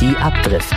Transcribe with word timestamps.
Die 0.00 0.16
Abdrift. 0.16 0.72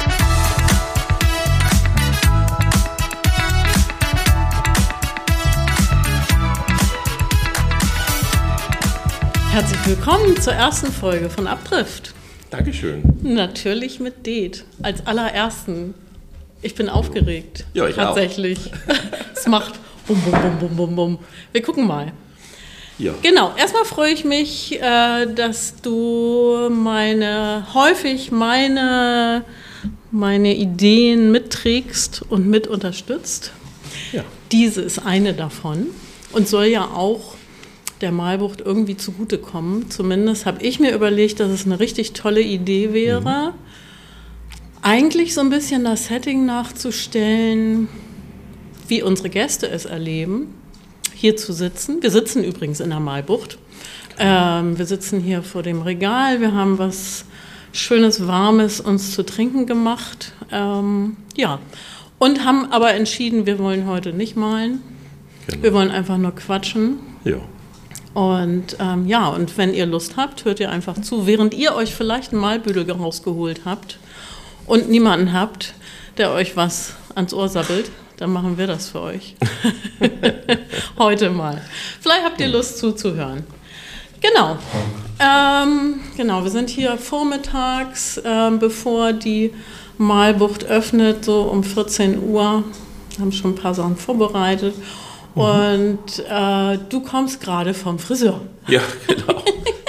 Herzlich 9.50 9.88
willkommen 9.88 10.42
zur 10.42 10.52
ersten 10.52 10.92
Folge 10.92 11.30
von 11.30 11.48
Abdrift. 11.48 12.14
Dankeschön. 12.50 13.02
Natürlich 13.22 14.02
mit 14.02 14.26
Det 14.26 14.66
als 14.82 15.08
allerersten. 15.08 15.94
Ich 16.62 16.76
bin 16.76 16.90
aufgeregt. 16.90 17.66
Ja, 17.74 17.88
ich 17.88 17.96
auch. 17.96 18.16
Tatsächlich. 18.16 18.72
es 19.34 19.48
macht 19.48 19.80
bum, 20.06 20.20
bum, 20.20 20.32
bum, 20.34 20.60
bum, 20.60 20.76
bum, 20.76 20.96
bum. 20.98 21.20
Wir 21.54 21.62
gucken 21.62 21.88
mal. 21.88 22.12
Ja. 23.04 23.14
Genau, 23.22 23.54
erstmal 23.58 23.84
freue 23.84 24.14
ich 24.14 24.24
mich, 24.24 24.82
äh, 24.82 25.26
dass 25.26 25.82
du 25.82 26.70
meine, 26.70 27.68
häufig 27.74 28.32
meine, 28.32 29.44
meine 30.10 30.56
Ideen 30.56 31.30
mitträgst 31.30 32.22
und 32.30 32.48
mit 32.48 32.68
unterstützt. 32.68 33.52
Ja. 34.14 34.24
Diese 34.54 34.82
ist 34.82 35.00
eine 35.06 35.34
davon 35.34 35.88
und 36.32 36.48
soll 36.48 36.68
ja 36.68 36.86
auch 36.86 37.36
der 38.00 38.14
Malbucht 38.14 38.62
irgendwie 38.62 38.96
zugutekommen. 38.96 39.92
Zumindest 39.92 40.46
habe 40.46 40.64
ich 40.64 40.80
mir 40.80 40.96
überlegt, 40.96 41.42
dass 41.42 41.52
es 41.52 41.66
eine 41.66 41.82
richtig 41.82 42.14
tolle 42.14 42.42
Idee 42.42 42.94
wäre, 42.94 43.54
eigentlich 44.82 45.34
so 45.34 45.42
ein 45.42 45.50
bisschen 45.50 45.84
das 45.84 46.06
Setting 46.06 46.46
nachzustellen, 46.46 47.90
wie 48.88 49.04
unsere 49.04 49.30
Gäste 49.30 49.70
es 49.70 49.84
erleben, 49.84 50.63
hier 51.24 51.38
zu 51.38 51.54
sitzen. 51.54 52.04
Wir 52.04 52.12
sitzen 52.12 52.44
übrigens 52.44 52.82
in 52.82 52.90
der 52.90 53.00
Malbucht. 53.00 53.58
Ähm, 54.20 54.78
wir 54.78 54.86
sitzen 54.86 55.22
hier 55.22 55.42
vor 55.42 55.64
dem 55.64 55.82
Regal. 55.82 56.42
Wir 56.42 56.54
haben 56.54 56.78
was 56.80 57.24
Schönes, 57.72 58.28
Warmes 58.28 58.82
uns 58.82 59.14
zu 59.14 59.24
trinken 59.24 59.66
gemacht. 59.66 60.34
Ähm, 60.52 61.16
ja. 61.38 61.60
Und 62.20 62.44
haben 62.44 62.70
aber 62.74 62.94
entschieden, 62.94 63.46
wir 63.46 63.58
wollen 63.58 63.88
heute 63.88 64.12
nicht 64.12 64.36
malen. 64.36 64.82
Genau. 65.48 65.64
Wir 65.64 65.74
wollen 65.74 65.92
einfach 65.92 66.18
nur 66.18 66.36
quatschen. 66.36 66.98
Ja. 67.24 67.38
Und 68.14 68.76
ähm, 68.82 69.08
ja, 69.08 69.30
und 69.30 69.58
wenn 69.58 69.74
ihr 69.74 69.86
Lust 69.86 70.18
habt, 70.18 70.44
hört 70.44 70.60
ihr 70.60 70.72
einfach 70.72 71.00
zu, 71.00 71.26
während 71.26 71.54
ihr 71.54 71.74
euch 71.74 71.96
vielleicht 71.96 72.34
einen 72.34 72.42
Malbüdel 72.42 72.92
rausgeholt 72.92 73.62
habt 73.64 73.98
und 74.66 74.90
niemanden 74.90 75.32
habt, 75.32 75.74
der 76.18 76.32
euch 76.32 76.58
was 76.58 76.96
ans 77.16 77.34
Ohr 77.34 77.48
sabbelt, 77.48 77.90
dann 78.18 78.32
machen 78.32 78.58
wir 78.58 78.68
das 78.68 78.90
für 78.90 79.02
euch. 79.02 79.36
Heute 80.98 81.30
mal. 81.30 81.62
Vielleicht 82.00 82.24
habt 82.24 82.40
ihr 82.40 82.48
Lust 82.48 82.78
zuzuhören. 82.78 83.44
Genau. 84.22 84.58
Ähm, 85.20 86.00
genau, 86.16 86.44
wir 86.44 86.52
sind 86.52 86.70
hier 86.70 86.98
vormittags, 86.98 88.22
ähm, 88.24 88.60
bevor 88.60 89.14
die 89.14 89.54
Malbucht 89.98 90.66
öffnet, 90.66 91.26
so 91.26 91.42
um 91.44 91.64
14 91.64 92.24
Uhr. 92.24 92.64
Haben 93.20 93.32
schon 93.32 93.52
ein 93.52 93.56
paar 93.56 93.74
Sachen 93.74 93.98
vorbereitet. 93.98 94.76
Und 95.36 96.20
äh, 96.30 96.78
du 96.90 97.02
kommst 97.02 97.42
gerade 97.42 97.74
vom 97.74 98.00
Friseur. 98.00 98.42
Ja, 98.68 98.82
genau. 99.08 99.42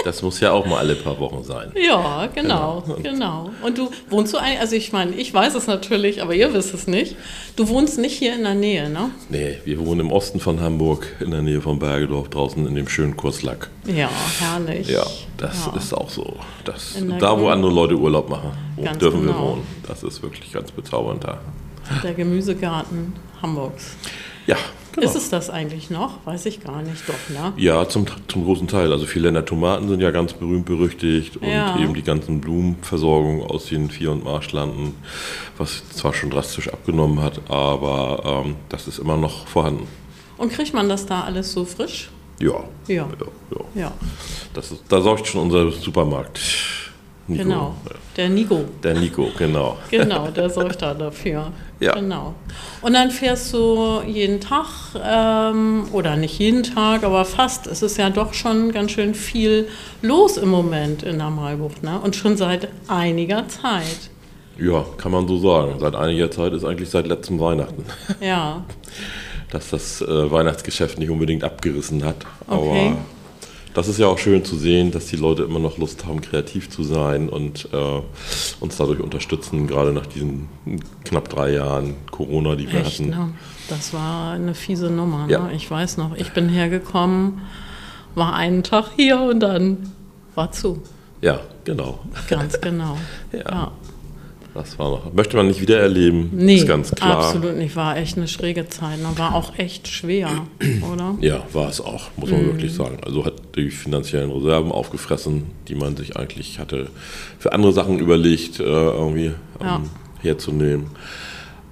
Das 0.05 0.20
muss 0.20 0.39
ja 0.41 0.53
auch 0.53 0.67
mal 0.67 0.78
alle 0.80 0.97
paar 0.97 1.19
Wochen 1.19 1.42
sein. 1.44 1.72
Ja, 1.83 2.27
genau, 2.27 2.83
Genau. 2.86 2.97
genau. 3.03 3.50
Und 3.62 3.78
du 3.78 3.91
wohnst 4.11 4.34
du 4.34 4.36
eigentlich, 4.36 4.61
also 4.61 4.77
ich 4.77 4.92
meine, 4.92 5.12
ich 5.14 5.33
weiß 5.33 5.55
es 5.55 5.67
natürlich, 5.67 6.20
aber 6.20 6.34
ihr 6.34 6.53
wisst 6.53 6.75
es 6.75 6.86
nicht. 6.86 7.17
Du 7.56 7.69
wohnst 7.69 7.98
nicht 7.98 8.12
hier 8.19 8.34
in 8.34 8.42
der 8.42 8.55
Nähe, 8.55 8.91
ne? 8.91 9.11
Nee, 9.30 9.58
wir 9.64 9.78
wohnen 9.78 10.00
im 10.00 10.12
Osten 10.12 10.41
von 10.41 10.61
Hamburg, 10.61 11.06
in 11.20 11.30
der 11.30 11.41
Nähe 11.41 11.62
von 11.62 11.78
Bergedorf, 11.78 12.28
draußen 12.28 12.67
in 12.67 12.75
dem 12.75 12.86
schönen 12.86 13.17
Kurslack. 13.17 13.70
Ja, 13.86 14.11
herrlich. 14.41 14.89
Ja, 14.89 15.06
das 15.39 15.67
Ja. 15.67 15.77
ist 15.78 15.95
auch 15.95 16.11
so. 16.11 16.36
Das, 16.67 16.97
da, 17.19 17.41
wo 17.41 17.48
andere 17.48 17.72
Leute 17.72 17.95
Urlaub 17.97 18.28
machen, 18.28 18.52
dürfen 19.00 19.22
wir 19.25 19.33
genau. 19.33 19.52
wohnen. 19.52 19.67
Das 19.89 20.02
ist 20.02 20.22
wirklich 20.22 20.52
ganz 20.52 20.70
bezaubernd 20.70 21.25
da. 21.25 21.39
Der 22.02 22.12
Gemüsegarten 22.12 23.14
Hamburgs. 23.41 23.97
Ja, 24.46 24.56
genau. 24.92 25.06
Ist 25.06 25.16
es 25.16 25.30
das 25.30 25.48
eigentlich 25.50 25.90
noch? 25.90 26.18
Weiß 26.27 26.44
ich 26.46 26.62
gar 26.62 26.82
nicht. 26.82 27.02
Doch, 27.08 27.14
ne? 27.30 27.52
Ja, 27.56 27.88
zum, 27.88 28.06
zum 28.28 28.44
großen 28.44 28.68
Teil. 28.68 28.92
Also 28.92 29.06
Philander 29.06 29.44
Tomaten 29.44 29.88
sind 29.88 30.00
ja 30.00 30.10
ganz 30.10 30.32
berühmt 30.34 30.66
berüchtigt 30.66 31.36
und 31.38 31.48
Ja. 31.48 31.78
eben 31.78 31.94
die 31.94 32.02
ganzen 32.02 32.40
Blumenversorgung 32.40 33.42
aus 33.42 33.66
den 33.66 33.90
Vier- 33.90 34.12
und 34.12 34.24
Marschlanden, 34.24 34.94
was 35.56 35.88
zwar 35.90 36.12
schon 36.14 36.30
drastisch 36.30 36.68
abgenommen 36.68 37.20
hat, 37.22 37.40
aber 37.50 38.42
ähm, 38.44 38.56
das 38.68 38.86
ist 38.88 38.98
immer 38.98 39.16
noch 39.16 39.46
vorhanden. 39.46 39.86
Und 40.36 40.52
kriegt 40.52 40.74
man 40.74 40.88
das 40.88 41.06
da 41.06 41.22
alles 41.22 41.52
so 41.52 41.64
frisch? 41.64 42.11
Ja. 42.40 42.64
Ja. 42.88 42.94
ja, 42.96 43.06
ja. 43.50 43.64
Ja, 43.82 43.92
Das 44.52 44.72
ist, 44.72 44.82
da 44.88 45.00
sorgt 45.00 45.26
schon 45.28 45.42
unser 45.42 45.70
Supermarkt. 45.72 46.40
Nico. 47.26 47.42
genau. 47.42 47.74
Der 48.16 48.28
Nico. 48.28 48.64
Der 48.82 48.94
Nico, 48.94 49.30
genau. 49.38 49.78
Genau, 49.90 50.28
der 50.28 50.50
sorgt 50.50 50.82
da 50.82 50.92
dafür. 50.92 51.50
Ja. 51.84 51.92
Genau. 51.92 52.34
Und 52.80 52.95
dann 52.95 53.11
fährst 53.11 53.52
du 53.52 54.00
jeden 54.06 54.40
Tag, 54.40 54.67
ähm, 55.02 55.86
oder 55.92 56.17
nicht 56.17 56.39
jeden 56.39 56.62
Tag, 56.62 57.05
aber 57.05 57.24
fast. 57.27 57.67
Es 57.67 57.83
ist 57.83 57.98
ja 57.98 58.08
doch 58.08 58.33
schon 58.33 58.72
ganz 58.72 58.92
schön 58.92 59.14
viel 59.14 59.68
los 60.00 60.39
im 60.39 60.48
Moment 60.48 61.02
in 61.02 61.18
der 61.18 61.28
Malbucht, 61.28 61.83
ne? 61.83 62.00
Und 62.00 62.17
schon 62.17 62.36
seit 62.39 62.68
einiger 62.89 63.46
Zeit. 63.48 64.11
Ja, 64.58 64.84
kann 64.96 65.12
man 65.12 65.28
so 65.28 65.39
sagen. 65.39 65.78
Seit 65.78 65.94
einiger 65.94 66.30
Zeit 66.30 66.52
ist 66.55 66.64
eigentlich 66.64 66.89
seit 66.89 67.06
letztem 67.06 67.39
Weihnachten, 67.39 67.84
Ja, 68.20 68.64
dass 69.50 69.70
das 69.70 70.00
äh, 70.00 70.30
Weihnachtsgeschäft 70.30 70.98
nicht 70.98 71.11
unbedingt 71.11 71.44
abgerissen 71.44 72.05
hat. 72.05 72.17
Okay. 72.48 72.89
Aber 72.92 72.96
das 73.74 73.89
ist 73.89 73.98
ja 73.98 74.07
auch 74.07 74.18
schön 74.18 74.45
zu 74.45 74.57
sehen, 74.57 74.90
dass 74.92 75.07
die 75.07 75.17
Leute 75.17 75.42
immer 75.42 75.58
noch 75.58 75.79
Lust 75.79 76.07
haben, 76.07 76.20
kreativ 76.20 76.70
zu 76.70 76.83
sein 76.85 77.29
und 77.29 77.68
äh, 77.73 78.01
uns 78.61 78.77
dadurch 78.77 79.01
unterstützen, 79.01 79.67
gerade 79.67 79.92
nach 79.92 80.07
diesen 80.07 80.48
knapp 81.05 81.29
drei 81.29 81.52
Jahren 81.52 81.95
Corona, 82.11 82.55
die 82.55 82.70
wir 82.73 82.80
echt, 82.80 83.01
hatten. 83.01 83.11
ne? 83.11 83.30
Das 83.68 83.92
war 83.92 84.33
eine 84.33 84.55
fiese 84.55 84.90
Nummer, 84.90 85.27
Ja. 85.29 85.40
ne? 85.45 85.52
Ich 85.55 85.70
weiß 85.70 85.96
noch, 85.96 86.14
ich 86.17 86.33
bin 86.33 86.48
hergekommen, 86.48 87.40
war 88.14 88.35
einen 88.35 88.62
Tag 88.62 88.90
hier 88.96 89.20
und 89.20 89.40
dann 89.40 89.92
war 90.35 90.52
zu. 90.52 90.80
Ja, 91.20 91.41
genau. 91.64 91.98
Ganz 92.29 92.61
genau. 92.61 92.96
Ja. 93.33 93.41
ja. 93.41 93.73
Das 94.55 94.79
war 94.79 94.89
noch. 94.91 95.13
Möchte 95.13 95.37
man 95.37 95.48
nicht 95.48 95.61
wieder 95.61 95.81
erleben, 95.81 96.31
Nee, 96.33 96.55
ist 96.57 96.69
ganz 96.69 96.92
klar. 96.92 97.17
absolut 97.19 97.57
nicht. 97.57 97.75
War 97.75 97.97
echt 97.97 98.17
eine 98.17 98.29
schräge 98.29 98.69
Zeit. 98.69 98.98
ne? 99.01 99.09
War 99.17 99.35
auch 99.35 99.59
echt 99.59 99.89
schwer, 99.89 100.31
oder? 100.92 101.17
Ja, 101.20 101.42
war 101.53 101.69
es 101.69 101.81
auch, 101.81 102.05
muss 102.17 102.31
man 102.31 102.47
wirklich 102.47 102.73
sagen. 102.73 102.98
Also 103.05 103.25
hat 103.25 103.35
die 103.57 103.70
finanziellen 103.70 104.31
Reserven 104.31 104.70
aufgefressen, 104.70 105.47
die 105.67 105.75
man 105.75 105.97
sich 105.97 106.17
eigentlich 106.17 106.61
hatte 106.61 106.89
für 107.41 107.53
andere 107.53 107.73
Sachen 107.73 107.98
überlegt, 107.98 108.61
äh, 108.61 108.63
irgendwie 108.63 109.33
Ja. 109.61 109.81
herzunehmen. 110.23 110.86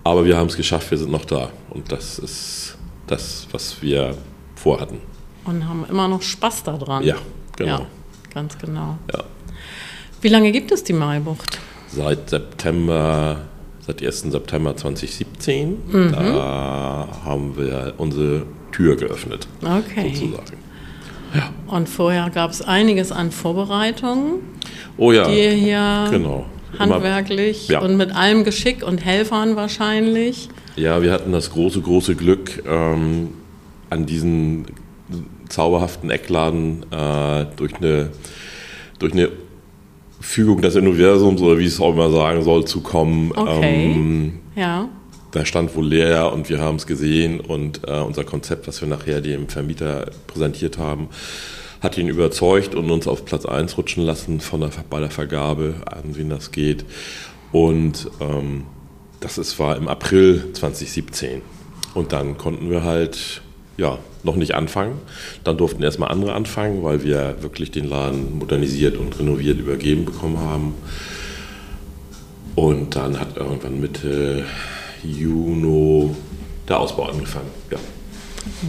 Aber 0.02 0.24
wir 0.24 0.36
haben 0.36 0.48
es 0.48 0.56
geschafft, 0.56 0.90
wir 0.90 0.98
sind 0.98 1.12
noch 1.12 1.24
da. 1.24 1.50
Und 1.70 1.92
das 1.92 2.18
ist 2.18 2.76
das, 3.06 3.46
was 3.52 3.80
wir 3.80 4.16
vorhatten. 4.56 4.98
Und 5.44 5.68
haben 5.68 5.84
immer 5.88 6.08
noch 6.08 6.22
Spaß 6.22 6.64
daran. 6.64 7.04
Ja, 7.04 7.14
genau. 7.56 7.78
Ja, 7.78 7.86
ganz 8.34 8.58
genau. 8.58 8.98
Ja. 9.14 9.22
Wie 10.20 10.28
lange 10.28 10.50
gibt 10.50 10.72
es 10.72 10.82
die 10.82 10.92
Maibucht? 10.92 11.60
Seit 11.94 12.30
September, 12.30 13.42
seit 13.86 14.02
1. 14.02 14.30
September 14.30 14.76
2017, 14.76 15.76
Mhm. 15.90 16.12
da 16.12 17.08
haben 17.24 17.56
wir 17.56 17.94
unsere 17.98 18.44
Tür 18.72 18.96
geöffnet, 18.96 19.46
Okay. 19.62 20.12
sozusagen. 20.14 20.56
Und 21.66 21.88
vorher 21.88 22.28
gab 22.30 22.50
es 22.50 22.62
einiges 22.62 23.10
an 23.12 23.30
Vorbereitungen, 23.30 24.40
Oh 24.98 25.12
ja, 25.12 25.26
die 25.26 25.38
ihr 25.38 25.50
hier 25.52 26.08
genau. 26.10 26.46
Immer- 26.78 26.94
handwerklich 26.94 27.68
Ja. 27.68 27.80
und 27.80 27.96
mit 27.96 28.14
allem 28.14 28.44
Geschick 28.44 28.82
und 28.86 29.04
Helfern 29.04 29.56
wahrscheinlich. 29.56 30.48
Ja, 30.76 31.02
wir 31.02 31.12
hatten 31.12 31.32
das 31.32 31.50
große, 31.50 31.80
große 31.82 32.14
Glück, 32.14 32.62
ähm, 32.66 33.28
an 33.90 34.06
diesen 34.06 34.66
zauberhaften 35.50 36.08
Eckladen 36.10 36.84
äh, 36.90 37.44
durch, 37.56 37.74
eine, 37.76 38.08
durch 38.98 39.12
eine 39.12 39.28
Fügung 40.22 40.62
des 40.62 40.76
Universums 40.76 41.40
oder 41.40 41.58
wie 41.58 41.64
ich 41.64 41.74
es 41.74 41.80
auch 41.80 41.92
immer 41.92 42.10
sagen 42.10 42.42
soll, 42.42 42.64
zu 42.64 42.80
kommen. 42.80 43.32
Okay. 43.32 43.92
Ähm, 43.92 44.38
Ja, 44.56 44.88
der 45.34 45.44
stand 45.44 45.74
wohl 45.74 45.86
leer 45.86 46.32
und 46.32 46.48
wir 46.48 46.60
haben 46.60 46.76
es 46.76 46.86
gesehen 46.86 47.40
und 47.40 47.80
äh, 47.86 48.00
unser 48.00 48.24
Konzept, 48.24 48.68
was 48.68 48.80
wir 48.80 48.88
nachher 48.88 49.20
dem 49.20 49.48
Vermieter 49.48 50.10
präsentiert 50.26 50.78
haben, 50.78 51.08
hat 51.80 51.98
ihn 51.98 52.08
überzeugt 52.08 52.74
und 52.74 52.90
uns 52.90 53.08
auf 53.08 53.24
Platz 53.24 53.46
1 53.46 53.76
rutschen 53.76 54.04
lassen 54.04 54.40
von 54.40 54.60
der, 54.60 54.70
bei 54.88 55.00
der 55.00 55.10
Vergabe, 55.10 55.74
an 55.86 56.16
wen 56.16 56.28
das 56.28 56.52
geht. 56.52 56.84
Und 57.50 58.10
ähm, 58.20 58.64
das 59.20 59.38
ist, 59.38 59.58
war 59.58 59.76
im 59.76 59.88
April 59.88 60.52
2017. 60.52 61.42
Und 61.94 62.12
dann 62.12 62.38
konnten 62.38 62.70
wir 62.70 62.84
halt 62.84 63.42
ja, 63.76 63.98
noch 64.24 64.36
nicht 64.36 64.54
anfangen. 64.54 65.00
Dann 65.44 65.56
durften 65.56 65.82
erstmal 65.82 66.10
andere 66.10 66.34
anfangen, 66.34 66.82
weil 66.82 67.02
wir 67.02 67.36
wirklich 67.40 67.70
den 67.70 67.88
Laden 67.88 68.38
modernisiert 68.38 68.96
und 68.96 69.18
renoviert 69.18 69.58
übergeben 69.58 70.04
bekommen 70.04 70.38
haben. 70.38 70.74
Und 72.54 72.94
dann 72.96 73.18
hat 73.18 73.36
irgendwann 73.36 73.80
Mitte 73.80 74.44
Juni 75.02 76.10
der 76.68 76.78
Ausbau 76.78 77.04
angefangen. 77.04 77.50
Ja. 77.70 77.78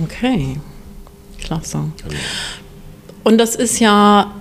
okay. 0.04 0.58
Klasse. 1.40 1.80
Genau. 2.08 2.20
Und 3.24 3.38
das 3.38 3.56
ist 3.56 3.80
ja 3.80 4.34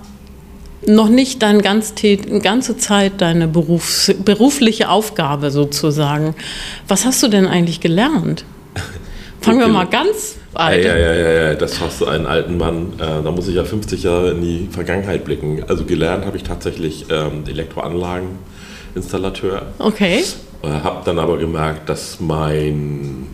noch 0.85 1.09
nicht 1.09 1.41
deine 1.41 1.61
ganz, 1.61 1.93
ganze 2.41 2.77
Zeit 2.77 3.21
deine 3.21 3.47
Berufs 3.47 4.13
berufliche 4.23 4.89
Aufgabe 4.89 5.51
sozusagen. 5.51 6.35
Was 6.87 7.05
hast 7.05 7.23
du 7.23 7.27
denn 7.27 7.47
eigentlich 7.47 7.79
gelernt? 7.79 8.45
Fangen 9.43 9.59
wir 9.59 9.67
mal 9.67 9.87
ganz 9.87 10.37
alt. 10.53 10.85
Ja, 10.85 10.97
ja, 10.97 11.13
ja, 11.13 11.31
ja, 11.31 11.53
das 11.53 11.77
fasst 11.77 11.99
so 11.99 12.05
einen 12.05 12.25
alten 12.25 12.57
Mann. 12.57 12.93
Äh, 12.97 13.21
da 13.23 13.31
muss 13.31 13.49
ich 13.49 13.55
ja 13.55 13.65
50 13.65 14.03
Jahre 14.03 14.31
in 14.31 14.41
die 14.41 14.69
Vergangenheit 14.71 15.25
blicken. 15.25 15.65
Also 15.67 15.83
gelernt 15.83 16.25
habe 16.25 16.37
ich 16.37 16.43
tatsächlich 16.43 17.07
ähm, 17.09 17.43
Elektroanlageninstallateur. 17.45 19.63
Okay. 19.79 20.23
Äh, 20.61 20.67
habe 20.67 21.01
dann 21.03 21.19
aber 21.19 21.37
gemerkt, 21.37 21.89
dass 21.89 22.21
mein, 22.21 23.27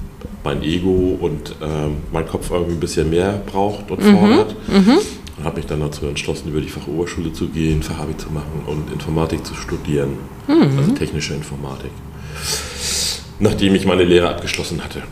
mein 0.44 0.64
Ego 0.64 1.20
und 1.22 1.54
ähm, 1.62 1.98
mein 2.12 2.28
Kopf 2.28 2.50
irgendwie 2.50 2.74
ein 2.74 2.80
bisschen 2.80 3.12
mehr 3.12 3.40
braucht 3.46 3.92
und 3.92 4.04
mhm. 4.04 4.18
fordert. 4.18 4.56
Mhm. 4.68 4.98
Und 5.38 5.46
habe 5.46 5.58
mich 5.58 5.68
dann 5.68 5.82
dazu 5.82 6.08
entschlossen, 6.08 6.50
über 6.50 6.60
die 6.60 6.70
Fachoberschule 6.70 7.34
zu 7.34 7.50
gehen, 7.50 7.84
Fachabi 7.84 8.18
zu 8.18 8.32
machen 8.32 8.64
und 8.66 8.92
Informatik 8.92 9.46
zu 9.46 9.54
studieren. 9.54 10.18
Mhm. 10.48 10.80
Also 10.80 10.94
technische 10.94 11.36
Informatik 11.36 11.92
nachdem 13.40 13.76
ich 13.76 13.86
meine 13.86 14.04
Lehre 14.04 14.30
abgeschlossen 14.30 14.84
hatte. 14.84 15.04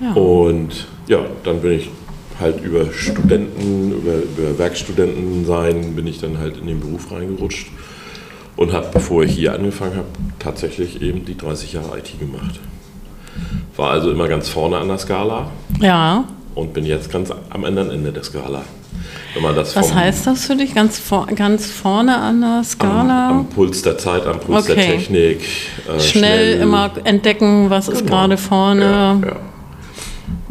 Ja. 0.00 0.14
Und 0.14 0.88
ja, 1.06 1.20
dann 1.44 1.60
bin 1.60 1.72
ich 1.72 1.90
halt 2.40 2.62
über 2.62 2.92
Studenten, 2.92 3.92
über, 3.92 4.14
über 4.14 4.58
Werkstudenten 4.58 5.44
sein, 5.44 5.94
bin 5.94 6.06
ich 6.06 6.20
dann 6.20 6.38
halt 6.38 6.56
in 6.56 6.66
den 6.66 6.80
Beruf 6.80 7.12
reingerutscht 7.12 7.68
und 8.56 8.72
habe, 8.72 8.88
bevor 8.92 9.22
ich 9.22 9.32
hier 9.32 9.54
angefangen 9.54 9.96
habe, 9.96 10.08
tatsächlich 10.38 11.02
eben 11.02 11.24
die 11.24 11.36
30 11.36 11.74
Jahre 11.74 11.98
IT 11.98 12.18
gemacht. 12.18 12.58
War 13.76 13.90
also 13.90 14.10
immer 14.10 14.28
ganz 14.28 14.48
vorne 14.48 14.78
an 14.78 14.88
der 14.88 14.98
Skala. 14.98 15.50
Ja. 15.80 16.24
Und 16.54 16.74
bin 16.74 16.84
jetzt 16.84 17.10
ganz 17.10 17.30
am 17.30 17.64
anderen 17.64 17.90
Ende 17.90 18.12
der 18.12 18.24
Skala. 18.24 18.62
Was 19.40 19.94
heißt 19.94 20.26
das 20.26 20.44
für 20.44 20.56
dich? 20.56 20.74
Ganz, 20.74 20.98
vor, 20.98 21.26
ganz 21.26 21.66
vorne 21.66 22.16
an 22.18 22.40
der 22.42 22.62
Skala? 22.64 23.30
Am, 23.30 23.38
am 23.38 23.46
Puls 23.46 23.82
der 23.82 23.96
Zeit, 23.96 24.26
am 24.26 24.38
Puls 24.40 24.64
okay. 24.64 24.74
der 24.74 24.84
Technik. 24.84 25.40
Äh, 25.40 26.00
schnell, 26.00 26.00
schnell, 26.00 26.60
immer 26.60 26.90
entdecken, 27.04 27.70
was 27.70 27.86
genau. 27.86 27.98
ist 27.98 28.06
gerade 28.06 28.36
vorne. 28.36 28.84
Ja, 28.84 29.20
ja. 29.28 29.36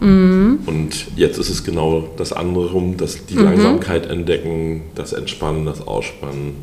Mhm. 0.02 0.60
Und 0.66 1.16
jetzt 1.16 1.38
ist 1.38 1.50
es 1.50 1.64
genau 1.64 2.10
das 2.18 2.34
andere 2.34 2.72
rum, 2.72 2.98
das, 2.98 3.26
die 3.28 3.36
mhm. 3.36 3.44
Langsamkeit 3.44 4.08
entdecken, 4.08 4.84
das 4.96 5.14
Entspannen, 5.14 5.66
das 5.66 5.86
Ausspannen. 5.86 6.56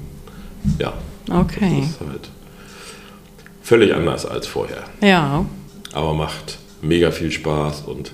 Ja. 0.78 0.94
Okay. 1.30 1.78
Das 1.80 1.90
ist 1.90 2.00
halt 2.00 2.30
völlig 3.62 3.94
anders 3.94 4.26
als 4.26 4.46
vorher. 4.46 4.84
Ja. 5.00 5.44
Aber 5.92 6.14
macht 6.14 6.58
mega 6.82 7.10
viel 7.10 7.30
Spaß 7.30 7.82
und 7.82 8.12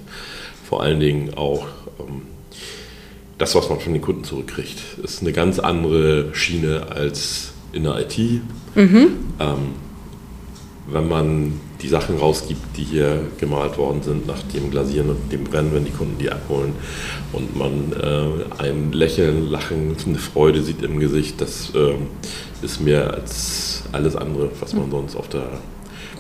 vor 0.69 0.83
allen 0.83 1.01
Dingen 1.01 1.35
auch 1.35 1.67
ähm, 2.01 2.23
das, 3.39 3.55
was 3.55 3.69
man 3.69 3.81
von 3.81 3.93
den 3.93 4.03
Kunden 4.03 4.25
zurückkriegt, 4.25 4.99
ist 5.03 5.23
eine 5.23 5.33
ganz 5.33 5.59
andere 5.59 6.35
Schiene 6.35 6.87
als 6.91 7.53
in 7.73 7.85
der 7.85 8.01
IT. 8.01 8.19
Mhm. 8.75 9.09
Ähm, 9.41 9.85
wenn 10.87 11.09
man 11.09 11.61
die 11.81 11.89
Sachen 11.89 12.19
rausgibt, 12.19 12.77
die 12.77 12.85
hier 12.85 13.27
gemalt 13.39 13.79
worden 13.79 14.03
sind, 14.03 14.27
nach 14.27 14.43
dem 14.55 14.71
Glasieren 14.71 15.11
und 15.11 15.33
dem 15.33 15.45
Brennen, 15.45 15.75
wenn 15.75 15.85
die 15.85 15.91
Kunden 15.91 16.19
die 16.19 16.31
abholen 16.31 16.73
und 17.33 17.57
man 17.57 17.93
äh, 17.93 18.63
ein 18.63 18.93
Lächeln, 18.93 19.51
Lachen, 19.51 19.97
eine 20.07 20.19
Freude 20.19 20.63
sieht 20.63 20.83
im 20.83 21.01
Gesicht, 21.01 21.41
das 21.41 21.73
äh, 21.75 21.95
ist 22.63 22.81
mehr 22.81 23.15
als 23.15 23.83
alles 23.93 24.17
andere, 24.17 24.51
was 24.61 24.75
man 24.75 24.91
sonst 24.91 25.17
auf 25.17 25.29
der 25.29 25.49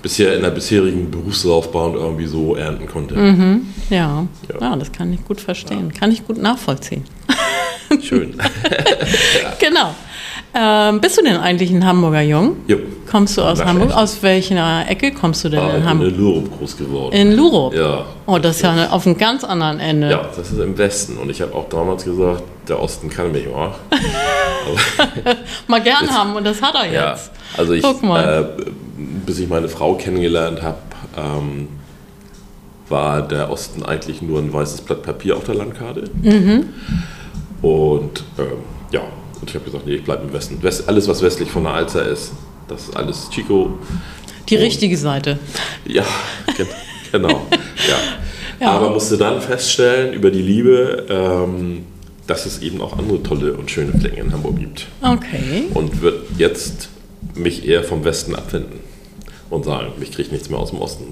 bisher 0.04 0.36
in 0.36 0.42
der 0.42 0.50
bisherigen 0.50 1.10
Berufslaufbahn 1.10 1.94
irgendwie 1.94 2.26
so 2.26 2.54
ernten 2.56 2.86
konnte. 2.86 3.16
Mhm, 3.16 3.68
ja. 3.88 4.26
ja. 4.52 4.60
ja, 4.60 4.76
das 4.76 4.92
kann 4.92 5.10
ich 5.14 5.24
gut 5.24 5.40
verstehen, 5.40 5.90
ja. 5.92 5.98
kann 5.98 6.12
ich 6.12 6.26
gut 6.26 6.36
nachvollziehen. 6.36 7.04
Schön. 8.02 8.34
Genau. 9.58 9.94
Ähm, 10.54 11.00
bist 11.00 11.16
du 11.16 11.22
denn 11.22 11.36
eigentlich 11.36 11.70
ein 11.70 11.86
Hamburger 11.86 12.20
Jung? 12.20 12.56
Jo. 12.68 12.76
Kommst 13.14 13.38
du 13.38 13.42
aus 13.42 13.60
Nach 13.60 13.66
Hamburg? 13.66 13.90
Echt. 13.90 13.96
Aus 13.96 14.22
welcher 14.24 14.90
Ecke 14.90 15.12
kommst 15.12 15.44
du 15.44 15.48
denn 15.48 15.60
ah, 15.60 15.76
in 15.76 15.84
Hamburg? 15.84 16.08
In 16.08 16.18
Lurup 16.18 16.58
groß 16.58 16.76
geworden. 16.76 17.14
In 17.14 17.36
Lurup? 17.36 17.72
Ja. 17.72 18.06
Oh, 18.26 18.38
das 18.38 18.56
ist 18.56 18.62
ja 18.62 18.90
auf 18.90 19.06
einem 19.06 19.16
ganz 19.16 19.44
anderen 19.44 19.78
Ende. 19.78 20.10
Ja, 20.10 20.28
das 20.36 20.50
ist 20.50 20.58
im 20.58 20.76
Westen. 20.76 21.16
Und 21.18 21.30
ich 21.30 21.40
habe 21.40 21.54
auch 21.54 21.68
damals 21.68 22.04
gesagt, 22.04 22.42
der 22.66 22.82
Osten 22.82 23.08
kann 23.08 23.30
mich 23.30 23.46
mal. 23.46 23.72
mal 25.68 25.80
gern 25.80 26.10
haben 26.10 26.34
und 26.34 26.42
das 26.42 26.60
hat 26.60 26.74
er 26.74 26.86
jetzt. 26.86 26.94
Ja, 26.94 27.16
also 27.56 27.72
ich, 27.74 27.84
Guck 27.84 28.02
mal. 28.02 28.52
Äh, 28.58 28.64
bis 29.24 29.38
ich 29.38 29.48
meine 29.48 29.68
Frau 29.68 29.94
kennengelernt 29.94 30.60
habe, 30.62 30.78
ähm, 31.16 31.68
war 32.88 33.22
der 33.22 33.48
Osten 33.48 33.84
eigentlich 33.84 34.22
nur 34.22 34.40
ein 34.40 34.52
weißes 34.52 34.80
Blatt 34.80 35.04
Papier 35.04 35.36
auf 35.36 35.44
der 35.44 35.54
Landkarte. 35.54 36.10
Mhm. 36.20 36.64
Und 37.62 38.24
ähm, 38.40 38.64
ja, 38.90 39.02
und 39.40 39.48
ich 39.48 39.54
habe 39.54 39.66
gesagt, 39.66 39.86
nee, 39.86 39.94
ich 39.94 40.04
bleibe 40.04 40.24
im 40.24 40.32
Westen. 40.32 40.60
West, 40.64 40.88
alles, 40.88 41.06
was 41.06 41.22
westlich 41.22 41.52
von 41.52 41.62
der 41.62 41.74
Alster 41.74 42.04
ist, 42.04 42.32
das 42.68 42.84
ist 42.84 42.96
alles 42.96 43.28
Chico. 43.30 43.78
Die 44.48 44.56
richtige 44.56 44.96
Seite. 44.96 45.38
Ja, 45.86 46.04
genau. 47.12 47.28
ja. 47.28 47.98
ja. 48.60 48.70
Aber 48.70 48.90
musste 48.90 49.16
dann 49.16 49.40
feststellen 49.40 50.12
über 50.12 50.30
die 50.30 50.42
Liebe, 50.42 51.06
ähm, 51.08 51.84
dass 52.26 52.46
es 52.46 52.60
eben 52.62 52.80
auch 52.80 52.98
andere 52.98 53.22
tolle 53.22 53.54
und 53.54 53.70
schöne 53.70 53.92
Flecken 53.98 54.26
in 54.26 54.32
Hamburg 54.32 54.58
gibt. 54.58 54.86
Okay. 55.02 55.64
Und 55.72 56.02
wird 56.02 56.26
jetzt 56.38 56.88
mich 57.34 57.66
eher 57.66 57.84
vom 57.84 58.04
Westen 58.04 58.34
abwenden 58.34 58.80
und 59.50 59.64
sagen, 59.64 59.92
mich 59.98 60.10
kriegt 60.12 60.32
nichts 60.32 60.50
mehr 60.50 60.58
aus 60.58 60.70
dem 60.70 60.80
Osten. 60.80 61.04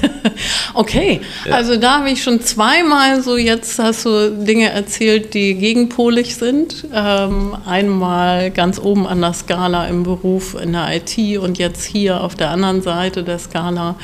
okay, 0.74 1.20
ja. 1.46 1.54
also 1.54 1.76
da 1.76 1.98
habe 1.98 2.10
ich 2.10 2.22
schon 2.22 2.40
zweimal 2.40 3.22
so, 3.22 3.36
jetzt 3.36 3.78
hast 3.78 4.06
du 4.06 4.30
Dinge 4.30 4.70
erzählt, 4.70 5.34
die 5.34 5.54
gegenpolig 5.54 6.36
sind. 6.36 6.86
Ähm, 6.94 7.56
einmal 7.66 8.50
ganz 8.50 8.78
oben 8.78 9.06
an 9.06 9.20
der 9.20 9.32
Skala 9.32 9.86
im 9.86 10.04
Beruf 10.04 10.56
in 10.60 10.72
der 10.72 10.96
IT 10.96 11.38
und 11.38 11.58
jetzt 11.58 11.84
hier 11.84 12.22
auf 12.22 12.34
der 12.34 12.50
anderen 12.50 12.82
Seite 12.82 13.24
der 13.24 13.38
Skala 13.38 13.96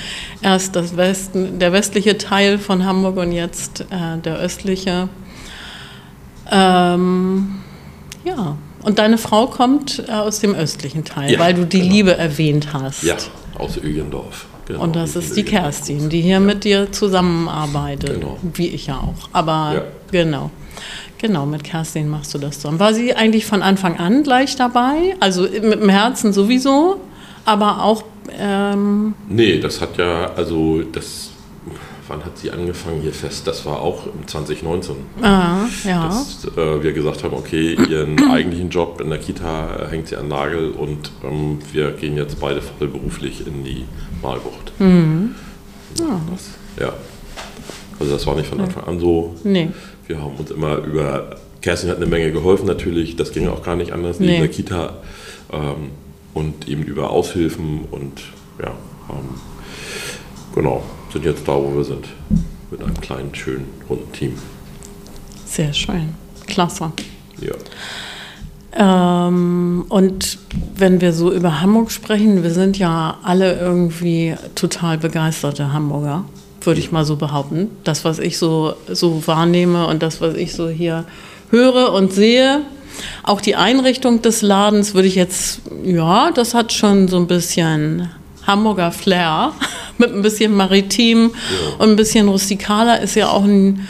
erst 0.43 0.77
das 0.77 0.97
Westen, 0.97 1.59
der 1.59 1.73
westliche 1.73 2.19
Teil 2.19 2.59
von 2.59 2.85
Hamburg 2.85 3.17
und 3.17 3.33
jetzt 3.33 3.83
äh, 3.91 4.19
der 4.25 4.39
östliche. 4.39 5.09
Ähm, 6.51 7.57
ja, 8.25 8.57
und 8.87 9.01
deine 9.01 9.19
Frau 9.19 9.49
kommt 9.49 10.05
äh, 10.07 10.13
aus 10.13 10.39
dem 10.39 10.55
östlichen 10.55 11.05
Teil, 11.05 11.33
ja, 11.33 11.41
weil 11.41 11.55
du 11.55 11.67
die 11.67 11.81
genau. 11.81 11.93
Liebe 11.93 12.17
erwähnt 12.17 12.73
hast. 12.73 13.03
Ja, 13.03 13.17
aus 13.59 13.77
Ögendorf. 13.79 14.47
Genau, 14.67 14.83
und 14.83 14.95
das 14.95 15.17
ist 15.17 15.37
die 15.37 15.43
Kerstin, 15.43 16.09
die 16.09 16.21
hier 16.21 16.35
ja. 16.35 16.41
mit 16.41 16.63
dir 16.63 16.93
zusammenarbeitet, 16.93 18.21
genau. 18.21 18.39
wie 18.55 18.69
ich 18.69 18.87
ja 18.87 18.99
auch. 18.99 19.29
Aber 19.33 19.73
ja. 19.75 19.83
genau. 20.13 20.51
Genau, 21.19 21.47
mit 21.47 21.65
Kerstin 21.65 22.09
machst 22.09 22.33
du 22.35 22.39
das 22.39 22.63
so. 22.63 22.79
War 22.79 22.95
sie 22.95 23.13
eigentlich 23.15 23.45
von 23.45 23.63
Anfang 23.63 23.99
an 23.99 24.23
gleich 24.23 24.55
dabei? 24.55 25.17
Also 25.19 25.43
mit 25.43 25.81
dem 25.81 25.89
Herzen 25.89 26.33
sowieso, 26.33 27.01
aber 27.45 27.83
auch. 27.83 28.05
Ähm 28.39 29.15
nee, 29.29 29.59
das 29.59 29.81
hat 29.81 29.99
ja, 29.99 30.31
also 30.37 30.83
das 30.83 31.31
wann 32.09 32.25
hat 32.25 32.39
sie 32.39 32.51
angefangen 32.51 33.01
hier 33.01 33.13
fest? 33.13 33.47
Das 33.47 33.65
war 33.67 33.81
auch 33.81 34.05
2019. 34.27 34.97
Ah, 35.23 35.67
ja. 35.85 36.09
Dass 36.09 36.47
äh, 36.57 36.83
wir 36.83 36.93
gesagt 36.93 37.25
haben, 37.25 37.35
okay, 37.35 37.75
ihren 37.89 38.31
eigentlichen 38.31 38.71
Job 38.71 39.01
in 39.01 39.11
der 39.11 39.19
Kita 39.19 39.89
hängt 39.91 40.09
sie 40.09 40.17
an 40.17 40.29
Nagel 40.29 40.71
und 40.71 41.11
ähm, 41.25 41.59
wir 41.73 41.93
gehen 41.93 42.17
jetzt 42.17 42.41
beide 42.41 42.63
voll 42.63 42.89
beruflich 42.89 43.47
in 43.47 43.65
die 43.65 43.85
Malbucht. 44.23 44.73
Mhm. 44.79 45.35
Ja. 45.99 46.21
Ja. 46.81 46.93
Also 47.99 48.13
das 48.13 48.27
war 48.27 48.35
nicht 48.35 48.49
von 48.49 48.61
Anfang 48.61 48.85
an 48.85 48.99
so. 48.99 49.35
Nee. 49.45 49.71
Wir 50.07 50.21
haben 50.21 50.37
uns 50.37 50.51
immer 50.51 50.79
über, 50.79 51.37
Kerstin 51.63 51.91
hat 51.91 51.97
eine 51.97 52.07
Menge 52.07 52.31
geholfen 52.31 52.67
natürlich, 52.67 53.17
das 53.17 53.33
ging 53.33 53.49
auch 53.49 53.63
gar 53.63 53.77
nicht 53.77 53.93
anders 53.93 54.21
nee. 54.21 54.39
der 54.39 54.49
Kita. 54.49 54.95
Ähm, 55.53 55.91
und 56.35 56.69
eben 56.69 56.83
über 56.83 57.11
Aushilfen 57.11 57.87
und 57.91 58.21
ja, 58.63 58.75
ähm, 59.09 59.41
genau, 60.55 60.85
sind 61.17 61.25
jetzt 61.25 61.49
da, 61.49 61.55
wo 61.55 61.75
wir 61.75 61.85
sind. 61.85 62.09
Mit 62.71 62.83
einem 62.83 63.01
kleinen, 63.01 63.35
schönen, 63.35 63.67
runden 63.89 64.13
Team. 64.13 64.35
Sehr 65.47 65.73
schön. 65.73 66.11
Klasse. 66.47 66.93
Ja. 67.41 67.55
Ähm, 69.29 69.87
und 69.89 70.39
wenn 70.77 71.01
wir 71.01 71.15
so 71.15 71.33
über 71.33 71.63
Hamburg 71.63 71.91
sprechen, 71.91 72.43
wir 72.43 72.51
sind 72.51 72.79
ja 72.79 73.17
alle 73.23 73.59
irgendwie 73.59 74.35
total 74.55 74.99
begeisterte 74.99 75.73
Hamburger, 75.73 76.25
würde 76.61 76.81
ich 76.81 76.93
mal 76.93 77.07
so 77.07 77.17
behaupten. 77.17 77.71
Das, 77.85 78.05
was 78.05 78.19
ich 78.19 78.37
so, 78.37 78.75
so 78.87 79.27
wahrnehme 79.27 79.87
und 79.87 80.03
das, 80.03 80.21
was 80.21 80.35
ich 80.35 80.53
so 80.53 80.69
hier 80.69 81.05
höre 81.51 81.95
und 81.95 82.13
sehe, 82.13 82.61
auch 83.23 83.41
die 83.41 83.57
Einrichtung 83.57 84.21
des 84.21 84.43
Ladens 84.43 84.93
würde 84.93 85.09
ich 85.09 85.15
jetzt, 85.15 85.63
ja, 85.83 86.31
das 86.33 86.53
hat 86.53 86.75
schon 86.75 87.09
so 87.09 87.17
ein 87.17 87.27
bisschen 87.27 88.11
Hamburger 88.47 88.93
Flair 88.93 89.53
mit 89.99 90.13
ein 90.13 90.23
bisschen 90.23 90.55
maritim 90.55 91.31
ja. 91.33 91.85
und 91.85 91.91
ein 91.91 91.97
bisschen 91.97 92.29
rustikaler 92.29 93.01
ist 93.01 93.15
ja 93.15 93.29
auch 93.29 93.45
ein, 93.45 93.87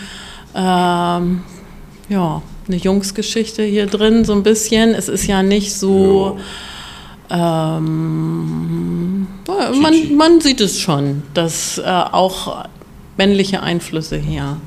ähm, 0.55 1.43
ja, 2.09 2.43
eine 2.69 2.77
Jungsgeschichte 2.77 3.63
hier 3.63 3.87
drin, 3.87 4.25
so 4.25 4.33
ein 4.33 4.43
bisschen. 4.43 4.95
Es 4.95 5.09
ist 5.09 5.27
ja 5.27 5.43
nicht 5.43 5.75
so. 5.75 6.39
Ja. 7.31 7.83
Ähm, 7.89 9.27
man, 9.81 10.17
man 10.17 10.41
sieht 10.41 10.61
es 10.61 10.81
schon, 10.81 11.23
dass 11.35 11.79
äh, 11.79 11.83
auch 11.83 12.67
männliche 13.17 13.63
Einflüsse 13.63 14.17
hier 14.17 14.59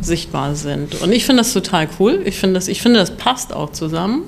sichtbar 0.00 0.54
sind. 0.54 1.00
Und 1.00 1.12
ich 1.12 1.24
finde 1.24 1.42
das 1.42 1.52
total 1.52 1.88
cool. 1.98 2.20
Ich 2.24 2.36
finde, 2.36 2.54
das, 2.54 2.68
ich 2.68 2.82
finde, 2.82 2.98
das 2.98 3.16
passt 3.16 3.52
auch 3.52 3.72
zusammen. 3.72 4.22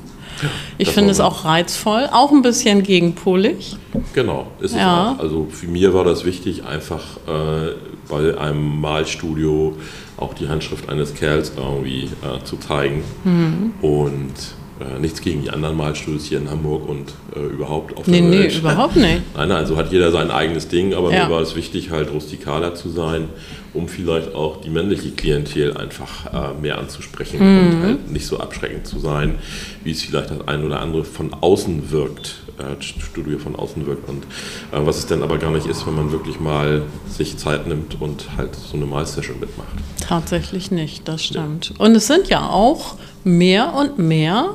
Ich 0.79 0.91
finde 0.91 1.11
es 1.11 1.21
auch 1.21 1.45
reizvoll, 1.45 2.09
auch 2.13 2.33
ein 2.33 2.43
bisschen 2.43 2.83
gegenpolig. 2.83 3.77
Genau, 4.15 4.49
ist 4.61 4.75
ja. 4.75 5.13
es 5.13 5.19
auch. 5.19 5.23
Also 5.23 5.49
für 5.51 5.67
mich 5.67 5.93
war 5.93 6.05
das 6.05 6.25
wichtig, 6.25 6.65
einfach 6.65 7.03
äh, 7.27 7.73
bei 8.09 8.39
einem 8.39 8.81
Malstudio 8.81 9.77
auch 10.17 10.35
die 10.35 10.49
Handschrift 10.49 10.89
eines 10.89 11.15
Kerls 11.15 11.53
irgendwie 11.57 12.05
äh, 12.05 12.43
zu 12.45 12.57
zeigen. 12.57 13.03
Mhm. 13.25 13.75
Und 13.83 14.33
äh, 14.79 14.99
nichts 15.01 15.23
gegen 15.23 15.43
die 15.43 15.51
anderen 15.51 15.77
Malstudios 15.77 16.25
hier 16.25 16.39
in 16.39 16.51
Hamburg 16.51 16.87
und 16.87 17.15
äh, 17.35 17.41
überhaupt 17.41 17.97
auf 17.97 18.07
nee, 18.07 18.21
der 18.21 18.31
Welt. 18.31 18.53
Nee, 18.53 18.59
überhaupt 18.59 18.97
nicht. 18.97 19.23
Nein, 19.37 19.51
also 19.51 19.77
hat 19.77 19.91
jeder 19.91 20.11
sein 20.11 20.31
eigenes 20.31 20.69
Ding, 20.69 20.93
aber 20.93 21.13
ja. 21.13 21.25
mir 21.25 21.35
war 21.35 21.41
es 21.41 21.57
wichtig, 21.57 21.91
halt 21.91 22.13
rustikaler 22.13 22.75
zu 22.75 22.91
sein, 22.91 23.29
um 23.77 23.89
vielleicht 23.89 24.35
auch 24.35 24.61
die 24.61 24.71
männliche 24.71 25.11
Klientel 25.11 25.77
einfach 25.77 26.27
äh, 26.33 26.61
mehr 26.61 26.79
anzusprechen 26.79 27.39
mhm. 27.39 27.59
und 27.59 27.83
halt 27.83 28.11
nicht 28.11 28.27
so 28.27 28.39
abschreckend 28.41 28.87
zu 28.87 28.99
sein, 28.99 29.37
wie 29.85 29.91
es 29.91 30.03
vielleicht 30.03 30.31
das 30.31 30.49
ein 30.49 30.65
oder 30.65 30.81
andere 30.81 31.05
von 31.05 31.33
außen 31.33 31.91
wirkt, 31.91 32.37
äh, 32.59 32.83
Studio 32.83 33.39
von 33.39 33.55
außen 33.55 33.87
wirkt. 33.87 34.09
Und 34.09 34.25
äh, 34.73 34.85
was 34.85 34.99
es 34.99 35.07
denn 35.07 35.23
aber 35.23 35.39
gar 35.39 35.51
nicht 35.51 35.67
ist, 35.67 35.87
wenn 35.87 35.95
man 35.95 36.13
wirklich 36.13 36.41
mal 36.41 36.83
sich 37.09 37.37
Zeit 37.37 37.67
nimmt 37.67 38.01
und 38.01 38.37
halt 38.37 38.55
so 38.55 38.77
eine 38.77 38.87
Malsession 38.87 39.39
mitmacht. 39.39 39.69
Tatsächlich 40.01 40.71
nicht, 40.71 41.07
das 41.07 41.25
stimmt. 41.25 41.71
Ja. 41.71 41.85
Und 41.85 41.95
es 41.95 42.07
sind 42.07 42.29
ja 42.29 42.49
auch 42.49 42.97
mehr 43.25 43.75
und 43.75 43.99
mehr 43.99 44.55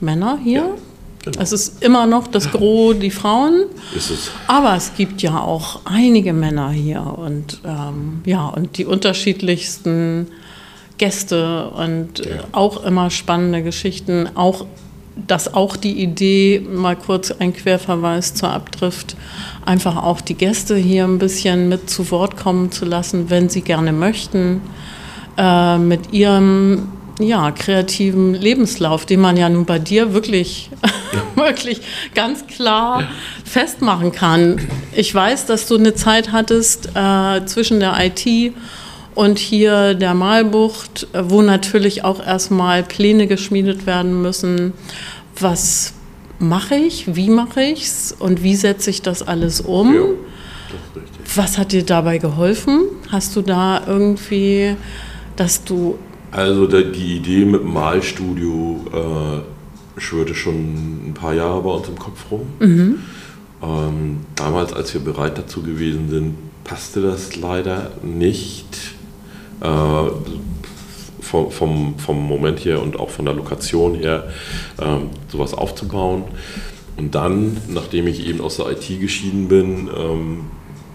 Männer 0.00 0.38
hier. 0.42 0.60
Ja, 0.60 0.68
genau. 1.26 1.42
Es 1.42 1.52
ist 1.52 1.82
immer 1.84 2.06
noch 2.06 2.26
das 2.26 2.50
Gros 2.50 2.98
die 2.98 3.10
Frauen. 3.10 3.66
Ist 3.94 4.10
es. 4.10 4.30
Aber 4.46 4.74
es 4.74 4.94
gibt 4.96 5.22
ja 5.22 5.38
auch 5.38 5.80
einige 5.84 6.32
Männer 6.32 6.70
hier 6.70 7.02
und 7.02 7.60
ähm, 7.64 8.22
ja, 8.24 8.46
und 8.46 8.78
die 8.78 8.86
unterschiedlichsten 8.86 10.28
Gäste 10.98 11.68
und 11.70 12.20
ja. 12.20 12.44
auch 12.52 12.84
immer 12.84 13.10
spannende 13.10 13.62
Geschichten. 13.62 14.28
Auch 14.34 14.66
dass 15.26 15.54
auch 15.54 15.76
die 15.76 16.02
Idee, 16.02 16.60
mal 16.60 16.94
kurz 16.94 17.30
ein 17.30 17.54
Querverweis 17.54 18.34
zur 18.34 18.50
Abdrift, 18.50 19.16
einfach 19.64 19.96
auch 19.96 20.20
die 20.20 20.34
Gäste 20.34 20.76
hier 20.76 21.04
ein 21.04 21.18
bisschen 21.18 21.68
mit 21.68 21.88
zu 21.88 22.10
Wort 22.10 22.36
kommen 22.36 22.70
zu 22.70 22.84
lassen, 22.84 23.30
wenn 23.30 23.48
sie 23.48 23.62
gerne 23.62 23.92
möchten, 23.92 24.60
äh, 25.38 25.78
mit 25.78 26.12
ihrem 26.12 26.88
ja, 27.18 27.50
kreativen 27.50 28.34
Lebenslauf, 28.34 29.06
den 29.06 29.20
man 29.20 29.36
ja 29.36 29.48
nun 29.48 29.64
bei 29.64 29.78
dir 29.78 30.12
wirklich, 30.12 30.70
ja. 31.12 31.22
wirklich 31.44 31.80
ganz 32.14 32.46
klar 32.46 33.02
ja. 33.02 33.08
festmachen 33.44 34.12
kann. 34.12 34.60
Ich 34.92 35.14
weiß, 35.14 35.46
dass 35.46 35.66
du 35.66 35.76
eine 35.76 35.94
Zeit 35.94 36.32
hattest 36.32 36.90
äh, 36.94 37.44
zwischen 37.46 37.80
der 37.80 37.94
IT 37.98 38.54
und 39.14 39.38
hier 39.38 39.94
der 39.94 40.14
Malbucht, 40.14 41.08
wo 41.14 41.40
natürlich 41.40 42.04
auch 42.04 42.24
erstmal 42.24 42.82
Pläne 42.82 43.26
geschmiedet 43.26 43.86
werden 43.86 44.20
müssen. 44.20 44.74
Was 45.40 45.94
mache 46.38 46.74
ich? 46.74 47.16
Wie 47.16 47.30
mache 47.30 47.62
ich 47.62 47.84
es? 47.84 48.14
Und 48.18 48.42
wie 48.42 48.54
setze 48.54 48.90
ich 48.90 49.00
das 49.00 49.22
alles 49.22 49.62
um? 49.62 49.94
Ja, 49.94 50.00
das 50.94 51.36
Was 51.36 51.58
hat 51.58 51.72
dir 51.72 51.82
dabei 51.82 52.18
geholfen? 52.18 52.82
Hast 53.10 53.34
du 53.36 53.40
da 53.40 53.82
irgendwie, 53.86 54.76
dass 55.36 55.64
du 55.64 55.98
also 56.36 56.66
die 56.66 57.16
Idee 57.16 57.44
mit 57.46 57.62
dem 57.62 57.72
Malstudio 57.72 58.84
äh, 58.92 60.00
schwirrte 60.00 60.34
schon 60.34 61.08
ein 61.08 61.14
paar 61.14 61.32
Jahre 61.32 61.62
bei 61.62 61.70
uns 61.70 61.88
im 61.88 61.98
Kopf 61.98 62.30
rum. 62.30 62.46
Mhm. 62.60 62.98
Ähm, 63.62 64.18
damals, 64.34 64.74
als 64.74 64.92
wir 64.92 65.00
bereit 65.00 65.38
dazu 65.38 65.62
gewesen 65.62 66.10
sind, 66.10 66.34
passte 66.64 67.00
das 67.00 67.36
leider 67.36 67.92
nicht. 68.02 68.66
Äh, 69.62 70.10
vom, 71.20 71.50
vom, 71.50 71.98
vom 71.98 72.28
Moment 72.28 72.64
her 72.64 72.80
und 72.80 73.00
auch 73.00 73.10
von 73.10 73.24
der 73.24 73.34
Lokation 73.34 73.94
her, 73.94 74.28
ähm, 74.80 75.10
sowas 75.28 75.54
aufzubauen. 75.54 76.24
Und 76.96 77.14
dann, 77.14 77.56
nachdem 77.68 78.06
ich 78.06 78.26
eben 78.28 78.40
aus 78.40 78.58
der 78.58 78.70
IT 78.70 79.00
geschieden 79.00 79.48
bin, 79.48 79.88
ähm, 79.96 80.40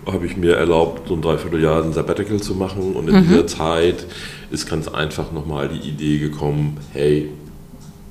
habe 0.06 0.26
ich 0.26 0.38
mir 0.38 0.56
erlaubt, 0.56 1.08
so 1.08 1.16
ein 1.16 1.22
Dreivierteljahr 1.22 1.84
ein 1.84 1.94
Sabbatical 1.94 2.40
zu 2.40 2.56
machen. 2.56 2.94
Und 2.96 3.10
in 3.10 3.16
mhm. 3.16 3.28
dieser 3.28 3.48
Zeit 3.48 4.06
ist 4.52 4.70
ganz 4.70 4.88
einfach 4.88 5.32
nochmal 5.32 5.70
die 5.70 5.90
Idee 5.90 6.20
gekommen, 6.20 6.78
hey, 6.94 7.30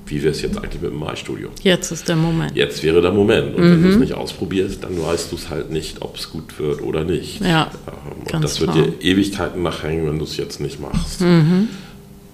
wie 0.07 0.21
wäre 0.21 0.31
es 0.31 0.41
jetzt 0.41 0.57
eigentlich 0.57 0.81
mit 0.81 0.91
dem 0.91 0.99
Malstudio? 0.99 1.49
Jetzt 1.61 1.91
ist 1.91 2.09
der 2.09 2.17
Moment. 2.17 2.55
Jetzt 2.55 2.83
wäre 2.83 3.01
der 3.01 3.11
Moment. 3.11 3.55
Und 3.55 3.63
mhm. 3.63 3.71
wenn 3.71 3.83
du 3.83 3.89
es 3.89 3.97
nicht 3.97 4.13
ausprobierst, 4.13 4.83
dann 4.83 5.01
weißt 5.01 5.31
du 5.31 5.37
es 5.37 5.49
halt 5.49 5.71
nicht, 5.71 6.01
ob 6.01 6.17
es 6.17 6.29
gut 6.29 6.59
wird 6.59 6.81
oder 6.81 7.05
nicht. 7.05 7.39
Ja, 7.41 7.71
ähm, 7.87 8.35
und 8.35 8.43
das 8.43 8.59
wird 8.59 8.75
dir 8.75 8.93
Ewigkeiten 9.01 9.63
nachhängen, 9.63 10.07
wenn 10.07 10.19
du 10.19 10.25
es 10.25 10.35
jetzt 10.35 10.59
nicht 10.59 10.81
machst. 10.81 11.21
Mhm. 11.21 11.69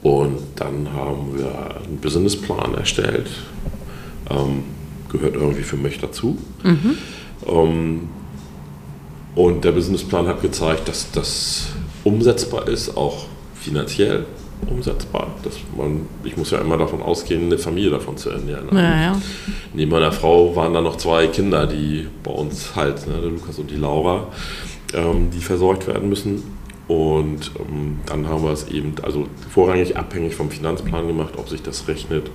Und 0.02 0.40
dann 0.56 0.92
haben 0.94 1.38
wir 1.38 1.82
einen 1.86 1.98
Businessplan 1.98 2.74
erstellt. 2.74 3.28
Ähm, 4.30 4.64
gehört 5.10 5.36
irgendwie 5.36 5.64
für 5.64 5.78
mich 5.78 6.00
dazu. 6.00 6.38
Mhm. 6.64 6.98
Ähm, 7.48 8.10
und 9.36 9.64
der 9.64 9.72
Businessplan 9.72 10.28
hat 10.28 10.42
gezeigt, 10.42 10.88
dass 10.88 11.12
das 11.12 11.68
umsetzbar 12.04 12.68
ist, 12.68 12.98
auch 12.98 13.26
finanziell 13.68 14.26
umsetzbar. 14.70 15.36
Dass 15.44 15.56
man, 15.78 16.08
ich 16.24 16.36
muss 16.38 16.52
ja 16.52 16.60
immer 16.60 16.78
davon 16.78 17.02
ausgehen, 17.02 17.46
eine 17.46 17.58
Familie 17.58 17.92
davon 17.92 18.18
zu 18.18 18.30
ernähren. 18.30 18.68
Ja, 18.72 19.02
ja. 19.02 19.22
Neben 19.74 19.92
meiner 19.92 20.12
Frau 20.12 20.56
waren 20.56 20.74
da 20.74 20.82
noch 20.82 20.98
zwei 20.98 21.28
Kinder, 21.28 21.68
die 21.68 22.08
bei 22.24 22.32
uns 22.32 22.76
halt, 22.76 23.08
ne, 23.08 23.22
der 23.22 23.30
Lukas 23.30 23.60
und 23.60 23.70
die 23.70 23.76
Laura, 23.76 24.28
ähm, 24.94 25.30
die 25.32 25.40
versorgt 25.40 25.88
werden 25.88 26.10
müssen. 26.10 26.44
Und 26.88 27.52
ähm, 27.60 28.00
dann 28.06 28.28
haben 28.28 28.44
wir 28.44 28.52
es 28.52 28.70
eben, 28.70 28.94
also 29.04 29.28
vorrangig 29.50 29.98
abhängig 29.98 30.36
vom 30.36 30.50
Finanzplan 30.50 31.08
gemacht, 31.08 31.34
ob 31.38 31.50
sich 31.50 31.62
das 31.62 31.88
rechnet. 31.88 32.32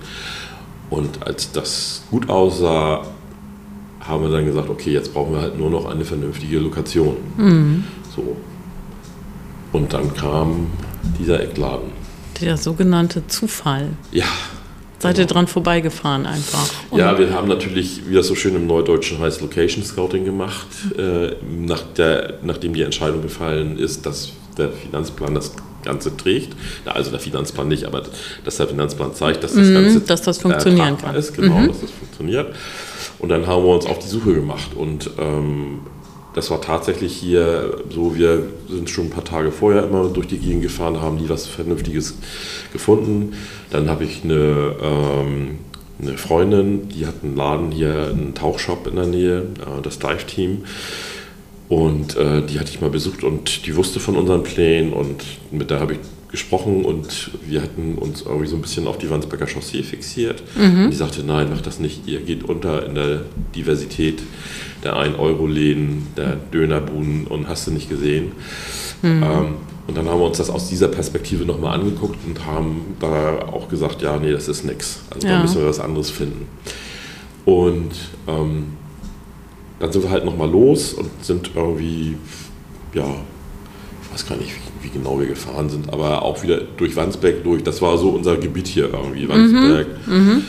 Und 0.89 1.25
als 1.25 1.51
das 1.51 2.03
gut 2.11 2.29
aussah, 2.29 3.03
haben 3.99 4.23
wir 4.23 4.29
dann 4.29 4.45
gesagt, 4.45 4.69
okay, 4.69 4.91
jetzt 4.91 5.13
brauchen 5.13 5.33
wir 5.33 5.41
halt 5.41 5.57
nur 5.57 5.69
noch 5.69 5.85
eine 5.85 6.05
vernünftige 6.05 6.59
Lokation. 6.59 7.15
Mhm. 7.37 7.83
So. 8.15 8.35
Und 9.71 9.93
dann 9.93 10.13
kam 10.13 10.67
dieser 11.19 11.41
Eckladen. 11.41 11.91
Der 12.41 12.57
sogenannte 12.57 13.25
Zufall. 13.27 13.89
Ja. 14.11 14.25
Seid 14.99 15.17
ihr 15.17 15.25
genau. 15.25 15.33
dran 15.33 15.47
vorbeigefahren 15.47 16.25
einfach? 16.25 16.69
Und 16.89 16.99
ja, 16.99 17.17
wir 17.19 17.33
haben 17.33 17.49
natürlich, 17.49 18.07
wie 18.07 18.15
das 18.15 18.27
so 18.27 18.35
schön 18.35 18.55
im 18.55 18.67
Neudeutschen 18.67 19.19
heißt, 19.19 19.41
Location 19.41 19.83
Scouting 19.83 20.23
gemacht, 20.23 20.67
äh, 20.97 21.35
nach 21.45 21.81
der, 21.97 22.35
nachdem 22.41 22.73
die 22.73 22.83
Entscheidung 22.83 23.21
gefallen 23.21 23.77
ist, 23.77 24.05
dass 24.05 24.31
der 24.57 24.71
Finanzplan 24.71 25.35
das 25.35 25.51
Ganze 25.83 26.15
trägt. 26.15 26.55
Also 26.85 27.11
der 27.11 27.19
Finanzplan 27.19 27.67
nicht, 27.67 27.83
aber 27.83 28.03
dass 28.45 28.57
der 28.57 28.67
Finanzplan 28.67 29.13
zeigt, 29.13 29.43
dass 29.43 29.53
das 29.53 29.67
mhm, 29.67 29.73
Ganze 29.73 29.99
dass 29.99 30.21
das 30.21 30.37
funktionieren 30.37 30.97
kann. 30.97 31.15
ist, 31.15 31.33
genau, 31.33 31.59
mhm. 31.59 31.67
dass 31.67 31.81
das 31.81 31.91
funktioniert. 31.91 32.55
Und 33.19 33.29
dann 33.29 33.45
haben 33.45 33.63
wir 33.63 33.75
uns 33.75 33.85
auf 33.85 33.99
die 33.99 34.07
Suche 34.07 34.33
gemacht 34.33 34.73
und 34.75 35.09
ähm, 35.19 35.81
das 36.33 36.49
war 36.49 36.61
tatsächlich 36.61 37.15
hier 37.15 37.77
so, 37.89 38.15
wir 38.15 38.47
sind 38.67 38.89
schon 38.89 39.05
ein 39.05 39.09
paar 39.09 39.23
Tage 39.23 39.51
vorher 39.51 39.83
immer 39.83 40.09
durch 40.09 40.27
die 40.27 40.39
Gegend 40.39 40.63
gefahren, 40.63 41.01
haben 41.01 41.17
nie 41.17 41.29
was 41.29 41.47
Vernünftiges 41.47 42.17
gefunden. 42.71 43.33
Dann 43.69 43.89
habe 43.89 44.03
ich 44.03 44.23
eine, 44.23 44.75
ähm, 44.81 45.59
eine 46.01 46.17
Freundin, 46.17 46.89
die 46.89 47.05
hat 47.05 47.15
einen 47.23 47.35
Laden 47.35 47.71
hier, 47.71 48.07
einen 48.11 48.33
Tauchshop 48.33 48.87
in 48.87 48.95
der 48.95 49.05
Nähe, 49.05 49.37
äh, 49.37 49.81
das 49.83 49.99
Dive 49.99 50.25
Team. 50.25 50.63
Und 51.69 52.17
äh, 52.17 52.41
die 52.41 52.59
hatte 52.59 52.71
ich 52.71 52.81
mal 52.81 52.89
besucht 52.89 53.23
und 53.23 53.65
die 53.65 53.75
wusste 53.75 53.99
von 53.99 54.15
unseren 54.15 54.43
Plänen 54.43 54.93
und 54.93 55.23
mit 55.51 55.69
der 55.69 55.79
habe 55.79 55.93
ich 55.93 55.99
gesprochen 56.33 56.83
und 56.83 57.29
wir 57.47 57.61
hatten 57.61 57.95
uns 57.95 58.23
irgendwie 58.23 58.47
so 58.47 58.55
ein 58.55 58.61
bisschen 58.63 58.87
auf 58.87 58.97
die 58.97 59.07
Wandsbecker 59.07 59.45
Chaussee 59.45 59.83
fixiert. 59.83 60.41
Mhm. 60.57 60.85
Und 60.85 60.89
die 60.89 60.97
sagte, 60.97 61.23
nein, 61.23 61.47
mach 61.51 61.61
das 61.61 61.79
nicht, 61.79 62.07
ihr 62.07 62.21
geht 62.21 62.43
unter 62.43 62.87
in 62.87 62.95
der 62.95 63.21
Diversität 63.55 64.23
der 64.83 64.95
1-Euro-Läden, 64.95 66.07
der 66.17 66.37
Dönerbuden 66.51 67.27
und 67.27 67.47
hast 67.47 67.67
du 67.67 67.71
nicht 67.71 67.87
gesehen. 67.87 68.31
Mhm. 69.03 69.23
Ähm, 69.23 69.53
und 69.85 69.95
dann 69.95 70.09
haben 70.09 70.19
wir 70.19 70.25
uns 70.25 70.39
das 70.39 70.49
aus 70.49 70.69
dieser 70.69 70.87
Perspektive 70.87 71.45
nochmal 71.45 71.79
angeguckt 71.79 72.17
und 72.25 72.43
haben 72.47 72.95
da 72.99 73.37
auch 73.51 73.69
gesagt, 73.69 74.01
ja, 74.01 74.17
nee, 74.17 74.31
das 74.31 74.47
ist 74.47 74.63
nichts. 74.63 75.01
Also 75.13 75.27
ja. 75.27 75.35
da 75.35 75.41
müssen 75.43 75.61
wir 75.61 75.67
was 75.67 75.79
anderes 75.79 76.09
finden. 76.09 76.47
Und 77.45 77.91
ähm, 78.27 78.73
dann 79.79 79.91
sind 79.91 80.01
wir 80.01 80.09
halt 80.09 80.25
nochmal 80.25 80.49
los 80.49 80.93
und 80.93 81.11
sind 81.21 81.51
irgendwie, 81.53 82.17
ja, 82.95 83.05
ich 84.01 84.13
weiß 84.13 84.27
gar 84.27 84.37
nicht, 84.37 84.51
wie, 84.83 84.89
genau 84.89 85.19
wir 85.19 85.27
gefahren 85.27 85.69
sind, 85.69 85.91
aber 85.91 86.21
auch 86.21 86.43
wieder 86.43 86.61
durch 86.77 86.95
Wandsbeck 86.95 87.43
durch. 87.43 87.63
Das 87.63 87.81
war 87.81 87.97
so 87.97 88.09
unser 88.09 88.37
Gebiet 88.37 88.67
hier 88.67 88.89
irgendwie, 88.93 89.27
Wandsbeck, 89.27 89.87
mhm. 90.05 90.43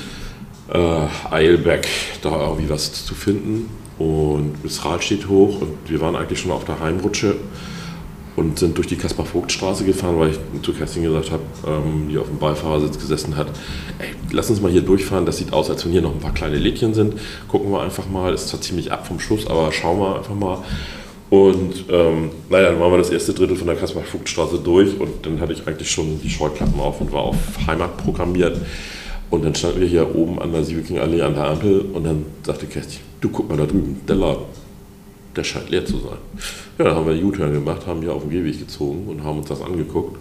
äh, 0.72 1.06
Eilbeck, 1.30 1.88
da 2.22 2.48
irgendwie 2.48 2.68
was 2.68 3.04
zu 3.04 3.14
finden. 3.14 3.68
Und 3.98 4.54
das 4.64 4.84
Rad 4.84 5.04
steht 5.04 5.28
hoch 5.28 5.60
und 5.60 5.72
wir 5.86 6.00
waren 6.00 6.16
eigentlich 6.16 6.40
schon 6.40 6.50
auf 6.50 6.64
der 6.64 6.80
Heimrutsche 6.80 7.36
und 8.36 8.58
sind 8.58 8.76
durch 8.76 8.88
die 8.88 8.96
Kaspar-Vogt-Straße 8.96 9.84
gefahren, 9.84 10.18
weil 10.18 10.30
ich 10.30 10.38
zu 10.62 10.72
Kerstin 10.72 11.04
gesagt 11.04 11.30
habe, 11.30 11.42
ähm, 11.66 12.08
die 12.10 12.18
auf 12.18 12.26
dem 12.26 12.38
Beifahrersitz 12.38 12.98
gesessen 12.98 13.36
hat, 13.36 13.48
ey, 13.98 14.08
lass 14.32 14.50
uns 14.50 14.60
mal 14.60 14.70
hier 14.70 14.82
durchfahren, 14.82 15.24
das 15.24 15.36
sieht 15.36 15.52
aus, 15.52 15.70
als 15.70 15.84
wenn 15.84 15.92
hier 15.92 16.02
noch 16.02 16.12
ein 16.12 16.20
paar 16.20 16.34
kleine 16.34 16.58
Lädchen 16.58 16.94
sind. 16.94 17.14
Gucken 17.48 17.70
wir 17.70 17.80
einfach 17.80 18.08
mal, 18.08 18.34
ist 18.34 18.48
zwar 18.48 18.60
ziemlich 18.60 18.90
ab 18.90 19.06
vom 19.06 19.20
Schluss, 19.20 19.46
aber 19.46 19.70
schauen 19.72 20.00
wir 20.00 20.16
einfach 20.16 20.34
mal. 20.34 20.58
Und 21.30 21.84
ähm, 21.90 22.30
naja, 22.48 22.70
dann 22.70 22.80
waren 22.80 22.92
wir 22.92 22.98
das 22.98 23.10
erste 23.10 23.32
Drittel 23.32 23.56
von 23.56 23.66
der 23.66 23.76
Kaspar-Vogt-Straße 23.76 24.58
durch 24.58 24.98
und 25.00 25.24
dann 25.24 25.40
hatte 25.40 25.52
ich 25.52 25.66
eigentlich 25.66 25.90
schon 25.90 26.20
die 26.22 26.30
Scheuklappen 26.30 26.78
auf 26.78 27.00
und 27.00 27.12
war 27.12 27.22
auf 27.22 27.36
Heimat 27.66 27.96
programmiert. 27.96 28.58
Und 29.30 29.44
dann 29.44 29.54
standen 29.54 29.80
wir 29.80 29.88
hier 29.88 30.14
oben 30.14 30.38
an 30.38 30.52
der 30.52 30.62
Siebeking-Allee 30.62 31.22
an 31.22 31.34
der 31.34 31.44
Ampel 31.48 31.80
und 31.92 32.04
dann 32.04 32.24
sagte 32.44 32.66
Kerstin, 32.66 33.00
du 33.20 33.30
guck 33.30 33.48
mal 33.48 33.56
da 33.56 33.66
drüben, 33.66 34.00
der 34.06 34.16
Laden, 34.16 34.44
der 35.34 35.42
scheint 35.42 35.70
leer 35.70 35.84
zu 35.84 35.98
sein. 35.98 36.18
Ja, 36.78 36.84
dann 36.84 36.94
haben 36.94 37.06
wir 37.08 37.24
U-Turn 37.24 37.52
gemacht, 37.52 37.86
haben 37.86 38.02
hier 38.02 38.12
auf 38.12 38.22
den 38.22 38.30
Gehweg 38.30 38.58
gezogen 38.58 39.08
und 39.08 39.24
haben 39.24 39.38
uns 39.38 39.48
das 39.48 39.60
angeguckt. 39.60 40.16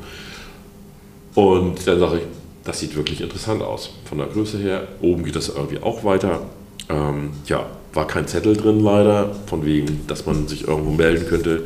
Und 1.36 1.86
dann 1.86 2.00
sage 2.00 2.18
ich, 2.18 2.24
das 2.64 2.80
sieht 2.80 2.96
wirklich 2.96 3.22
interessant 3.22 3.62
aus. 3.62 3.92
Von 4.06 4.20
der 4.20 4.28
Größe 4.28 4.58
her, 4.58 4.88
oben 5.02 5.24
geht 5.24 5.36
das 5.36 5.50
irgendwie 5.50 5.80
auch 5.80 6.04
weiter. 6.04 6.42
Ähm, 6.90 7.32
ja, 7.46 7.66
war 7.94 8.08
kein 8.08 8.28
Zettel 8.28 8.56
drin 8.56 8.80
leider, 8.80 9.36
von 9.46 9.66
wegen, 9.66 10.02
dass 10.08 10.26
man 10.26 10.48
sich 10.48 10.68
irgendwo 10.68 10.92
melden 10.92 11.28
könnte, 11.28 11.64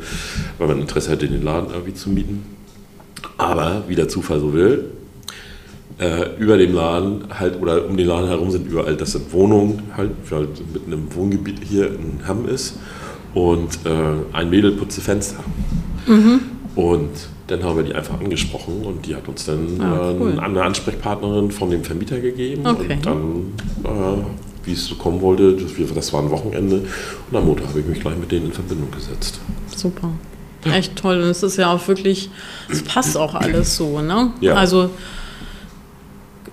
weil 0.58 0.68
man 0.68 0.80
Interesse 0.80 1.10
hätte, 1.10 1.26
den 1.28 1.42
Laden 1.42 1.70
irgendwie 1.70 1.94
zu 1.94 2.10
mieten. 2.10 2.44
Aber 3.36 3.84
wie 3.88 3.94
der 3.94 4.08
Zufall 4.08 4.40
so 4.40 4.52
will, 4.52 4.84
äh, 5.98 6.36
über 6.38 6.56
dem 6.56 6.74
Laden 6.74 7.24
halt 7.30 7.60
oder 7.60 7.86
um 7.86 7.96
den 7.96 8.06
Laden 8.06 8.28
herum 8.28 8.50
sind 8.50 8.66
überall, 8.66 8.96
das 8.96 9.12
sind 9.12 9.32
Wohnungen, 9.32 9.82
halt, 9.96 10.10
halt 10.30 10.72
mitten 10.72 10.92
im 10.92 11.14
Wohngebiet 11.14 11.60
hier 11.64 11.86
in 11.86 12.20
Hamm 12.26 12.46
ist. 12.48 12.78
Und 13.34 13.78
äh, 13.84 14.36
ein 14.36 14.50
Mädel 14.50 14.72
putzte 14.72 15.00
Fenster. 15.00 15.38
Mhm. 16.06 16.40
Und 16.74 17.10
dann 17.48 17.62
haben 17.62 17.76
wir 17.76 17.82
die 17.82 17.94
einfach 17.94 18.20
angesprochen 18.20 18.82
und 18.84 19.06
die 19.06 19.14
hat 19.14 19.26
uns 19.28 19.46
dann 19.46 19.80
ah, 19.80 20.12
cool. 20.18 20.34
äh, 20.36 20.40
eine 20.40 20.62
Ansprechpartnerin 20.62 21.50
von 21.50 21.70
dem 21.70 21.82
Vermieter 21.82 22.20
gegeben. 22.20 22.66
Okay. 22.66 22.94
Und 22.94 23.06
dann, 23.06 23.52
äh, 23.84 24.24
wie 24.68 24.74
es 24.74 24.86
so 24.86 24.94
kommen 24.94 25.20
wollte, 25.20 25.56
das, 25.94 26.12
war 26.12 26.22
ein 26.22 26.30
Wochenende. 26.30 26.84
Und 27.30 27.36
am 27.36 27.46
Montag 27.46 27.68
habe 27.68 27.80
ich 27.80 27.86
mich 27.86 28.00
gleich 28.00 28.16
mit 28.16 28.30
denen 28.30 28.46
in 28.46 28.52
Verbindung 28.52 28.90
gesetzt. 28.90 29.40
Super. 29.74 30.10
Echt 30.64 30.96
toll. 30.96 31.20
Und 31.22 31.28
es 31.28 31.42
ist 31.42 31.56
ja 31.56 31.72
auch 31.72 31.88
wirklich, 31.88 32.30
es 32.68 32.82
passt 32.82 33.16
auch 33.16 33.34
alles 33.34 33.76
so, 33.76 34.00
ne? 34.00 34.32
Ja. 34.40 34.54
Also 34.54 34.90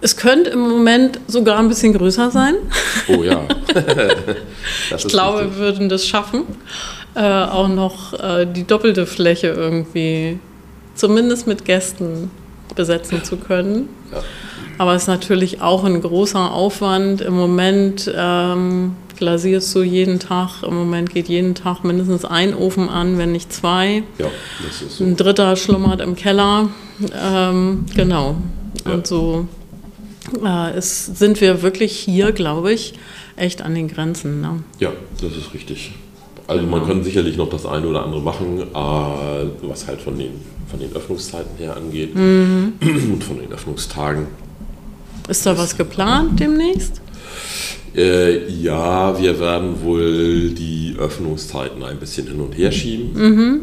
es 0.01 0.15
könnte 0.15 0.51
im 0.51 0.59
Moment 0.59 1.19
sogar 1.27 1.59
ein 1.59 1.67
bisschen 1.67 1.93
größer 1.93 2.31
sein. 2.31 2.55
Oh 3.07 3.23
ja. 3.23 3.41
ich 4.95 5.07
glaube, 5.07 5.41
wir 5.41 5.55
würden 5.57 5.89
das 5.89 6.05
schaffen, 6.07 6.43
äh, 7.15 7.21
auch 7.21 7.67
noch 7.67 8.13
äh, 8.13 8.45
die 8.45 8.65
doppelte 8.65 9.05
Fläche 9.05 9.47
irgendwie, 9.47 10.39
zumindest 10.93 11.47
mit 11.47 11.65
Gästen, 11.65 12.29
besetzen 12.75 13.23
zu 13.23 13.37
können. 13.37 13.89
Ja. 14.11 14.19
Aber 14.77 14.93
es 14.93 15.03
ist 15.03 15.07
natürlich 15.07 15.61
auch 15.61 15.83
ein 15.83 16.01
großer 16.01 16.51
Aufwand. 16.51 17.21
Im 17.21 17.33
Moment 17.33 18.11
ähm, 18.15 18.95
glasierst 19.15 19.73
du 19.75 19.83
jeden 19.83 20.19
Tag. 20.19 20.63
Im 20.63 20.75
Moment 20.75 21.09
geht 21.13 21.29
jeden 21.29 21.55
Tag 21.55 21.83
mindestens 21.83 22.25
ein 22.25 22.53
Ofen 22.53 22.89
an, 22.89 23.17
wenn 23.17 23.31
nicht 23.31 23.53
zwei. 23.53 24.03
Ja, 24.17 24.27
das 24.65 24.81
ist 24.81 24.97
so. 24.97 25.03
Ein 25.03 25.15
dritter 25.15 25.55
schlummert 25.55 26.01
im 26.01 26.15
Keller. 26.15 26.69
Ähm, 27.21 27.85
genau. 27.95 28.35
Ja. 28.85 28.93
Und 28.93 29.07
so 29.07 29.47
äh, 30.43 30.71
es 30.71 31.05
sind 31.05 31.41
wir 31.41 31.61
wirklich 31.61 31.97
hier, 31.97 32.31
glaube 32.31 32.73
ich, 32.73 32.93
echt 33.35 33.61
an 33.61 33.75
den 33.75 33.87
Grenzen. 33.87 34.41
Ne? 34.41 34.63
Ja, 34.79 34.91
das 35.21 35.35
ist 35.35 35.53
richtig. 35.53 35.91
Also 36.47 36.63
genau. 36.63 36.77
man 36.77 36.87
kann 36.87 37.03
sicherlich 37.03 37.37
noch 37.37 37.49
das 37.49 37.65
eine 37.65 37.87
oder 37.87 38.03
andere 38.03 38.21
machen, 38.21 38.61
äh, 38.61 39.67
was 39.67 39.87
halt 39.87 40.01
von 40.01 40.17
den, 40.17 40.31
von 40.69 40.79
den 40.79 40.93
Öffnungszeiten 40.93 41.57
her 41.57 41.75
angeht 41.75 42.15
mhm. 42.15 42.73
und 42.81 43.23
von 43.23 43.39
den 43.39 43.51
Öffnungstagen. 43.51 44.27
Ist 45.27 45.45
da 45.45 45.57
was 45.57 45.75
geplant 45.75 46.39
demnächst? 46.39 47.01
Äh, 47.95 48.49
ja, 48.49 49.17
wir 49.19 49.39
werden 49.39 49.81
wohl 49.81 50.49
die 50.49 50.95
Öffnungszeiten 50.99 51.81
ein 51.83 51.97
bisschen 51.97 52.27
hin 52.27 52.39
und 52.41 52.57
her 52.57 52.71
schieben. 52.71 53.13
Mhm. 53.13 53.61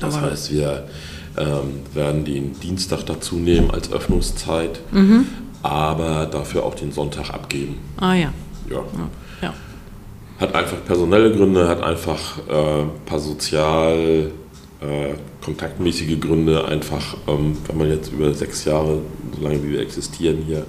Das 0.00 0.14
Aber 0.14 0.30
heißt, 0.30 0.52
wir 0.52 0.88
ähm, 1.36 1.80
werden 1.92 2.24
den 2.24 2.58
Dienstag 2.60 3.04
dazu 3.06 3.36
nehmen 3.36 3.70
als 3.70 3.92
Öffnungszeit. 3.92 4.80
Mhm 4.92 5.26
aber 5.64 6.26
dafür 6.26 6.64
auch 6.64 6.74
den 6.74 6.92
Sonntag 6.92 7.30
abgeben. 7.30 7.78
Ah 7.96 8.12
ja. 8.12 8.32
Ja. 8.70 8.84
ja. 9.40 9.54
Hat 10.38 10.54
einfach 10.54 10.76
personelle 10.84 11.34
Gründe, 11.34 11.66
hat 11.66 11.82
einfach 11.82 12.38
äh, 12.48 12.82
ein 12.82 12.90
paar 13.06 13.18
sozial 13.18 14.30
äh, 14.84 15.14
kontaktmäßige 15.42 16.20
Gründe. 16.20 16.64
Einfach, 16.66 17.16
ähm, 17.26 17.56
wenn 17.66 17.78
man 17.78 17.90
jetzt 17.90 18.12
über 18.12 18.32
sechs 18.34 18.64
Jahre, 18.64 19.00
so 19.36 19.42
lange 19.42 19.62
wie 19.62 19.72
wir 19.72 19.80
existieren 19.80 20.44
hier, 20.46 20.64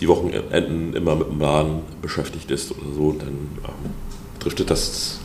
die 0.00 0.08
Wochenenden 0.08 0.94
immer 0.94 1.14
mit 1.16 1.28
dem 1.28 1.40
Laden 1.40 1.80
beschäftigt 2.00 2.50
ist 2.50 2.72
oder 2.72 2.94
so, 2.94 3.12
dann 3.12 3.28
ähm, 3.28 3.90
driftet 4.38 4.70
das, 4.70 5.20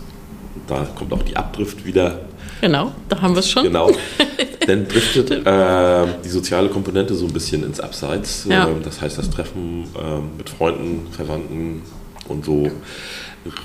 da 0.67 0.87
kommt 0.95 1.13
auch 1.13 1.23
die 1.23 1.37
Abdrift 1.37 1.85
wieder. 1.85 2.21
Genau, 2.61 2.91
da 3.09 3.21
haben 3.21 3.35
wir 3.35 3.39
es 3.39 3.49
schon. 3.49 3.63
Genau. 3.63 3.91
dann 4.67 4.87
driftet 4.87 5.31
äh, 5.31 6.07
die 6.23 6.29
soziale 6.29 6.69
Komponente 6.69 7.15
so 7.15 7.25
ein 7.25 7.33
bisschen 7.33 7.63
ins 7.63 7.79
Abseits. 7.79 8.45
Ja. 8.49 8.67
Ähm, 8.67 8.81
das 8.83 9.01
heißt, 9.01 9.17
das 9.17 9.29
Treffen 9.29 9.85
äh, 9.95 10.37
mit 10.37 10.49
Freunden, 10.49 11.07
Verwandten 11.11 11.81
und 12.27 12.45
so 12.45 12.71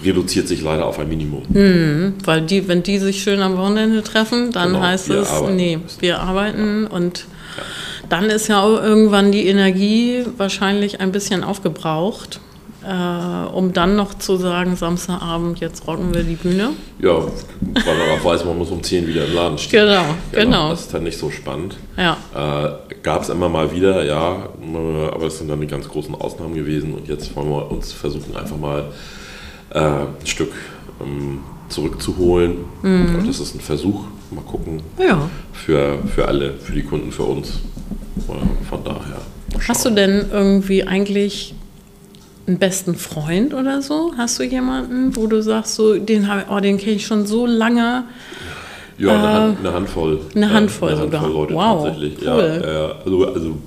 reduziert 0.05 0.49
sich 0.49 0.62
leider 0.62 0.87
auf 0.87 0.99
ein 0.99 1.09
Minimum. 1.09 1.43
Mhm, 1.49 2.14
weil 2.25 2.43
die, 2.43 2.69
wenn 2.69 2.83
die 2.83 2.99
sich 2.99 3.23
schön 3.23 3.40
am 3.40 3.57
Wochenende 3.57 4.03
treffen, 4.03 4.53
dann 4.53 4.73
genau, 4.73 4.81
heißt 4.81 5.11
es, 5.11 5.31
arbeiten. 5.31 5.57
nee, 5.57 5.79
wir 6.01 6.21
arbeiten 6.21 6.83
ja. 6.85 6.97
und 6.97 7.19
ja. 7.57 7.62
dann 8.09 8.25
ist 8.27 8.49
ja 8.49 8.62
auch 8.62 8.83
irgendwann 8.83 9.33
die 9.33 9.47
Energie 9.47 10.25
wahrscheinlich 10.37 11.01
ein 11.01 11.12
bisschen 11.12 11.45
aufgebraucht 11.45 12.40
äh, 12.83 13.47
um 13.53 13.73
dann 13.73 13.97
noch 13.97 14.14
zu 14.14 14.37
sagen, 14.37 14.77
Samstagabend, 14.77 15.61
jetzt 15.61 15.87
rocken 15.87 16.14
wir 16.14 16.23
die 16.23 16.35
Bühne. 16.35 16.71
Ja, 16.99 17.12
weil 17.14 17.99
man 17.99 18.19
auch 18.19 18.25
weiß, 18.25 18.45
man 18.45 18.57
muss 18.57 18.71
um 18.71 18.83
10 18.83 19.07
wieder 19.07 19.27
im 19.27 19.35
Laden 19.35 19.59
stehen. 19.59 19.87
Genau, 19.87 20.03
genau. 20.33 20.45
genau. 20.45 20.71
Das 20.71 20.83
ist 20.83 20.95
dann 20.95 21.03
nicht 21.03 21.19
so 21.19 21.31
spannend. 21.31 21.77
Ja. 21.97 22.16
Äh, 22.35 22.95
Gab 23.03 23.23
es 23.23 23.29
immer 23.29 23.49
mal 23.49 23.73
wieder, 23.73 24.05
ja, 24.05 24.49
aber 25.12 25.27
es 25.27 25.38
sind 25.38 25.49
dann 25.49 25.61
die 25.61 25.66
ganz 25.66 25.88
großen 25.88 26.14
Ausnahmen 26.14 26.55
gewesen 26.55 26.93
und 26.93 27.09
jetzt 27.09 27.35
wollen 27.35 27.49
wir 27.49 27.71
uns 27.71 27.93
versuchen, 27.93 28.37
einfach 28.37 28.59
mal 28.59 28.93
äh, 29.70 29.78
ein 29.78 30.26
Stück 30.26 30.52
ähm, 31.00 31.40
zurückzuholen. 31.68 32.59
Mhm. 32.83 33.26
Das 33.26 33.40
ist 33.40 33.54
ein 33.54 33.61
Versuch, 33.61 34.04
mal 34.30 34.42
gucken. 34.42 34.83
Ja. 34.98 35.28
Für, 35.52 35.98
für 36.14 36.26
alle, 36.26 36.54
für 36.54 36.72
die 36.72 36.83
Kunden, 36.83 37.12
für 37.12 37.24
uns. 37.24 37.61
Von 38.68 38.85
daher. 38.85 39.20
Hast 39.68 39.85
du 39.85 39.90
denn 39.90 40.26
irgendwie 40.33 40.85
eigentlich 40.85 41.54
einen 42.46 42.59
besten 42.59 42.94
Freund 42.94 43.54
oder 43.54 43.83
so? 43.83 44.12
Hast 44.16 44.38
du 44.38 44.44
jemanden, 44.44 45.16
wo 45.16 45.26
du 45.26 45.42
sagst, 45.42 45.74
so, 45.74 45.98
den, 45.98 46.28
oh, 46.48 46.61
den 46.61 46.78
kenne 46.78 46.96
ich 46.96 47.06
schon 47.06 47.26
so 47.26 47.46
lange? 47.46 48.04
Ja, 48.98 49.12
eine, 49.12 49.33
Hand, 49.33 49.59
eine 49.61 49.72
Handvoll. 49.72 50.20
Eine 50.35 50.52
Handvoll, 50.52 50.90
eine 50.90 51.00
Handvoll 51.00 51.33
Leute 51.33 51.54
wow, 51.54 51.85
tatsächlich. 51.85 52.18
Cool. 52.20 52.62
Ja, 52.64 52.92
also, 53.04 53.26
also 53.33 53.59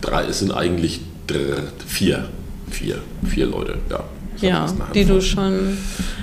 drei, 0.00 0.24
es 0.24 0.40
sind 0.40 0.52
eigentlich 0.52 1.00
drei, 1.26 1.62
vier. 1.86 2.28
Vier, 2.70 2.98
vier 3.24 3.46
Leute, 3.46 3.78
ja. 3.90 4.04
Ja, 4.40 4.66
die 4.94 5.04
du 5.04 5.20
schon, 5.20 5.78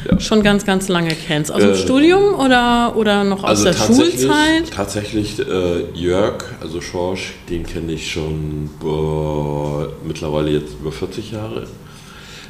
ja. 0.10 0.20
schon 0.20 0.44
ganz, 0.44 0.66
ganz 0.66 0.88
lange 0.88 1.16
kennst. 1.16 1.52
Aus 1.52 1.62
dem 1.62 1.72
äh, 1.72 1.76
Studium 1.76 2.36
oder, 2.36 2.94
oder 2.96 3.24
noch 3.24 3.44
aus 3.44 3.50
also 3.50 3.66
der 3.66 3.74
Schulzeit? 3.74 4.72
Tatsächlich 4.72 5.40
äh, 5.40 5.92
Jörg, 5.94 6.44
also 6.62 6.82
Schorsch, 6.82 7.34
den 7.50 7.66
kenne 7.66 7.94
ich 7.94 8.12
schon 8.12 8.70
boah, 8.80 9.90
mittlerweile 10.06 10.52
jetzt 10.52 10.74
über 10.80 10.92
40 10.92 11.32
Jahre. 11.32 11.68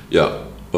Ja, 0.09 0.39
äh, 0.73 0.77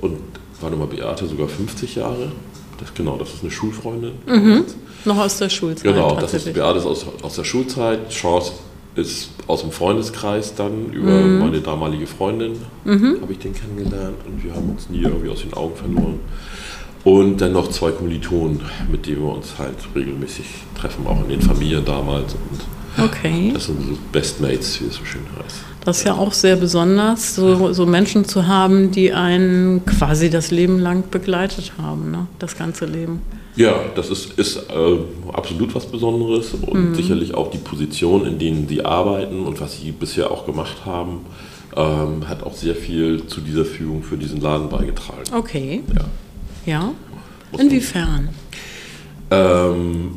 und 0.00 0.18
warte 0.60 0.76
mal, 0.76 0.86
Beate 0.86 1.26
sogar 1.26 1.48
50 1.48 1.96
Jahre. 1.96 2.32
Das, 2.78 2.92
genau, 2.92 3.16
das 3.16 3.34
ist 3.34 3.42
eine 3.42 3.50
Schulfreundin. 3.50 4.12
Mhm. 4.26 4.64
Noch 5.04 5.18
aus 5.18 5.38
der 5.38 5.48
Schulzeit. 5.48 5.94
Genau, 5.94 6.16
das 6.16 6.34
ist 6.34 6.52
Beate 6.52 6.78
ist 6.78 6.86
aus, 6.86 7.06
aus 7.22 7.36
der 7.36 7.44
Schulzeit. 7.44 8.10
Chance 8.10 8.52
ist 8.94 9.30
aus 9.46 9.62
dem 9.62 9.70
Freundeskreis 9.70 10.54
dann 10.54 10.92
über 10.92 11.10
mhm. 11.10 11.40
meine 11.40 11.60
damalige 11.60 12.06
Freundin 12.06 12.52
mhm. 12.84 13.18
habe 13.20 13.32
ich 13.32 13.38
den 13.38 13.54
kennengelernt 13.54 14.16
und 14.26 14.42
wir 14.44 14.54
haben 14.54 14.70
uns 14.70 14.88
nie 14.88 15.02
irgendwie 15.02 15.28
aus 15.28 15.42
den 15.42 15.54
Augen 15.54 15.76
verloren. 15.76 16.20
Und 17.02 17.40
dann 17.40 17.52
noch 17.52 17.68
zwei 17.68 17.90
Kommilitonen, 17.90 18.60
mit 18.90 19.06
denen 19.06 19.22
wir 19.22 19.34
uns 19.34 19.58
halt 19.58 19.76
regelmäßig 19.94 20.46
treffen, 20.74 21.06
auch 21.06 21.22
in 21.22 21.28
den 21.28 21.42
Familien 21.42 21.84
damals. 21.84 22.32
Und 22.32 22.60
okay. 22.98 23.50
Das 23.52 23.66
sind 23.66 23.80
so 23.80 23.98
Bestmates, 24.12 24.80
wie 24.80 24.86
es 24.86 24.94
so 24.94 25.04
schön 25.04 25.22
heißt. 25.38 25.56
Das 25.84 25.98
ist 25.98 26.04
ja 26.04 26.14
auch 26.14 26.32
sehr 26.32 26.56
besonders, 26.56 27.34
so, 27.34 27.72
so 27.72 27.84
Menschen 27.84 28.24
zu 28.24 28.46
haben, 28.46 28.90
die 28.90 29.12
einen 29.12 29.84
quasi 29.84 30.30
das 30.30 30.50
Leben 30.50 30.78
lang 30.78 31.04
begleitet 31.10 31.72
haben, 31.76 32.10
ne? 32.10 32.26
das 32.38 32.56
ganze 32.56 32.86
Leben. 32.86 33.20
Ja, 33.56 33.74
das 33.94 34.10
ist, 34.10 34.38
ist 34.38 34.56
äh, 34.56 35.32
absolut 35.32 35.74
was 35.74 35.86
Besonderes 35.86 36.54
und 36.54 36.90
mhm. 36.90 36.94
sicherlich 36.94 37.34
auch 37.34 37.50
die 37.50 37.58
Position, 37.58 38.26
in 38.26 38.38
denen 38.38 38.66
sie 38.66 38.84
arbeiten 38.84 39.44
und 39.44 39.60
was 39.60 39.78
sie 39.78 39.92
bisher 39.92 40.30
auch 40.30 40.46
gemacht 40.46 40.84
haben, 40.84 41.20
ähm, 41.76 42.28
hat 42.28 42.42
auch 42.42 42.54
sehr 42.54 42.74
viel 42.74 43.26
zu 43.26 43.40
dieser 43.40 43.64
Führung 43.64 44.02
für 44.02 44.16
diesen 44.16 44.40
Laden 44.40 44.68
beigetragen. 44.68 45.22
Okay. 45.32 45.82
Ja. 45.94 46.72
Ja. 46.72 46.92
Inwiefern? 47.58 48.30
Ähm, 49.30 50.16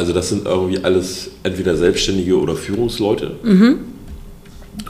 also 0.00 0.14
das 0.14 0.30
sind 0.30 0.46
irgendwie 0.46 0.82
alles 0.82 1.30
entweder 1.42 1.76
Selbstständige 1.76 2.40
oder 2.40 2.56
Führungsleute. 2.56 3.32
Mhm. 3.42 3.80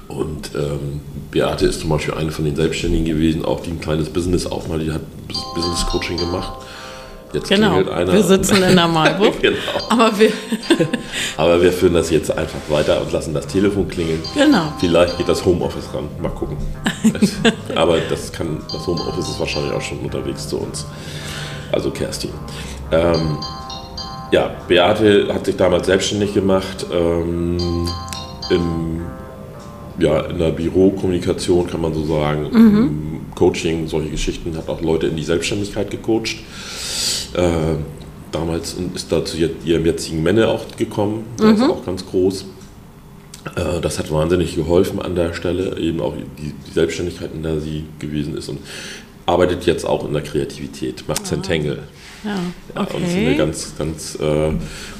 Und 0.06 0.52
ähm, 0.54 1.00
Beate 1.32 1.66
ist 1.66 1.80
zum 1.80 1.90
Beispiel 1.90 2.14
eine 2.14 2.30
von 2.30 2.44
den 2.44 2.54
Selbstständigen 2.54 3.06
gewesen, 3.06 3.44
auch 3.44 3.58
die 3.58 3.70
ein 3.70 3.80
kleines 3.80 4.08
Business 4.08 4.46
aufmacht, 4.46 4.82
die 4.82 4.92
hat 4.92 5.00
Business 5.56 5.84
Coaching 5.86 6.16
gemacht. 6.16 6.64
Jetzt 7.32 7.48
genau. 7.48 7.78
einer. 7.90 8.12
Wir 8.12 8.22
sitzen 8.22 8.62
in 8.62 8.76
der 8.76 8.86
Marburg. 8.86 9.34
genau. 9.42 9.56
Aber 9.88 10.16
wir, 10.16 10.30
Aber 11.36 11.60
wir 11.60 11.72
führen 11.72 11.94
das 11.94 12.10
jetzt 12.10 12.30
einfach 12.30 12.60
weiter 12.68 13.00
und 13.00 13.10
lassen 13.10 13.34
das 13.34 13.48
Telefon 13.48 13.88
klingeln. 13.88 14.22
Genau. 14.34 14.72
Vielleicht 14.78 15.18
geht 15.18 15.28
das 15.28 15.44
Homeoffice 15.44 15.92
ran. 15.92 16.06
Mal 16.22 16.28
gucken. 16.28 16.56
Aber 17.74 17.98
das 17.98 18.30
kann, 18.30 18.58
das 18.72 18.86
Homeoffice 18.86 19.28
ist 19.28 19.40
wahrscheinlich 19.40 19.72
auch 19.72 19.82
schon 19.82 19.98
unterwegs 19.98 20.46
zu 20.46 20.58
uns. 20.58 20.86
Also 21.72 21.90
Kerstin. 21.90 22.30
Ähm, 22.92 23.38
ja, 24.30 24.50
Beate 24.68 25.32
hat 25.32 25.46
sich 25.46 25.56
damals 25.56 25.86
selbstständig 25.86 26.34
gemacht. 26.34 26.86
Ähm, 26.92 27.58
im, 28.50 29.02
ja, 29.98 30.20
in 30.22 30.38
der 30.38 30.50
Bürokommunikation 30.50 31.66
kann 31.66 31.80
man 31.80 31.94
so 31.94 32.04
sagen. 32.04 32.48
Mhm. 32.50 33.20
Coaching, 33.34 33.86
solche 33.86 34.10
Geschichten, 34.10 34.56
hat 34.56 34.68
auch 34.68 34.80
Leute 34.82 35.06
in 35.06 35.16
die 35.16 35.22
Selbstständigkeit 35.22 35.90
gecoacht. 35.90 36.36
Äh, 37.34 37.76
damals 38.32 38.76
ist 38.94 39.10
da 39.10 39.24
zu 39.24 39.36
ihrem 39.38 39.86
jetzigen 39.86 40.22
Männer 40.22 40.48
auch 40.48 40.64
gekommen, 40.76 41.24
der 41.38 41.46
mhm. 41.46 41.54
ist 41.54 41.62
auch 41.62 41.84
ganz 41.84 42.06
groß. 42.06 42.44
Äh, 43.56 43.80
das 43.80 43.98
hat 43.98 44.12
wahnsinnig 44.12 44.56
geholfen 44.56 45.00
an 45.00 45.14
der 45.14 45.32
Stelle, 45.32 45.78
eben 45.78 46.00
auch 46.00 46.14
die, 46.38 46.52
die, 46.52 46.72
Selbstständigkeit, 46.72 47.30
in 47.34 47.42
der 47.42 47.60
sie 47.60 47.84
gewesen 47.98 48.36
ist 48.36 48.48
und 48.48 48.58
arbeitet 49.26 49.64
jetzt 49.64 49.86
auch 49.86 50.06
in 50.06 50.12
der 50.12 50.22
Kreativität, 50.22 51.04
macht 51.08 51.22
ah. 51.22 51.24
Zentangle. 51.24 51.74
Ja, 51.76 51.82
okay. 52.24 52.88
Ja, 52.90 52.96
und 52.96 53.06
ist 53.06 53.16
eine 53.16 53.36
ganz, 53.36 53.74
ganz 53.78 54.14
äh, 54.16 54.52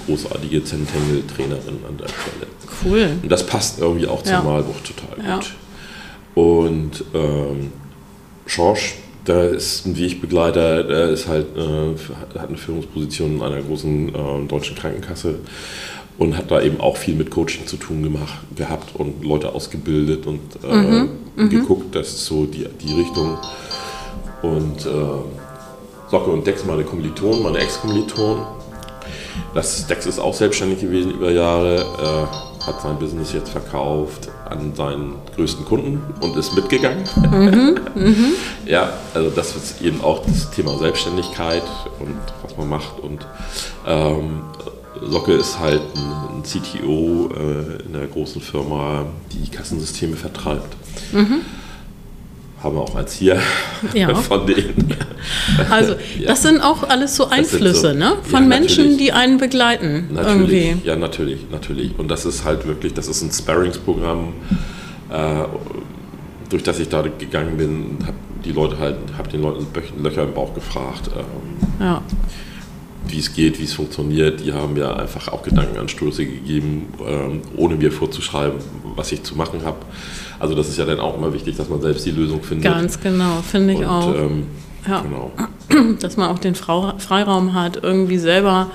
großartige 0.06 0.64
Zentangle-Trainerin 0.64 1.78
an 1.88 1.96
der 1.98 2.09
Stelle. 2.09 2.46
Cool. 2.85 3.16
Und 3.22 3.30
das 3.30 3.46
passt 3.46 3.80
irgendwie 3.80 4.06
auch 4.06 4.22
zum 4.22 4.33
ja. 4.33 4.42
Malbuch 4.42 4.80
total 4.80 5.16
gut. 5.16 5.54
Ja. 6.35 6.42
Und 6.42 7.04
ähm, 7.14 7.72
Schorsch 8.46 8.94
da 9.24 9.44
ist 9.44 9.87
ein 9.87 9.96
Wegbegleiter, 9.96 10.83
der 10.85 11.09
ist 11.11 11.28
halt, 11.28 11.46
äh, 11.56 12.38
hat 12.38 12.48
eine 12.48 12.56
Führungsposition 12.56 13.37
in 13.37 13.42
einer 13.42 13.61
großen 13.61 14.09
äh, 14.09 14.46
deutschen 14.48 14.76
Krankenkasse 14.76 15.37
und 16.18 16.37
hat 16.37 16.50
da 16.50 16.61
eben 16.61 16.80
auch 16.80 16.96
viel 16.96 17.14
mit 17.14 17.30
Coaching 17.30 17.66
zu 17.66 17.76
tun 17.76 18.02
gemacht, 18.02 18.38
gehabt 18.56 18.94
und 18.94 19.24
Leute 19.24 19.52
ausgebildet 19.52 20.26
und 20.26 20.40
äh, 20.64 20.74
mhm, 20.74 21.09
mhm. 21.37 21.50
geguckt, 21.50 21.94
das 21.94 22.09
ist 22.09 22.26
so 22.26 22.46
die, 22.46 22.66
die 22.83 22.94
Richtung. 22.94 23.38
Und 24.42 24.87
äh, 24.87 25.49
Socke 26.10 26.30
und 26.30 26.44
Dex, 26.44 26.64
meine 26.64 26.82
Kommilitonen, 26.82 27.42
meine 27.42 27.58
Ex-Kommilitonen. 27.58 28.44
Das 29.54 29.86
Dex 29.86 30.06
ist 30.06 30.18
auch 30.18 30.34
selbstständig 30.34 30.80
gewesen 30.80 31.12
über 31.12 31.30
Jahre, 31.30 31.76
äh, 31.80 32.66
hat 32.66 32.82
sein 32.82 32.98
Business 32.98 33.32
jetzt 33.32 33.50
verkauft, 33.50 34.28
an 34.48 34.74
seinen 34.74 35.14
größten 35.36 35.64
Kunden 35.64 36.02
und 36.20 36.36
ist 36.36 36.52
mitgegangen. 36.54 37.04
Mhm, 37.16 37.78
mhm. 37.94 38.32
ja, 38.66 38.92
also 39.14 39.30
das 39.30 39.54
ist 39.54 39.82
eben 39.82 40.00
auch 40.02 40.24
das 40.26 40.50
Thema 40.50 40.76
Selbstständigkeit 40.78 41.62
und 42.00 42.18
was 42.42 42.56
man 42.56 42.68
macht. 42.68 42.98
Und 42.98 43.24
ähm, 43.86 44.42
Locke 45.00 45.32
ist 45.32 45.60
halt 45.60 45.82
ein, 45.94 46.38
ein 46.38 46.42
CTO 46.42 47.30
äh, 47.34 47.82
in 47.86 47.94
einer 47.94 48.06
großen 48.08 48.42
Firma, 48.42 49.06
die 49.32 49.48
Kassensysteme 49.48 50.16
vertreibt. 50.16 50.74
Mhm 51.12 51.42
haben 52.62 52.76
wir 52.76 52.82
auch 52.82 52.94
als 52.94 53.14
hier 53.14 53.40
ja. 53.94 54.14
von 54.14 54.46
denen. 54.46 54.94
Also 55.70 55.94
ja. 56.18 56.28
das 56.28 56.42
sind 56.42 56.60
auch 56.60 56.82
alles 56.88 57.16
so 57.16 57.28
Einflüsse 57.28 57.92
so, 57.92 57.98
ne? 57.98 58.16
von 58.22 58.42
ja, 58.42 58.48
Menschen, 58.48 58.98
die 58.98 59.12
einen 59.12 59.38
begleiten. 59.38 60.08
Natürlich, 60.12 60.66
irgendwie. 60.66 60.86
ja 60.86 60.96
natürlich, 60.96 61.50
natürlich. 61.50 61.98
Und 61.98 62.08
das 62.08 62.26
ist 62.26 62.44
halt 62.44 62.66
wirklich, 62.66 62.94
das 62.94 63.08
ist 63.08 63.22
ein 63.22 63.30
Sparringsprogramm, 63.30 64.34
äh, 65.10 65.44
durch 66.50 66.62
das 66.62 66.78
ich 66.80 66.88
da 66.88 67.02
gegangen 67.02 67.56
bin, 67.56 67.98
habe 68.06 68.16
die 68.44 68.52
Leute 68.52 68.78
halt, 68.78 68.96
habe 69.16 69.28
den 69.28 69.42
Leuten 69.42 69.66
Löcher 70.02 70.24
im 70.24 70.34
Bauch 70.34 70.54
gefragt. 70.54 71.10
Ähm, 71.16 71.84
ja 71.86 72.02
wie 73.06 73.18
es 73.18 73.32
geht, 73.32 73.58
wie 73.58 73.64
es 73.64 73.72
funktioniert. 73.72 74.40
Die 74.44 74.52
haben 74.52 74.74
mir 74.74 74.96
einfach 74.96 75.28
auch 75.28 75.42
Gedankenanstöße 75.42 76.24
gegeben, 76.24 76.92
ähm, 77.06 77.42
ohne 77.56 77.76
mir 77.76 77.92
vorzuschreiben, 77.92 78.58
was 78.96 79.12
ich 79.12 79.22
zu 79.22 79.36
machen 79.36 79.64
habe. 79.64 79.78
Also 80.38 80.54
das 80.54 80.68
ist 80.68 80.78
ja 80.78 80.84
dann 80.84 81.00
auch 81.00 81.16
immer 81.16 81.32
wichtig, 81.32 81.56
dass 81.56 81.68
man 81.68 81.80
selbst 81.80 82.06
die 82.06 82.10
Lösung 82.10 82.42
findet. 82.42 82.72
Ganz 82.72 83.00
genau, 83.00 83.42
finde 83.42 83.74
ich 83.74 83.80
Und, 83.80 83.86
auch. 83.86 84.14
Ähm, 84.14 84.46
ja. 84.88 85.00
genau. 85.00 85.32
Dass 86.00 86.16
man 86.16 86.30
auch 86.30 86.38
den 86.38 86.54
Freiraum 86.54 87.54
hat, 87.54 87.78
irgendwie 87.82 88.18
selber 88.18 88.70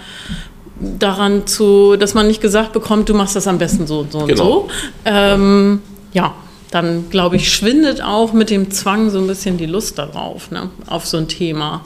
daran 0.80 1.48
zu, 1.48 1.96
dass 1.98 2.14
man 2.14 2.28
nicht 2.28 2.42
gesagt 2.42 2.74
bekommt, 2.74 3.10
du 3.10 3.14
machst 3.14 3.36
das 3.36 3.48
am 3.48 3.58
besten 3.58 3.88
so 3.88 4.00
und 4.00 4.12
so 4.12 4.20
genau. 4.20 4.30
und 4.30 4.38
so. 4.38 4.70
Ähm, 5.06 5.82
ja, 6.14 6.34
dann 6.72 7.10
glaube 7.10 7.38
ich, 7.38 7.52
schwindet 7.52 8.04
auch 8.04 8.34
mit 8.34 8.50
dem 8.50 8.72
Zwang 8.72 9.10
so 9.10 9.20
ein 9.20 9.28
bisschen 9.28 9.58
die 9.58 9.66
Lust 9.66 9.98
darauf, 9.98 10.52
ne, 10.52 10.70
auf 10.88 11.06
so 11.06 11.18
ein 11.18 11.28
Thema. 11.28 11.82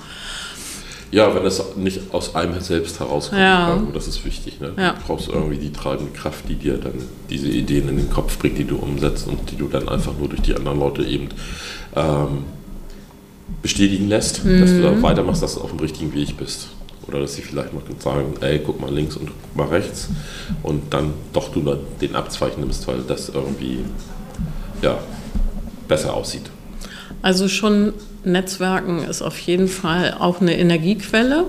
Ja, 1.11 1.33
wenn 1.33 1.45
es 1.45 1.75
nicht 1.75 2.13
aus 2.13 2.35
einem 2.35 2.59
selbst 2.61 2.99
herauskommt, 2.99 3.41
ja. 3.41 3.81
das 3.93 4.07
ist 4.07 4.23
wichtig. 4.25 4.59
Ne? 4.59 4.73
Ja. 4.77 4.93
Du 4.93 5.07
brauchst 5.07 5.27
irgendwie 5.27 5.57
die 5.57 5.71
treibende 5.71 6.11
Kraft, 6.11 6.47
die 6.47 6.55
dir 6.55 6.77
dann 6.77 6.93
diese 7.29 7.47
Ideen 7.47 7.89
in 7.89 7.97
den 7.97 8.09
Kopf 8.09 8.37
bringt, 8.37 8.59
die 8.59 8.65
du 8.65 8.77
umsetzt 8.77 9.27
und 9.27 9.49
die 9.49 9.55
du 9.55 9.67
dann 9.67 9.89
einfach 9.89 10.13
nur 10.17 10.29
durch 10.29 10.41
die 10.41 10.55
anderen 10.55 10.79
Leute 10.79 11.03
eben 11.03 11.29
ähm, 11.95 12.43
bestätigen 13.61 14.07
lässt, 14.07 14.45
mhm. 14.45 14.61
dass 14.61 14.69
du 14.69 14.81
da 14.83 14.91
mhm. 14.91 15.01
weitermachst, 15.01 15.41
dass 15.41 15.55
du 15.55 15.61
auf 15.61 15.71
dem 15.71 15.79
richtigen 15.79 16.13
Weg 16.13 16.37
bist. 16.37 16.69
Oder 17.07 17.21
dass 17.21 17.33
sie 17.33 17.41
vielleicht 17.41 17.73
mal 17.73 17.81
sagen, 17.97 18.35
ey, 18.41 18.61
guck 18.63 18.79
mal 18.79 18.93
links 18.93 19.15
und 19.15 19.29
guck 19.29 19.55
mal 19.55 19.67
rechts 19.67 20.09
und 20.61 20.93
dann 20.93 21.13
doch 21.33 21.51
du 21.51 21.75
den 21.99 22.15
Abzweig 22.15 22.59
nimmst, 22.59 22.87
weil 22.87 22.99
das 23.07 23.29
irgendwie 23.29 23.79
ja, 24.83 24.99
besser 25.87 26.13
aussieht. 26.13 26.51
Also 27.21 27.47
schon 27.47 27.93
Netzwerken 28.23 29.03
ist 29.03 29.21
auf 29.21 29.37
jeden 29.39 29.67
Fall 29.67 30.15
auch 30.19 30.41
eine 30.41 30.57
Energiequelle 30.57 31.45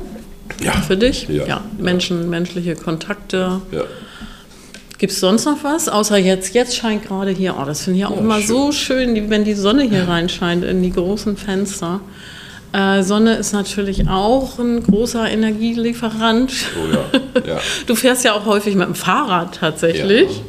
ja. 0.63 0.73
für 0.73 0.97
dich. 0.97 1.29
Ja, 1.29 1.47
ja. 1.47 1.65
Menschen, 1.79 2.29
menschliche 2.31 2.75
Kontakte. 2.75 3.61
Ja. 3.71 3.83
Gibt 4.99 5.13
es 5.13 5.21
sonst 5.21 5.47
noch 5.47 5.65
was? 5.65 5.89
Außer 5.89 6.19
jetzt, 6.19 6.55
jetzt 6.55 6.77
scheint 6.77 7.07
gerade 7.07 7.31
hier, 7.31 7.57
oh, 7.59 7.65
das 7.65 7.85
finde 7.85 8.01
ich 8.01 8.05
auch 8.05 8.19
immer 8.19 8.39
schön. 8.39 8.47
so 8.47 8.73
schön, 8.73 9.31
wenn 9.31 9.45
die 9.45 9.55
Sonne 9.55 9.85
hier 9.85 10.07
reinscheint 10.07 10.63
in 10.65 10.83
die 10.83 10.93
großen 10.93 11.37
Fenster. 11.37 12.01
Äh, 12.73 13.03
Sonne 13.03 13.37
ist 13.37 13.53
natürlich 13.53 14.09
auch 14.09 14.59
ein 14.59 14.83
großer 14.83 15.29
Energielieferant. 15.29 16.53
Oh 16.77 16.95
ja. 16.95 17.55
ja. 17.55 17.61
Du 17.87 17.95
fährst 17.95 18.25
ja 18.25 18.35
auch 18.35 18.45
häufig 18.45 18.75
mit 18.75 18.87
dem 18.87 18.95
Fahrrad 18.95 19.57
tatsächlich. 19.57 20.43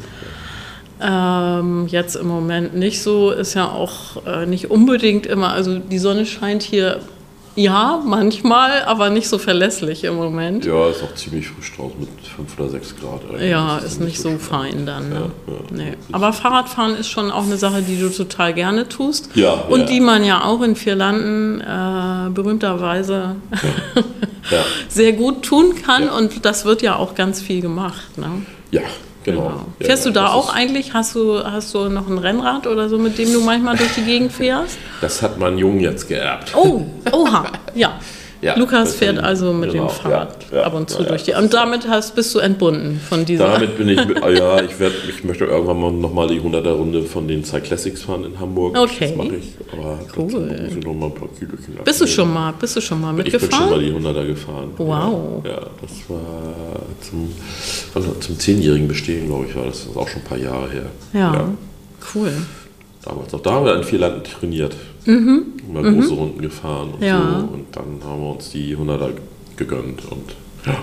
Ähm, 1.02 1.88
jetzt 1.88 2.16
im 2.16 2.28
Moment 2.28 2.76
nicht 2.76 3.02
so, 3.02 3.32
ist 3.32 3.54
ja 3.56 3.70
auch 3.70 4.26
äh, 4.26 4.46
nicht 4.46 4.70
unbedingt 4.70 5.26
immer, 5.26 5.52
also 5.52 5.80
die 5.80 6.00
Sonne 6.00 6.26
scheint 6.26 6.62
hier 6.62 7.00
ja, 7.56 8.02
manchmal, 8.06 8.84
aber 8.84 9.10
nicht 9.10 9.28
so 9.28 9.38
verlässlich 9.38 10.06
im 10.06 10.16
Moment. 10.16 10.64
Ja, 10.64 10.90
ist 10.90 11.04
auch 11.04 11.14
ziemlich 11.16 11.50
frisch 11.50 11.76
draußen 11.76 12.00
mit 12.00 12.10
5 12.10 12.60
oder 12.60 12.70
6 12.70 12.96
Grad. 12.96 13.22
Eigentlich. 13.30 13.50
Ja, 13.50 13.78
ist, 13.78 13.86
ist 13.86 14.02
nicht 14.02 14.22
so 14.22 14.30
fein, 14.38 14.72
fein 14.72 14.86
dann. 14.86 15.10
Ne? 15.10 15.32
Ja, 15.48 15.54
ja. 15.54 15.60
Nee. 15.70 15.98
Aber 16.14 16.32
Fahrradfahren 16.32 16.96
ist 16.96 17.10
schon 17.10 17.30
auch 17.30 17.44
eine 17.44 17.58
Sache, 17.58 17.82
die 17.82 18.00
du 18.00 18.10
total 18.10 18.54
gerne 18.54 18.88
tust. 18.88 19.32
Ja, 19.36 19.52
und 19.52 19.82
ja. 19.82 19.86
die 19.86 20.00
man 20.00 20.24
ja 20.24 20.46
auch 20.46 20.62
in 20.62 20.78
vier 20.78 20.96
Landen 20.96 21.60
äh, 21.60 22.30
berühmterweise 22.30 23.36
sehr 24.88 25.12
gut 25.12 25.44
tun 25.44 25.76
kann. 25.76 26.08
Und 26.08 26.46
das 26.46 26.64
wird 26.64 26.82
ja 26.82 26.96
auch 26.96 27.16
ganz 27.16 27.42
viel 27.42 27.60
gemacht. 27.60 28.18
Ne? 28.18 28.46
Ja, 28.72 28.82
Genau. 29.24 29.42
genau. 29.42 29.66
Fährst 29.80 30.06
ja, 30.06 30.12
du 30.12 30.14
da 30.14 30.28
auch 30.30 30.54
eigentlich? 30.54 30.94
Hast 30.94 31.16
du, 31.16 31.44
hast 31.44 31.74
du 31.74 31.90
noch 31.90 32.08
ein 32.08 32.18
Rennrad 32.18 32.68
oder 32.68 32.90
so, 32.90 32.98
mit 32.98 33.18
dem 33.18 33.32
du 33.32 33.42
manchmal 33.42 33.78
durch 33.78 33.94
die 33.94 34.04
Gegend 34.04 34.32
fährst? 34.32 34.78
Das 35.02 35.22
hat 35.22 35.38
mein 35.38 35.58
Jungen 35.58 35.80
jetzt 35.80 36.08
geerbt. 36.08 36.56
Oh, 36.56 36.86
oha, 37.12 37.46
ja. 37.76 38.00
Ja, 38.42 38.58
Lukas 38.58 38.96
fährt 38.96 39.20
also 39.20 39.54
mit 39.54 39.72
genau, 39.72 39.88
dem 39.88 39.90
Fahrrad 39.92 40.48
ja, 40.52 40.58
ja, 40.58 40.64
ab 40.64 40.74
und 40.74 40.90
zu 40.90 41.04
durch 41.04 41.24
die. 41.24 41.34
Und 41.34 41.54
damit 41.54 41.88
hast, 41.88 42.16
bist 42.16 42.34
du 42.34 42.40
entbunden 42.40 43.00
von 43.00 43.24
dieser. 43.24 43.48
Damit 43.48 43.78
bin 43.78 43.90
ich, 43.90 43.98
ja, 44.38 44.62
ich, 44.62 44.80
werd, 44.80 44.94
ich 45.08 45.24
möchte 45.24 45.46
irgendwann 45.46 45.80
mal 45.80 45.92
nochmal 45.92 46.28
die 46.28 46.42
100er 46.42 46.72
Runde 46.72 47.04
von 47.04 47.28
den 47.28 47.44
Cyclassics 47.44 48.02
fahren 48.02 48.26
in 48.26 48.40
Hamburg. 48.40 48.76
Okay. 48.78 49.10
Das 49.10 49.16
mache 49.16 49.36
ich. 49.36 49.54
Aber 49.72 50.00
cool. 50.18 50.70
ich 50.70 50.84
noch 50.84 50.94
mal 50.94 51.06
ein 51.06 51.14
paar 51.14 51.30
Kilo 51.38 51.52
Bist 51.84 52.02
du 52.02 52.08
schon 52.08 52.34
mal, 52.34 52.54
bist 52.60 52.76
du 52.76 52.82
schon 52.82 53.00
mal 53.00 53.14
mitgefahren? 53.14 53.50
Ich 53.52 53.60
bin 53.60 53.94
schon 53.94 54.04
mal 54.04 54.14
die 54.14 54.20
100er 54.20 54.28
gefahren. 54.28 54.72
Wow. 54.78 55.46
Ja, 55.46 55.60
das 55.82 56.10
war 56.10 56.82
zum, 57.02 57.32
zum 58.20 58.40
zehnjährigen 58.40 58.88
Bestehen, 58.88 59.28
glaube 59.28 59.46
ich, 59.48 59.56
war 59.56 59.66
das. 59.66 59.82
Das 59.82 59.92
ist 59.92 59.98
auch 59.98 60.08
schon 60.08 60.22
ein 60.22 60.28
paar 60.28 60.38
Jahre 60.40 60.70
her. 60.70 60.86
Ja, 61.14 61.50
cool. 62.16 62.32
Damals 63.04 63.32
noch. 63.32 63.42
Da 63.42 63.52
haben 63.52 63.66
wir 63.66 63.76
in 63.76 63.84
vier 63.84 64.00
Landen 64.00 64.24
trainiert. 64.24 64.76
Mhm. 65.06 65.44
Immer 65.68 65.84
mhm. 65.84 66.02
große 66.02 66.14
Runden 66.14 66.42
gefahren 66.42 66.92
und 66.94 67.04
ja. 67.04 67.40
so. 67.40 67.54
Und 67.54 67.66
dann 67.72 68.10
haben 68.10 68.22
wir 68.22 68.32
uns 68.32 68.52
die 68.52 68.76
100er 68.76 69.12
gegönnt 69.56 70.04
und 70.12 70.36
ja. 70.66 70.78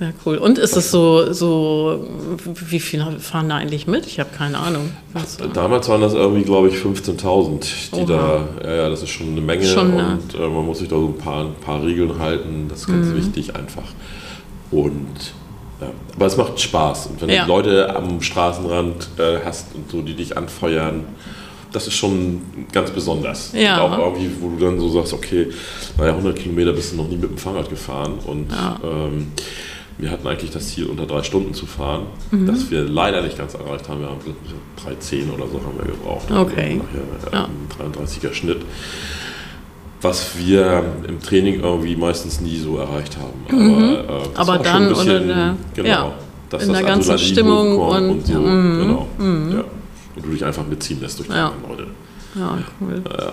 Sehr 0.00 0.14
cool. 0.24 0.38
Und 0.38 0.56
ist 0.56 0.78
es 0.78 0.90
so, 0.90 1.30
so, 1.34 2.08
wie 2.44 2.80
viele 2.80 3.20
fahren 3.20 3.50
da 3.50 3.56
eigentlich 3.56 3.86
mit? 3.86 4.06
Ich 4.06 4.18
habe 4.18 4.30
keine 4.34 4.56
Ahnung. 4.56 4.92
Was, 5.12 5.36
Damals 5.52 5.90
waren 5.90 6.00
das 6.00 6.14
irgendwie, 6.14 6.42
glaube 6.42 6.68
ich, 6.68 6.76
15.000, 6.76 7.90
die 7.92 8.00
Oha. 8.00 8.04
da, 8.06 8.48
ja, 8.66 8.76
ja, 8.76 8.88
das 8.88 9.02
ist 9.02 9.10
schon 9.10 9.32
eine 9.32 9.42
Menge 9.42 9.66
schon, 9.66 9.92
und 9.92 10.34
äh, 10.34 10.38
man 10.38 10.64
muss 10.64 10.78
sich 10.78 10.88
da 10.88 10.96
so 10.96 11.08
ein 11.08 11.18
paar, 11.18 11.44
ein 11.44 11.54
paar 11.54 11.82
Regeln 11.82 12.18
halten. 12.18 12.68
Das 12.70 12.80
ist 12.80 12.86
ganz 12.86 13.08
mhm. 13.08 13.16
wichtig 13.16 13.54
einfach. 13.54 13.92
Und 14.70 15.34
ja. 15.82 15.88
Aber 16.16 16.26
es 16.26 16.36
macht 16.38 16.58
Spaß. 16.58 17.08
Und 17.08 17.20
wenn 17.20 17.28
ja. 17.28 17.44
du 17.44 17.48
Leute 17.48 17.94
am 17.94 18.22
Straßenrand 18.22 19.08
äh, 19.18 19.40
hast 19.44 19.74
und 19.74 19.90
so, 19.90 20.00
die 20.00 20.14
dich 20.14 20.34
anfeuern, 20.34 21.04
das 21.72 21.86
ist 21.86 21.94
schon 21.94 22.42
ganz 22.72 22.90
besonders. 22.90 23.52
Ja. 23.52 23.84
Und 23.84 23.92
auch 23.92 23.98
irgendwie, 23.98 24.30
wo 24.40 24.48
du 24.50 24.64
dann 24.64 24.78
so 24.80 24.88
sagst, 24.90 25.12
okay, 25.12 25.48
naja, 25.98 26.12
100 26.12 26.36
Kilometer 26.36 26.72
bist 26.72 26.92
du 26.92 26.96
noch 26.96 27.08
nie 27.08 27.16
mit 27.16 27.30
dem 27.30 27.38
Fahrrad 27.38 27.68
gefahren. 27.68 28.14
Und 28.26 28.50
ja. 28.50 28.78
ähm, 28.82 29.28
wir 29.98 30.10
hatten 30.10 30.26
eigentlich 30.26 30.50
das 30.50 30.68
Ziel, 30.68 30.86
unter 30.86 31.06
drei 31.06 31.22
Stunden 31.22 31.54
zu 31.54 31.66
fahren, 31.66 32.06
mhm. 32.30 32.46
das 32.46 32.70
wir 32.70 32.82
leider 32.82 33.22
nicht 33.22 33.36
ganz 33.36 33.54
erreicht 33.54 33.88
haben. 33.88 34.00
Wir 34.00 34.08
haben 34.08 34.18
3,10 34.84 35.32
oder 35.32 35.46
so 35.46 35.60
haben 35.60 35.78
wir 35.78 35.86
gebraucht. 35.86 36.30
Okay. 36.30 36.80
Also 36.92 37.30
nachher 37.30 37.48
ja. 37.48 38.28
33er 38.28 38.34
Schnitt. 38.34 38.62
Was 40.02 40.38
wir 40.38 40.82
im 41.06 41.20
Training 41.20 41.60
irgendwie 41.60 41.94
meistens 41.94 42.40
nie 42.40 42.56
so 42.56 42.78
erreicht 42.78 43.18
haben. 43.18 43.56
Mhm. 43.56 43.96
Aber, 44.08 44.14
äh, 44.14 44.28
Aber 44.34 44.58
dann 44.58 44.88
bisschen, 44.88 45.28
der, 45.28 45.56
genau, 45.74 45.88
ja, 45.88 46.58
in 46.58 46.72
der 46.72 46.82
ganzen 46.82 47.18
Stimmung 47.18 47.78
und, 47.78 48.10
und, 48.10 48.26
so. 48.26 48.38
Mhm. 48.38 48.78
Genau. 48.78 49.08
Mhm. 49.18 49.52
Ja. 49.52 49.64
Und 50.20 50.28
du 50.28 50.32
dich 50.32 50.44
einfach 50.44 50.66
mitziehen 50.66 51.00
lässt 51.00 51.18
durch 51.18 51.28
die 51.28 51.34
ja. 51.34 51.52
Leute. 51.66 51.86
Ja, 52.34 52.58
cool. 52.80 53.02
Ja, 53.08 53.32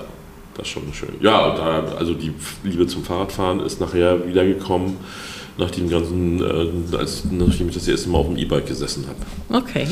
das 0.56 0.66
ist 0.66 0.70
schon 0.70 0.94
schön. 0.94 1.16
Ja, 1.20 1.56
da, 1.56 1.96
also 1.98 2.14
die 2.14 2.34
Liebe 2.64 2.88
zum 2.88 3.04
Fahrradfahren 3.04 3.60
ist 3.60 3.82
nachher 3.82 4.26
wiedergekommen 4.28 4.98
nach 5.58 5.72
dem 5.72 5.90
ganzen, 5.90 6.40
äh, 6.40 6.98
als, 6.98 7.24
nachdem 7.32 7.70
ich 7.70 7.74
das 7.74 7.88
erste 7.88 8.10
Mal 8.10 8.20
auf 8.20 8.28
dem 8.28 8.38
E-Bike 8.38 8.68
gesessen 8.68 9.06
habe. 9.08 9.62
Okay. 9.64 9.88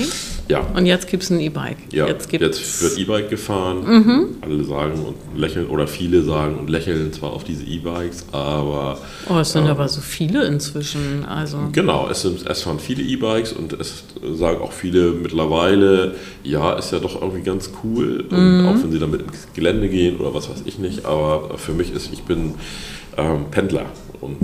Ja. 0.48 0.60
Und 0.76 0.86
jetzt 0.86 1.08
gibt 1.08 1.24
es 1.24 1.32
ein 1.32 1.40
E-Bike. 1.40 1.78
Ja, 1.92 2.08
jetzt, 2.08 2.32
jetzt, 2.32 2.82
wird 2.84 3.00
E-Bike 3.00 3.30
gefahren. 3.30 3.84
Mhm. 3.84 4.28
Alle 4.42 4.64
sagen 4.64 5.00
und 5.04 5.40
lächeln, 5.40 5.68
oder 5.68 5.88
viele 5.88 6.22
sagen 6.22 6.60
und 6.60 6.70
lächeln 6.70 7.12
zwar 7.14 7.34
auf 7.34 7.44
diese 7.44 7.64
E-Bikes, 7.64 8.26
aber. 8.32 9.00
Oh, 9.28 9.40
es 9.40 9.54
sind 9.54 9.66
ähm, 9.66 9.72
aber 9.72 9.88
so 9.88 10.02
viele 10.02 10.46
inzwischen. 10.46 11.26
Also. 11.26 11.58
Genau, 11.72 12.08
es, 12.10 12.22
sind, 12.22 12.46
es 12.48 12.62
fahren 12.62 12.80
viele 12.80 13.02
E-Bikes 13.02 13.54
und 13.54 13.74
es 13.74 14.04
sagen 14.36 14.62
auch 14.62 14.72
viele 14.72 15.12
mittlerweile, 15.14 16.14
ja, 16.44 16.74
ist 16.74 16.92
ja 16.92 17.00
doch 17.00 17.20
irgendwie 17.20 17.42
ganz 17.42 17.72
cool. 17.84 18.26
Und 18.30 18.62
mhm. 18.62 18.68
auch 18.68 18.84
wenn 18.84 18.92
sie 18.92 19.00
damit 19.00 19.22
ins 19.22 19.48
Gelände 19.56 19.90
gehen 19.90 20.18
oder 20.18 20.34
was 20.34 20.48
weiß 20.48 20.62
ich 20.66 20.78
nicht. 20.78 21.06
Aber 21.06 21.58
für 21.58 21.74
mich 21.74 21.92
ist, 21.92 22.14
ich 22.14 22.22
bin 22.22 22.54
ähm, 23.18 23.46
Pendler 23.50 23.86
und 24.22 24.38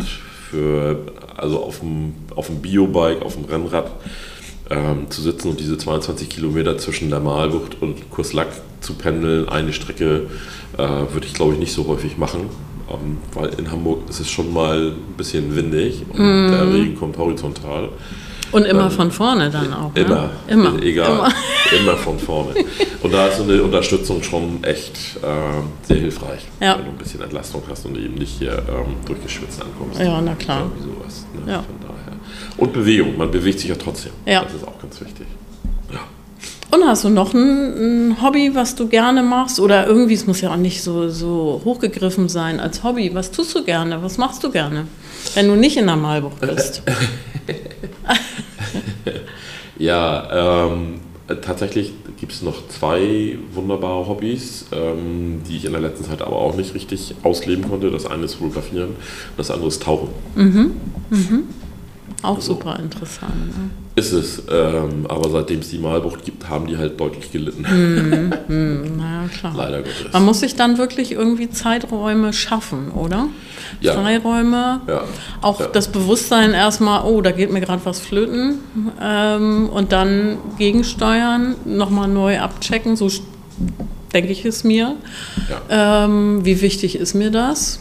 für, 0.52 1.00
also 1.38 1.64
auf 1.64 1.80
dem, 1.80 2.14
auf 2.36 2.48
dem 2.48 2.62
Biobike, 2.62 3.24
auf 3.24 3.36
dem 3.36 3.46
Rennrad 3.46 3.92
ähm, 4.70 5.10
zu 5.10 5.22
sitzen 5.22 5.50
und 5.50 5.60
diese 5.60 5.78
22 5.78 6.30
Kilometer 6.30 6.78
zwischen 6.78 7.10
der 7.10 7.20
Malbucht 7.20 7.82
und 7.82 8.10
Kurslack 8.12 8.50
zu 8.82 8.96
pendeln, 8.96 9.48
eine 9.48 9.74
Strecke, 9.74 10.28
äh, 10.78 10.80
würde 10.80 11.26
ich 11.26 11.34
glaube 11.34 11.54
ich 11.54 11.60
nicht 11.60 11.74
so 11.74 11.88
häufig 11.88 12.18
machen. 12.18 12.50
Ähm, 12.90 13.18
weil 13.34 13.50
in 13.58 13.72
Hamburg 13.72 14.10
ist 14.10 14.20
es 14.20 14.30
schon 14.30 14.52
mal 14.52 14.92
ein 14.92 15.16
bisschen 15.16 15.56
windig 15.56 16.04
und 16.10 16.20
mm. 16.20 16.52
der 16.52 16.74
Regen 16.74 16.96
kommt 16.96 17.18
horizontal. 17.18 17.90
Und 18.52 18.66
immer 18.66 18.86
ähm, 18.86 18.92
von 18.92 19.12
vorne 19.12 19.50
dann 19.50 19.74
auch. 19.74 19.94
Ne? 19.94 20.02
Immer, 20.02 20.30
immer. 20.48 20.82
Egal. 20.82 21.12
Immer. 21.12 21.34
immer. 21.80 21.98
von 21.98 22.20
vorne. 22.20 22.54
Und 23.02 23.14
da 23.14 23.28
ist 23.28 23.38
so 23.38 23.44
eine 23.44 23.64
Unterstützung 23.64 24.22
schon 24.24 24.64
echt 24.64 25.18
äh, 25.22 25.88
sehr 25.88 25.98
hilfreich, 25.98 26.42
ja. 26.60 26.78
wenn 26.78 26.86
du 26.86 26.92
ein 26.92 26.98
bisschen 26.98 27.22
Entlastung 27.22 27.64
hast 27.70 27.86
und 27.86 27.98
eben 27.98 28.16
nicht 28.16 28.40
hier 28.40 28.52
ähm, 28.70 28.96
durchgeschwitzt 29.06 29.62
ankommst. 29.62 30.00
Ja, 30.00 30.22
na 30.22 30.36
klar. 30.36 30.70
Sowas. 30.80 31.26
Ne? 31.34 31.52
Ja. 31.52 31.64
Von 31.64 31.76
daher. 31.82 32.20
Und 32.58 32.74
Bewegung, 32.74 33.18
man 33.18 33.32
bewegt 33.32 33.60
sich 33.60 33.70
ja 33.70 33.76
trotzdem. 33.76 34.12
Ja. 34.26 34.44
Das 34.44 34.54
ist 34.54 34.68
auch 34.68 34.80
ganz 34.80 35.00
wichtig. 35.02 35.28
Ja. 35.92 36.00
Und 36.72 36.88
hast 36.88 37.04
du 37.04 37.10
noch 37.10 37.34
ein, 37.34 38.12
ein, 38.12 38.22
Hobby, 38.22 38.52
was 38.54 38.76
du 38.76 38.88
gerne 38.88 39.24
machst? 39.24 39.60
Oder 39.60 39.88
irgendwie, 39.88 40.14
es 40.14 40.26
muss 40.26 40.40
ja 40.40 40.52
auch 40.52 40.58
nicht 40.58 40.82
so, 40.82 41.10
so 41.10 41.62
hochgegriffen 41.66 42.30
sein 42.30 42.62
als 42.62 42.84
Hobby. 42.84 43.14
Was 43.14 43.32
tust 43.32 43.54
du 43.56 43.64
gerne? 43.64 44.02
Was 44.02 44.18
machst 44.18 44.42
du 44.44 44.52
gerne, 44.52 44.88
wenn 45.34 45.48
du 45.48 45.56
nicht 45.56 45.78
in 45.78 45.88
der 45.88 45.96
Malbucht 45.96 46.42
bist? 46.42 46.84
ja, 49.78 50.68
ähm, 50.68 51.00
tatsächlich 51.42 51.94
gibt 52.20 52.34
es 52.34 52.42
noch 52.42 52.68
zwei 52.68 53.38
wunderbare 53.54 54.08
Hobbys, 54.08 54.66
ähm, 54.72 55.42
die 55.48 55.58
ich 55.58 55.66
in 55.66 55.72
der 55.72 55.82
letzten 55.82 56.06
Zeit 56.06 56.22
aber 56.22 56.36
auch 56.36 56.56
nicht 56.56 56.76
richtig 56.76 57.16
ausleben 57.24 57.68
konnte. 57.68 57.90
Das 57.90 58.06
eine 58.06 58.26
ist 58.26 58.36
Fotografieren, 58.36 58.96
das 59.38 59.50
andere 59.50 59.70
ist 59.70 59.82
Tauchen. 59.82 60.10
Mhm. 60.36 60.72
Mhm. 61.10 61.44
Auch 62.22 62.36
also, 62.36 62.54
super 62.54 62.78
interessant. 62.80 63.48
Ne? 63.48 63.70
Ist 64.02 64.14
es, 64.14 64.44
ähm, 64.52 65.06
aber 65.08 65.30
seitdem 65.30 65.60
es 65.60 65.70
die 65.70 65.78
Malbucht 65.78 66.26
gibt, 66.26 66.50
haben 66.50 66.66
die 66.66 66.76
halt 66.78 67.00
deutlich 67.00 67.32
gelitten. 67.32 67.66
Mm, 67.72 68.54
mm, 68.54 68.98
naja, 68.98 69.30
klar. 69.30 69.54
Leider 69.56 69.78
Gottes. 69.80 70.14
Man 70.14 70.26
muss 70.26 70.40
sich 70.40 70.56
dann 70.56 70.78
wirklich 70.78 71.12
irgendwie 71.12 71.50
Zeiträume 71.50 72.34
schaffen, 72.34 72.92
oder? 72.92 73.28
Ja. 73.80 73.94
Freiräume. 73.94 74.82
Ja. 74.88 75.04
Auch 75.42 75.60
ja. 75.60 75.68
das 75.68 75.90
Bewusstsein 75.90 76.54
erstmal, 76.54 77.04
oh, 77.06 77.22
da 77.22 77.32
geht 77.32 77.52
mir 77.52 77.62
gerade 77.62 77.82
was 77.86 78.00
flöten. 78.00 78.60
Ähm, 79.02 79.70
und 79.70 79.92
dann 79.92 80.38
gegensteuern, 80.58 81.56
nochmal 81.66 82.08
neu 82.08 82.40
abchecken, 82.40 82.96
so 82.96 83.10
denke 84.14 84.32
ich 84.32 84.46
es 84.46 84.64
mir. 84.64 84.96
Ja. 85.70 86.06
Ähm, 86.06 86.44
wie 86.44 86.62
wichtig 86.62 86.96
ist 86.96 87.14
mir 87.14 87.32
das? 87.32 87.80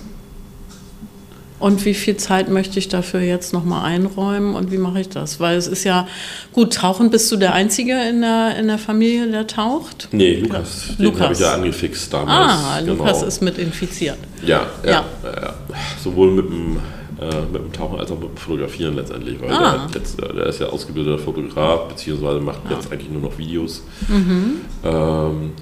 Und 1.61 1.85
wie 1.85 1.93
viel 1.95 2.17
Zeit 2.17 2.49
möchte 2.49 2.79
ich 2.79 2.89
dafür 2.89 3.21
jetzt 3.21 3.53
nochmal 3.53 3.85
einräumen 3.85 4.55
und 4.55 4.73
wie 4.73 4.79
mache 4.79 5.01
ich 5.03 5.11
das? 5.11 5.39
Weil 5.41 5.59
es 5.59 5.67
ist 5.67 5.85
ja, 5.85 6.09
gut, 6.53 6.73
tauchen 6.75 7.11
bist 7.11 7.31
du 7.31 7.37
der 7.37 7.53
Einzige 7.53 7.93
in 8.09 8.23
der, 8.23 8.57
in 8.59 8.67
der 8.67 8.79
Familie, 8.79 9.31
der 9.31 9.47
taucht? 9.47 10.09
Nee, 10.13 10.37
Lukas. 10.37 10.97
Den 10.99 11.05
Lukas. 11.05 11.21
habe 11.21 11.33
ich 11.35 11.41
ja 11.41 11.53
angefixt 11.55 12.13
damals. 12.15 12.53
Ah, 12.53 12.81
genau. 12.81 12.95
Lukas 12.95 13.23
ist 13.23 13.43
mit 13.43 13.59
infiziert. 13.59 14.17
Ja, 14.45 14.63
ja. 14.85 14.91
Ja. 14.91 15.05
ja. 15.43 15.55
Sowohl 16.03 16.31
mit 16.33 16.47
dem, 16.49 16.79
äh, 17.21 17.43
mit 17.53 17.63
dem 17.63 17.73
Tauchen 17.75 18.01
als 18.01 18.11
auch 18.11 18.19
mit 18.19 18.31
dem 18.31 18.37
Fotografieren 18.39 18.97
letztendlich. 18.97 19.39
Weil 19.41 19.51
Ah. 19.53 19.87
der, 19.93 20.01
jetzt, 20.01 20.19
äh, 20.23 20.33
der 20.35 20.47
ist 20.47 20.61
ja 20.61 20.67
ausgebildeter 20.69 21.19
Fotograf, 21.19 21.89
beziehungsweise 21.89 22.41
macht 22.41 22.61
Ja. 22.71 22.77
jetzt 22.77 22.91
eigentlich 22.91 23.11
nur 23.11 23.21
noch 23.21 23.37
Videos. 23.37 23.83
Mhm. 24.09 24.63
Ähm, 24.83 25.53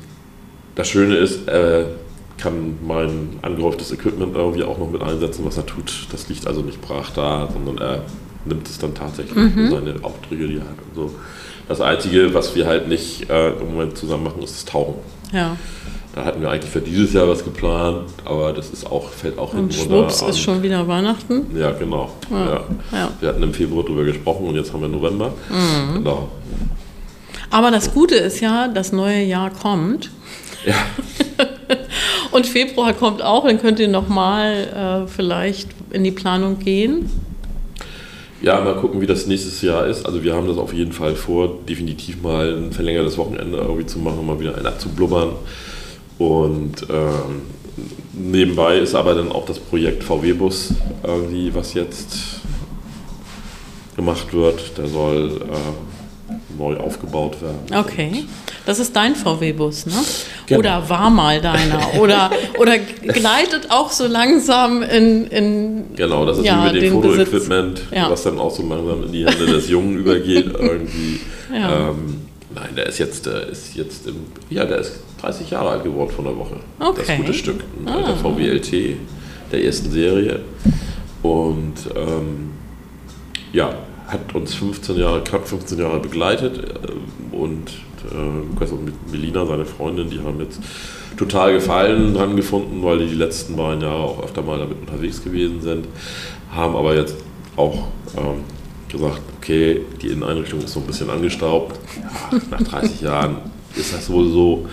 das 0.77 0.87
Schöne 0.89 1.17
ist, 1.17 1.49
er 1.49 1.87
kann 2.39 2.77
mein 2.87 3.39
angehäuftes 3.43 3.93
Equipment 3.93 4.35
irgendwie 4.37 4.63
auch 4.65 4.79
noch 4.79 4.91
mit 4.91 5.03
einsetzen, 5.03 5.45
was 5.45 5.57
er 5.57 5.67
tut. 5.67 6.07
Das 6.13 6.29
liegt 6.29 6.47
also 6.47 6.61
nicht 6.63 6.81
brach 6.81 7.11
da, 7.11 7.49
sondern 7.53 7.79
er 7.79 8.03
nimmt 8.45 8.69
es 8.69 8.79
dann 8.79 8.95
tatsächlich 8.95 9.35
Mhm. 9.37 9.71
seine 9.71 9.95
Aufträge, 10.03 10.47
die 10.49 10.55
er 10.57 10.61
hat. 10.63 10.79
Und 10.89 10.95
so. 10.95 11.15
Das 11.69 11.81
Einzige, 11.81 12.33
was 12.33 12.55
wir 12.55 12.67
halt 12.67 12.89
nicht 12.89 13.29
äh, 13.29 13.51
im 13.51 13.73
Moment 13.73 13.99
zusammen 13.99 14.25
machen, 14.25 14.43
ist 14.43 14.55
das 14.55 14.65
Tauchen. 14.65 14.95
Ja. 15.33 15.57
Da 16.15 16.25
hatten 16.25 16.41
wir 16.41 16.51
eigentlich 16.51 16.71
für 16.71 16.81
dieses 16.81 17.13
Jahr 17.13 17.29
was 17.29 17.45
geplant, 17.45 18.09
aber 18.25 18.53
das 18.53 18.71
ist 18.71 18.87
auch, 18.87 19.11
fällt 19.11 19.39
auch 19.39 19.53
Und 19.53 19.73
hinten 19.73 19.73
schwupps 19.91 20.23
ist 20.23 20.41
schon 20.41 20.63
wieder 20.63 20.89
Weihnachten. 20.89 21.47
Ja, 21.57 21.73
genau. 21.73 22.11
Ja. 22.31 22.45
Ja. 22.47 22.61
Ja. 22.93 23.11
Wir 23.21 23.29
hatten 23.29 23.43
im 23.43 23.53
Februar 23.53 23.85
drüber 23.85 24.05
gesprochen 24.05 24.47
und 24.47 24.55
jetzt 24.57 24.73
haben 24.73 24.81
wir 24.81 24.89
November. 24.89 25.33
Mhm. 25.51 25.95
Genau. 25.99 26.29
Aber 27.51 27.71
das 27.71 27.93
Gute 27.93 28.15
ist 28.17 28.41
ja, 28.41 28.69
das 28.69 28.93
neue 28.93 29.23
Jahr 29.23 29.51
kommt. 29.51 30.11
Ja, 30.67 30.75
Und 32.31 32.47
Februar 32.47 32.93
kommt 32.93 33.23
auch, 33.23 33.45
dann 33.47 33.61
könnt 33.61 33.79
ihr 33.81 33.89
nochmal 33.89 35.07
äh, 35.07 35.09
vielleicht 35.09 35.69
in 35.91 36.05
die 36.05 36.11
Planung 36.11 36.59
gehen. 36.59 37.11
Ja, 38.41 38.61
mal 38.61 38.77
gucken, 38.77 39.01
wie 39.01 39.07
das 39.07 39.27
nächstes 39.27 39.63
Jahr 39.63 39.87
ist. 39.87 40.07
Also 40.07 40.23
wir 40.23 40.35
haben 40.35 40.47
das 40.47 40.59
auf 40.59 40.73
jeden 40.73 40.93
Fall 40.93 41.17
vor, 41.17 41.59
definitiv 41.69 42.23
mal 42.23 42.55
ein 42.55 42.73
verlängertes 42.73 43.19
Wochenende 43.19 43.59
irgendwie 43.59 43.87
zu 43.87 43.99
machen, 43.99 44.25
mal 44.25 44.39
wieder 44.39 44.57
einen 44.57 44.67
abzublubbern. 44.67 45.33
Und 46.19 46.87
ähm, 46.89 47.43
nebenbei 48.13 48.79
ist 48.79 48.95
aber 48.95 49.15
dann 49.15 49.33
auch 49.33 49.45
das 49.47 49.59
Projekt 49.59 50.05
VW-Bus 50.05 50.75
irgendwie, 51.03 51.53
was 51.55 51.75
jetzt 51.75 52.41
gemacht 53.97 54.33
wird. 54.33 54.79
Der 54.79 54.87
soll 54.87 55.41
äh, 55.43 56.59
neu 56.59 56.77
aufgebaut 56.77 57.39
werden. 57.43 57.59
Okay. 57.77 58.25
Das 58.69 58.79
ist 58.79 58.95
dein 58.95 59.15
VW-Bus, 59.17 59.87
ne? 59.87 59.95
Genau. 60.47 60.59
Oder 60.61 60.89
war 60.91 61.09
mal 61.09 61.41
deiner? 61.41 61.95
Oder, 61.99 62.31
oder 62.59 62.77
gleitet 62.77 63.71
auch 63.71 63.91
so 63.91 64.07
langsam 64.07 64.83
in. 64.83 65.27
in 65.29 65.85
Genau, 65.97 66.27
das 66.27 66.37
ist 66.37 66.45
Ja, 66.45 66.67
wie 66.69 66.75
mit 66.75 66.83
dem 66.83 66.93
Fotoequipment, 66.93 67.81
Ja. 67.91 68.11
was 68.11 68.25
dann 68.25 68.39
auch 68.39 68.51
so 68.51 68.63
langsam 68.69 69.05
in 69.05 69.13
die 69.13 69.25
Hände 69.27 69.47
des 69.47 69.71
Jungen 69.71 69.97
übergeht 69.97 70.47
irgendwie. 70.61 71.19
Ja. 71.51 71.89
Ähm, 71.89 72.21
nein, 72.55 72.69
der 72.77 72.87
ist 72.89 72.99
jetzt, 72.99 73.25
der 73.25 73.47
ist 73.49 73.75
jetzt 73.75 74.07
im, 74.07 74.17
ja, 74.51 74.67
der 74.67 74.81
ist 74.81 75.01
30 75.23 75.49
Jahre 75.51 75.71
alt 75.71 75.85
geworden 75.85 76.11
von 76.11 76.27
der 76.27 76.37
Woche. 76.37 76.57
Das 76.79 76.89
Okay. 76.91 77.17
gute 77.17 77.33
Stück. 77.33 77.65
Ein 77.81 77.89
Ah. 77.89 77.95
alter 77.97 78.17
VW 78.17 78.49
LT 78.51 78.97
der 79.51 79.65
ersten 79.65 79.91
Serie. 79.91 80.41
Und 81.23 81.75
ähm, 81.97 82.51
ja, 83.55 83.71
hat 84.09 84.35
uns 84.35 84.55
15 84.55 84.99
Jahre, 84.99 85.23
knapp 85.25 85.49
15 85.49 85.79
Jahre 85.79 86.01
begleitet 86.01 86.59
äh, 86.59 87.35
und 87.35 87.71
äh, 88.11 88.49
Lukas 88.51 88.73
und 88.73 88.85
mit 88.85 88.95
Melina, 89.13 89.45
seine 89.47 89.65
Freundin, 89.65 90.11
die 90.11 90.21
haben 90.21 90.41
jetzt 90.41 90.61
total 91.17 91.53
Gefallen 91.55 92.15
dran 92.15 92.37
gefunden, 92.37 92.83
weil 92.83 92.99
die 92.99 93.07
die 93.09 93.15
letzten 93.17 93.57
beiden 93.57 93.81
Jahre 93.83 93.97
auch 94.03 94.23
öfter 94.23 94.43
mal 94.43 94.59
damit 94.59 94.77
unterwegs 94.81 95.23
gewesen 95.23 95.61
sind, 95.61 95.87
haben 96.53 96.77
aber 96.77 96.95
jetzt 96.97 97.17
auch 97.57 97.89
ähm, 98.17 98.45
gesagt, 98.89 99.21
okay, 99.39 99.81
die 100.01 100.09
Inneneinrichtung 100.09 100.61
ist 100.61 100.73
so 100.73 100.81
ein 100.81 100.87
bisschen 100.87 101.11
angestaubt. 101.11 101.79
Ja, 102.33 102.39
nach 102.51 102.63
30 102.63 103.01
Jahren 103.03 103.37
ist 103.75 103.93
das 103.93 104.09
wohl 104.11 104.31
so. 104.31 104.67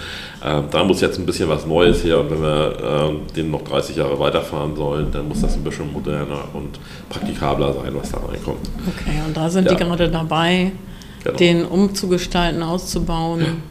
Ähm, 0.43 0.65
da 0.69 0.83
muss 0.83 1.01
jetzt 1.01 1.17
ein 1.17 1.25
bisschen 1.25 1.49
was 1.49 1.65
Neues 1.65 2.03
her 2.03 2.19
und 2.19 2.29
wenn 2.29 2.41
wir 2.41 2.77
ähm, 2.83 3.19
den 3.35 3.49
noch 3.51 3.63
30 3.63 3.95
Jahre 3.95 4.17
weiterfahren 4.19 4.75
sollen, 4.75 5.07
dann 5.11 5.27
muss 5.27 5.41
das 5.41 5.55
ein 5.55 5.63
bisschen 5.63 5.91
moderner 5.91 6.43
und 6.53 6.79
praktikabler 7.09 7.73
sein, 7.73 7.93
was 7.95 8.11
da 8.11 8.19
reinkommt. 8.19 8.69
Okay, 8.95 9.19
und 9.25 9.35
da 9.35 9.49
sind 9.49 9.65
Ja. 9.65 9.73
die 9.73 9.83
gerade 9.83 10.09
dabei, 10.09 10.71
Genau. 11.25 11.37
den 11.37 11.65
umzugestalten, 11.65 12.61
auszubauen. 12.63 13.63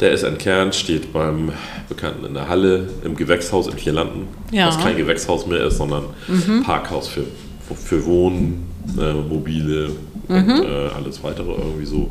Der 0.00 0.12
ist 0.12 0.22
entkernt, 0.22 0.74
steht 0.76 1.12
beim 1.12 1.50
Bekannten 1.88 2.24
in 2.24 2.34
der 2.34 2.48
Halle 2.48 2.88
im 3.04 3.16
Gewächshaus 3.16 3.66
in 3.66 3.76
Vierlanden, 3.76 4.28
Ja. 4.52 4.68
was 4.68 4.78
kein 4.78 4.96
Gewächshaus 4.96 5.46
mehr 5.46 5.64
ist, 5.66 5.78
sondern 5.78 6.04
Parkhaus 6.64 7.08
für 7.08 7.24
für 7.74 8.06
Wohnen, 8.06 8.66
äh, 8.98 9.12
mobile 9.12 9.90
und 10.28 10.46
Mhm. 10.46 10.62
äh, 10.62 10.88
alles 10.96 11.22
weitere 11.22 11.50
irgendwie 11.50 11.84
so. 11.84 12.08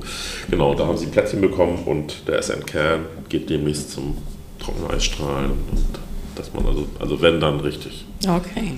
Genau, 0.51 0.75
da 0.75 0.85
haben 0.85 0.97
sie 0.97 1.07
Plätzchen 1.07 1.41
bekommen 1.41 1.79
und 1.85 2.27
der 2.27 2.37
SN 2.37 2.63
Kern 2.65 3.05
geht 3.29 3.49
demnächst 3.49 3.91
zum 3.91 4.17
Trockeneisstrahlen 4.59 5.51
und 5.51 5.87
dass 6.35 6.53
man 6.53 6.65
also, 6.67 6.87
also 6.99 7.21
wenn 7.21 7.39
dann 7.39 7.59
richtig. 7.61 8.05
Okay. 8.27 8.73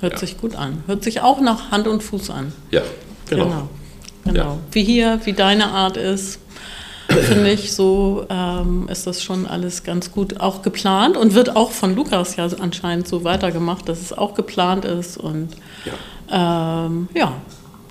Hört 0.00 0.12
Ja. 0.14 0.18
sich 0.20 0.38
gut 0.38 0.54
an. 0.54 0.84
Hört 0.86 1.02
sich 1.02 1.20
auch 1.20 1.40
nach 1.40 1.70
Hand 1.72 1.88
und 1.88 2.02
Fuß 2.02 2.30
an. 2.30 2.52
Ja, 2.70 2.82
genau. 3.28 3.44
Genau. 3.46 3.68
Genau. 4.24 4.38
Ja. 4.38 4.58
Wie 4.72 4.84
hier, 4.84 5.20
wie 5.24 5.32
deine 5.32 5.66
Art 5.68 5.96
ist, 5.96 6.38
finde 7.08 7.50
ich, 7.50 7.72
so 7.72 8.24
ähm, 8.30 8.88
ist 8.90 9.06
das 9.06 9.22
schon 9.22 9.46
alles 9.46 9.82
ganz 9.82 10.12
gut 10.12 10.40
auch 10.40 10.62
geplant 10.62 11.16
und 11.16 11.34
wird 11.34 11.56
auch 11.56 11.72
von 11.72 11.96
Lukas 11.96 12.36
ja 12.36 12.46
anscheinend 12.60 13.08
so 13.08 13.24
weitergemacht, 13.24 13.88
dass 13.88 14.00
es 14.00 14.12
auch 14.16 14.34
geplant 14.34 14.84
ist 14.84 15.16
und 15.16 15.48
Ja. 16.30 16.86
ähm, 16.86 17.08
ja, 17.14 17.32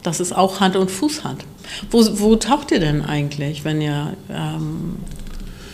dass 0.03 0.19
es 0.21 0.31
auch 0.31 0.61
Hand 0.61 0.77
und 0.77 0.89
Fuß 0.89 1.23
hat. 1.25 1.37
Wo, 1.91 2.01
wo 2.19 2.35
taucht 2.37 2.71
ihr 2.71 2.79
denn 2.79 3.03
eigentlich, 3.03 3.65
wenn 3.65 3.81
ihr 3.81 4.13
ähm, 4.29 4.95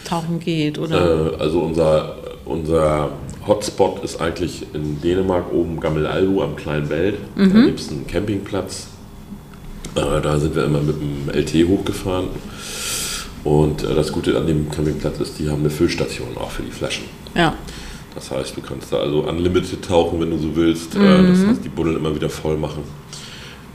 tauchen 0.05 0.39
geht? 0.39 0.79
Oder? 0.79 1.33
Äh, 1.33 1.35
also 1.37 1.59
unser, 1.59 2.15
unser 2.45 3.11
Hotspot 3.47 4.03
ist 4.03 4.19
eigentlich 4.19 4.65
in 4.73 4.99
Dänemark 5.01 5.53
oben 5.53 5.79
Gammelalbu 5.79 6.41
am 6.41 6.55
kleinen 6.55 6.89
Welt. 6.89 7.17
Da 7.35 7.45
gibt 7.45 7.79
es 7.79 7.89
einen 7.91 8.07
Campingplatz. 8.07 8.87
Äh, 9.95 10.21
da 10.21 10.39
sind 10.39 10.55
wir 10.55 10.65
immer 10.65 10.81
mit 10.81 10.95
dem 10.99 11.29
LT 11.29 11.67
hochgefahren. 11.67 12.27
Und 13.43 13.83
äh, 13.83 13.93
das 13.95 14.11
Gute 14.11 14.37
an 14.37 14.47
dem 14.47 14.69
Campingplatz 14.71 15.19
ist, 15.19 15.39
die 15.39 15.49
haben 15.49 15.61
eine 15.61 15.69
Füllstation 15.69 16.29
auch 16.37 16.51
für 16.51 16.63
die 16.63 16.71
Flaschen. 16.71 17.05
ja, 17.35 17.53
Das 18.15 18.31
heißt, 18.31 18.57
du 18.57 18.61
kannst 18.61 18.91
da 18.91 18.97
also 18.97 19.19
unlimited 19.27 19.83
tauchen, 19.85 20.19
wenn 20.19 20.31
du 20.31 20.37
so 20.37 20.55
willst. 20.55 20.95
Äh, 20.95 20.99
Das 20.99 21.45
heißt, 21.45 21.63
die 21.63 21.69
Buddeln 21.69 21.95
immer 21.97 22.13
wieder 22.15 22.29
voll 22.29 22.57
machen. 22.57 22.83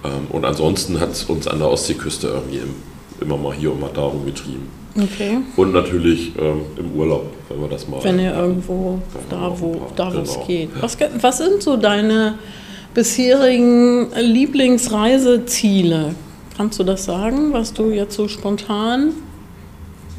Ähm, 0.04 0.26
und 0.30 0.44
ansonsten 0.44 0.98
hat 1.00 1.12
es 1.12 1.24
uns 1.24 1.46
an 1.46 1.59
der 1.59 1.70
Ostseeküste 1.70 2.28
irgendwie 2.28 2.59
im, 2.59 2.74
immer 3.20 3.37
mal 3.37 3.54
hier 3.54 3.70
und 3.72 3.80
mal 3.80 3.90
da 3.94 4.02
rumgetrieben. 4.02 4.62
okay. 4.96 5.38
Und 5.56 5.72
natürlich 5.72 6.33
ähm, 6.38 6.62
im 6.76 6.92
Urlaub, 6.98 7.26
wenn 7.48 7.61
wir 7.61 7.68
das 7.68 7.87
mal. 7.87 8.02
Wenn 8.02 8.18
ihr 8.18 8.35
irgendwo 8.35 9.00
da, 9.28 9.52
wo 9.56 9.83
da 9.94 10.12
wo 10.12 10.18
es 10.20 10.33
genau. 10.35 10.46
geht. 10.46 10.70
Was, 10.80 10.96
was 11.20 11.38
sind 11.38 11.62
so 11.62 11.76
deine 11.76 12.38
bisherigen 12.94 14.09
Lieblingsreiseziele? 14.18 16.14
Kannst 16.57 16.79
du 16.79 16.85
das 16.85 17.05
sagen, 17.05 17.53
was 17.53 17.72
du 17.72 17.90
jetzt 17.90 18.14
so 18.16 18.29
spontan 18.29 19.12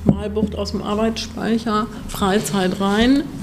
Malbucht 0.05 0.55
aus 0.55 0.71
dem 0.71 0.81
Arbeitsspeicher, 0.81 1.87
Freizeit 2.07 2.79
rein? 2.79 3.23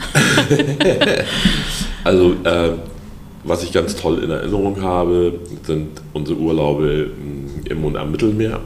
Also, 2.05 2.33
äh, 2.45 2.71
was 3.45 3.63
ich 3.65 3.73
ganz 3.73 3.95
toll 3.97 4.23
in 4.23 4.31
Erinnerung 4.31 4.81
habe, 4.81 5.35
sind 5.65 6.01
unsere 6.15 6.39
Urlaube 6.39 7.11
im 7.69 7.85
und 7.85 7.97
am 7.97 8.13
Mittelmeer. 8.13 8.61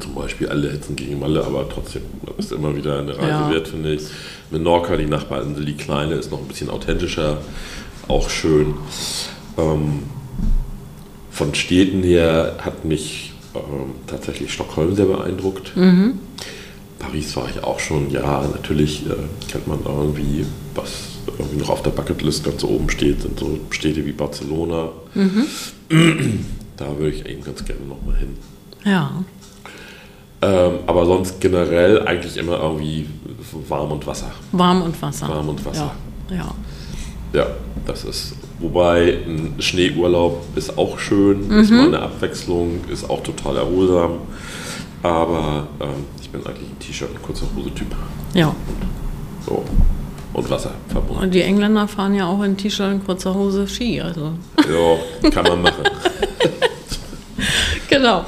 Zum 0.00 0.14
Beispiel 0.14 0.48
alle 0.48 0.72
Hetzen 0.72 0.96
gegen 0.96 1.20
Malle, 1.20 1.44
aber 1.44 1.68
trotzdem 1.68 2.02
ist 2.38 2.50
immer 2.50 2.74
wieder 2.74 2.98
eine 2.98 3.16
Reise 3.16 3.28
Ja. 3.28 3.50
wert, 3.50 3.68
finde 3.68 3.92
ich. 3.94 4.02
Menorca, 4.50 4.96
die 4.96 5.04
Nachbarinsel, 5.06 5.64
die 5.64 5.74
kleine, 5.74 6.14
ist 6.14 6.30
noch 6.32 6.40
ein 6.40 6.48
bisschen 6.48 6.70
authentischer, 6.70 7.38
auch 8.12 8.30
schön. 8.30 8.74
Ähm, 9.56 10.04
von 11.30 11.54
Städten 11.54 12.02
her 12.02 12.56
hat 12.58 12.84
mich 12.84 13.32
ähm, 13.54 13.94
tatsächlich 14.06 14.52
Stockholm 14.52 14.94
sehr 14.94 15.06
beeindruckt. 15.06 15.72
Paris 16.98 17.34
war 17.36 17.48
ich 17.48 17.64
auch 17.64 17.80
schon, 17.80 18.10
ja, 18.10 18.46
natürlich 18.46 19.06
äh, 19.06 19.14
kennt 19.50 19.66
man 19.66 19.80
irgendwie, 19.84 20.46
was 20.74 20.90
irgendwie 21.38 21.56
noch 21.56 21.70
auf 21.70 21.82
der 21.82 21.90
Bucketlist 21.90 22.44
ganz 22.44 22.62
oben 22.62 22.88
steht, 22.90 23.22
sind 23.22 23.38
so 23.38 23.58
Städte 23.70 24.04
wie 24.04 24.12
Barcelona. 24.12 24.90
Da 26.78 26.98
würde 26.98 27.14
ich 27.14 27.26
eben 27.26 27.44
ganz 27.44 27.64
gerne 27.64 27.82
nochmal 27.82 28.16
hin. 28.16 28.36
Ja. 28.84 29.22
Ähm, 30.40 30.72
aber 30.86 31.06
sonst 31.06 31.40
generell 31.40 32.02
eigentlich 32.08 32.36
immer 32.38 32.58
irgendwie 32.60 33.06
warm 33.68 33.92
und 33.92 34.06
Wasser. 34.06 34.32
Warm 34.50 34.82
und 34.82 35.00
Wasser. 35.00 35.28
Warm 35.28 35.50
und 35.50 35.64
Wasser. 35.64 35.94
Ja. 36.30 36.36
ja. 36.36 36.54
Ja, 37.32 37.46
das 37.86 38.04
ist. 38.04 38.34
Wobei 38.60 39.18
ein 39.26 39.54
Schneeurlaub 39.58 40.44
ist 40.54 40.78
auch 40.78 40.98
schön, 40.98 41.50
ist 41.50 41.70
mal 41.70 41.86
eine 41.88 42.00
Abwechslung, 42.00 42.80
ist 42.92 43.08
auch 43.10 43.22
total 43.22 43.56
erholsam. 43.56 44.18
Aber 45.02 45.66
ähm, 45.80 46.04
ich 46.20 46.30
bin 46.30 46.46
eigentlich 46.46 46.68
ein 46.68 46.78
T-Shirt 46.78 47.10
und 47.10 47.22
kurzer 47.22 47.46
Hose-Typ. 47.56 47.88
ja. 48.34 48.54
So. 49.44 49.64
Und 50.32 50.48
Wasser 50.48 50.70
verbunden. 50.88 51.24
Und 51.24 51.34
die 51.34 51.42
Engländer 51.42 51.86
fahren 51.88 52.14
ja 52.14 52.26
auch 52.26 52.42
in 52.42 52.56
T-Shirt 52.56 52.92
und 52.92 53.04
kurzer 53.04 53.34
Hose 53.34 53.66
Ski. 53.68 54.00
Also. 54.00 54.32
Ja, 54.58 55.30
kann 55.30 55.44
man 55.44 55.62
machen. 55.62 55.82
Genau. 57.88 58.24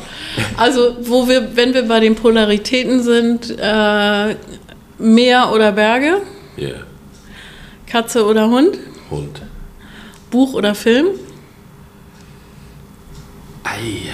Also, 0.59 0.97
wo 1.03 1.27
wir, 1.29 1.57
wenn 1.57 1.73
wir 1.73 1.89
bei 1.89 2.01
den 2.01 2.15
Polaritäten 2.17 3.03
sind, 3.03 3.55
äh, 3.59 4.35
Meer 4.99 5.51
oder 5.55 5.73
Berge, 5.73 6.19
Ja. 6.57 6.69
Yeah. 6.69 6.77
Katze 7.87 8.27
oder 8.27 8.49
Hund, 8.51 8.77
Hund. 9.15 9.43
Buch 10.31 10.55
oder 10.55 10.75
Film, 10.75 11.07
Ei, 13.63 14.11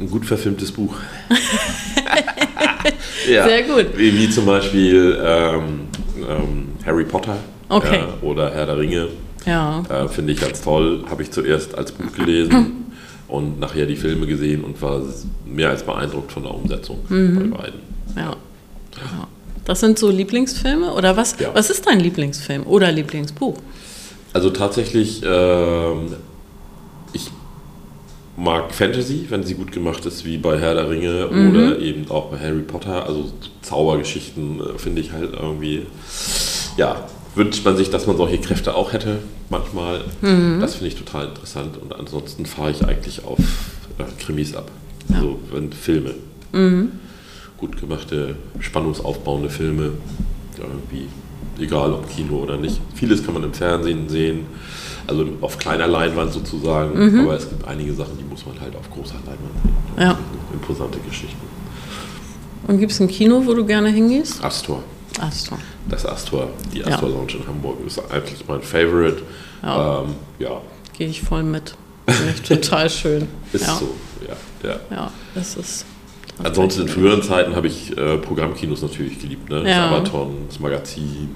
ein 0.00 0.10
gut 0.10 0.26
verfilmtes 0.26 0.72
Buch. 0.72 0.94
ja. 3.30 3.44
Sehr 3.46 3.62
gut. 3.62 3.86
Wie, 3.96 4.28
zum 4.30 4.46
Beispiel 4.46 5.16
ähm, 5.24 5.80
ähm, 6.28 6.68
Harry 6.84 7.04
Potter 7.04 7.36
Okay. 7.68 7.98
ja, 7.98 8.26
oder 8.26 8.50
Herr 8.52 8.66
der 8.66 8.78
Ringe. 8.78 9.08
ja. 9.44 9.82
Äh, 9.90 10.08
Finde 10.08 10.32
ich 10.32 10.40
ganz 10.40 10.60
toll. 10.62 11.04
Habe 11.08 11.22
ich 11.22 11.30
zuerst 11.30 11.76
als 11.76 11.92
Buch 11.92 12.12
gelesen 12.16 12.86
und 13.28 13.60
nachher 13.60 13.86
die 13.86 13.96
Filme 13.96 14.26
gesehen 14.26 14.64
und 14.64 14.80
war 14.82 15.02
mehr 15.46 15.68
als 15.70 15.82
beeindruckt 15.84 16.32
von 16.32 16.42
der 16.42 16.54
Umsetzung 16.54 16.98
Mhm. 17.08 17.50
bei 17.50 17.56
beiden. 17.58 17.80
ja. 18.16 18.30
ja. 18.96 19.28
Das 19.66 19.80
sind 19.80 19.98
so 19.98 20.08
Lieblingsfilme 20.10 20.94
oder 20.94 21.14
was? 21.18 21.36
Ja. 21.38 21.50
Was 21.52 21.68
ist 21.68 21.86
dein 21.86 22.00
Lieblingsfilm 22.00 22.66
oder 22.66 22.90
Lieblingsbuch? 22.90 23.58
Also 24.38 24.50
tatsächlich, 24.50 25.20
ähm, 25.26 26.12
ich 27.12 27.28
mag 28.36 28.72
Fantasy, 28.72 29.26
wenn 29.30 29.42
sie 29.42 29.54
gut 29.54 29.72
gemacht 29.72 30.06
ist, 30.06 30.24
wie 30.24 30.38
bei 30.38 30.60
Herr 30.60 30.76
der 30.76 30.88
Ringe 30.88 31.26
Mhm. 31.28 31.50
oder 31.50 31.78
eben 31.80 32.08
auch 32.08 32.26
bei 32.26 32.38
Harry 32.38 32.62
Potter. 32.62 33.04
Also 33.04 33.32
Zaubergeschichten 33.62 34.60
äh, 34.60 34.78
finde 34.78 35.00
ich 35.00 35.10
halt 35.10 35.32
irgendwie, 35.32 35.86
ja, 36.76 37.04
wünscht 37.34 37.64
man 37.64 37.76
sich, 37.76 37.90
dass 37.90 38.06
man 38.06 38.16
solche 38.16 38.38
Kräfte 38.38 38.76
auch 38.76 38.92
hätte 38.92 39.18
manchmal. 39.50 40.02
Mhm. 40.20 40.58
Das 40.60 40.76
finde 40.76 40.86
ich 40.86 40.94
total 40.94 41.26
interessant 41.30 41.76
und 41.76 41.92
ansonsten 41.92 42.46
fahre 42.46 42.70
ich 42.70 42.84
eigentlich 42.84 43.24
auf 43.24 43.40
äh, 43.40 44.04
Krimis 44.24 44.54
ab. 44.54 44.70
Also 45.12 45.36
wenn 45.50 45.72
Filme. 45.72 46.14
Mhm. 46.52 46.92
Gut 47.56 47.76
gemachte, 47.80 48.36
spannungsaufbauende 48.60 49.50
Filme. 49.50 49.94
Irgendwie, 50.56 51.08
egal 51.60 51.92
ob 51.92 52.08
Kino 52.08 52.36
oder 52.42 52.56
nicht. 52.56 52.80
Vieles 52.94 53.24
kann 53.24 53.34
man 53.34 53.44
im 53.44 53.52
Fernsehen 53.52 54.08
sehen, 54.08 54.46
also 55.06 55.26
auf 55.40 55.58
kleiner 55.58 55.86
Leinwand 55.86 56.32
sozusagen. 56.32 56.98
Mhm. 56.98 57.20
Aber 57.20 57.34
es 57.36 57.48
gibt 57.48 57.66
einige 57.66 57.92
Sachen, 57.94 58.16
die 58.18 58.24
muss 58.24 58.44
man 58.46 58.60
halt 58.60 58.74
auf 58.76 58.90
großer 58.90 59.14
Leinwand 59.26 59.62
sehen. 59.62 59.74
Ja. 59.98 60.18
Imposante 60.52 60.98
Geschichten. 61.00 61.36
Und 62.66 62.78
gibt 62.78 62.92
es 62.92 63.00
ein 63.00 63.08
Kino, 63.08 63.42
wo 63.46 63.54
du 63.54 63.64
gerne 63.64 63.88
hingehst? 63.90 64.44
Astor. 64.44 64.82
Astor. 65.20 65.58
Das 65.88 66.04
Astor, 66.04 66.48
die 66.72 66.78
Ja. 66.80 66.86
Astor 66.88 67.08
Lounge 67.08 67.32
in 67.40 67.46
Hamburg 67.46 67.78
ist 67.86 67.98
eigentlich 68.10 68.44
mein 68.46 68.60
Favorite. 68.62 69.22
Ja. 69.62 70.02
Ähm, 70.02 70.14
ja, 70.38 70.60
Gehe 70.96 71.08
ich 71.08 71.22
voll 71.22 71.42
mit. 71.44 71.74
Finde 72.08 72.32
ich 72.34 72.42
total 72.42 72.90
schön. 73.00 73.28
ist 73.52 73.66
ja. 73.66 73.74
so. 73.76 73.94
Ja, 74.26 74.68
ja. 74.70 74.76
Ja, 74.90 75.12
das 75.34 75.56
ist. 75.56 75.84
Ansonsten 76.42 76.82
in 76.82 76.88
früheren 76.88 77.22
Zeiten 77.22 77.56
habe 77.56 77.66
ich 77.66 77.96
äh, 77.96 78.18
Programmkinos 78.18 78.82
natürlich 78.82 79.18
geliebt. 79.18 79.50
Ne? 79.50 79.58
Ja. 79.58 79.62
Das 79.62 79.76
Sabaton, 79.76 80.36
das 80.48 80.60
Magazin. 80.60 81.30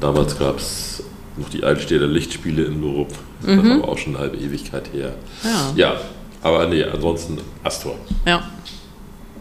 Damals 0.00 0.38
gab 0.38 0.58
es 0.58 1.02
noch 1.36 1.48
die 1.48 1.64
Altstädter 1.64 2.06
Lichtspiele 2.06 2.64
in 2.64 2.80
Lorup. 2.82 3.12
Das 3.40 3.54
ist 3.54 3.70
aber 3.70 3.88
auch 3.88 3.98
schon 3.98 4.14
eine 4.14 4.24
halbe 4.24 4.36
Ewigkeit 4.36 4.92
her. 4.92 5.14
Mhm. 5.42 5.48
Ja. 5.78 5.92
Ja, 5.92 6.00
aber 6.42 6.66
nee, 6.66 6.84
ansonsten 6.84 7.38
Astor. 7.62 7.96
Ja. 8.26 8.42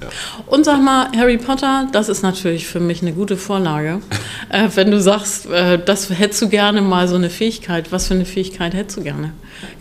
Ja. 0.02 0.08
Und 0.48 0.66
sag 0.66 0.82
mal, 0.82 1.12
Harry 1.16 1.38
Potter, 1.38 1.88
das 1.92 2.10
ist 2.10 2.24
natürlich 2.24 2.66
für 2.66 2.80
mich 2.80 3.04
eine 3.04 3.14
gute 3.14 3.38
Vorlage. 3.38 4.02
äh, 4.50 4.68
wenn 4.74 4.90
du 4.90 5.00
sagst, 5.00 5.48
äh, 5.48 5.78
das 5.84 6.10
hättest 6.10 6.42
du 6.42 6.50
gerne 6.50 6.82
mal 6.82 7.08
so 7.08 7.16
eine 7.16 7.30
Fähigkeit, 7.30 7.92
was 7.92 8.08
für 8.08 8.16
eine 8.16 8.26
Fähigkeit 8.26 8.74
hättest 8.74 8.98
du 8.98 9.04
gerne? 9.04 9.34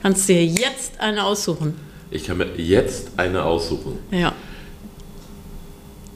Kannst 0.03 0.29
dir 0.29 0.45
jetzt 0.45 1.01
eine 1.01 1.25
aussuchen. 1.25 1.75
Ich 2.11 2.25
kann 2.25 2.39
mir 2.39 2.49
jetzt 2.57 3.11
eine 3.17 3.45
aussuchen, 3.45 3.99
Ja. 4.11 4.33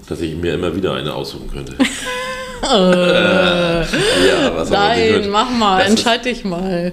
dass 0.08 0.20
ich 0.20 0.34
mir 0.36 0.54
immer 0.54 0.74
wieder 0.74 0.94
eine 0.94 1.14
aussuchen 1.14 1.48
könnte. 1.50 1.76
ja, 2.62 3.86
was 4.54 4.70
Nein, 4.70 5.28
mach 5.30 5.50
mal, 5.50 5.78
Das 5.78 5.86
ist- 5.88 5.90
entscheid 5.98 6.24
dich 6.24 6.44
mal. 6.44 6.92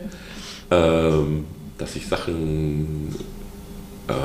ähm, 0.70 1.46
dass 1.78 1.96
ich 1.96 2.08
Sachen, 2.08 3.16
ähm, 4.08 4.16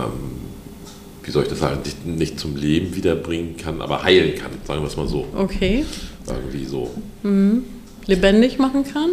wie 1.22 1.31
soll 1.31 1.45
ich 1.45 1.49
das 1.49 1.61
sagen, 1.61 1.81
nicht, 1.85 2.05
nicht 2.07 2.39
zum 2.41 2.57
Leben 2.57 2.95
wiederbringen 2.95 3.57
kann, 3.57 3.81
aber 3.81 4.03
heilen 4.03 4.35
kann, 4.39 4.51
sagen 4.66 4.83
wir 4.83 4.89
es 4.89 4.97
mal 4.97 5.09
so. 5.09 5.27
Okay. 5.37 5.85
Irgendwie 6.27 6.64
so. 6.64 6.91
Lebendig 8.07 8.59
machen 8.59 8.85
kann? 8.85 9.09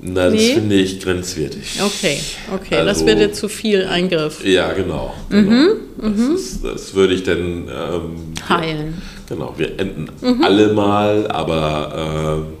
Na, 0.00 0.24
das 0.26 0.34
Nee? 0.34 0.54
finde 0.54 0.74
ich 0.76 1.00
grenzwertig. 1.00 1.80
Okay, 1.82 2.18
okay, 2.54 2.76
das 2.84 2.98
Also- 2.98 3.06
wäre 3.06 3.16
dir 3.18 3.32
zu 3.32 3.48
viel 3.48 3.84
Eingriff. 3.86 4.44
Ja, 4.44 4.72
genau. 4.72 5.12
genau. 5.28 5.74
Das, 6.00 6.20
ist, 6.20 6.64
das 6.64 6.94
würde 6.94 7.14
ich 7.14 7.24
dann 7.24 7.68
ähm, 7.68 8.32
Heilen. 8.48 9.02
Genau, 9.28 9.52
wir 9.56 9.78
enden 9.80 10.08
alle 10.42 10.72
mal, 10.72 11.26
aber 11.28 12.38
ähm, 12.46 12.52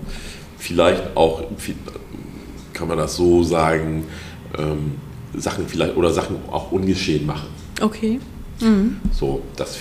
vielleicht 0.58 1.16
auch, 1.16 1.42
kann 2.72 2.88
man 2.88 2.98
das 2.98 3.14
so 3.16 3.44
sagen, 3.44 4.04
ähm, 4.58 4.92
Sachen 5.36 5.68
vielleicht 5.68 5.96
oder 5.96 6.12
Sachen 6.12 6.36
auch 6.50 6.72
ungeschehen 6.72 7.24
machen. 7.26 7.48
Okay. 7.80 8.18
So, 9.12 9.42
das 9.54 9.78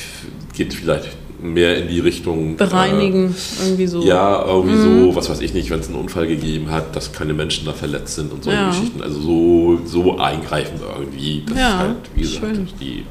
geht 0.53 0.71
vielleicht 0.75 1.09
mehr 1.41 1.77
in 1.77 1.87
die 1.87 1.99
Richtung. 1.99 2.55
Bereinigen, 2.57 3.35
irgendwie 3.61 3.87
so. 3.87 4.01
Äh, 4.01 4.07
ja, 4.07 4.43
irgendwie 4.45 4.77
so, 4.77 5.15
was 5.15 5.29
weiß 5.29 5.41
ich 5.41 5.53
nicht, 5.53 5.69
wenn 5.69 5.79
es 5.79 5.87
einen 5.87 5.95
Unfall 5.97 6.27
gegeben 6.27 6.71
hat, 6.71 6.95
dass 6.95 7.11
keine 7.11 7.33
Menschen 7.33 7.65
da 7.65 7.73
verletzt 7.73 8.15
sind 8.15 8.31
und 8.33 8.43
solche 8.43 8.59
Ja. 8.59 8.69
Geschichten. 8.69 9.01
Also 9.01 9.19
so, 9.21 9.79
so 9.85 10.17
eingreifen 10.17 10.79
irgendwie, 10.97 11.43
dass 11.47 11.57
Ja, 11.57 11.77
halt, 11.79 11.95
wie 12.15 12.21
gesagt, 12.21 12.45
schön. 12.45 12.67
die 12.81 13.05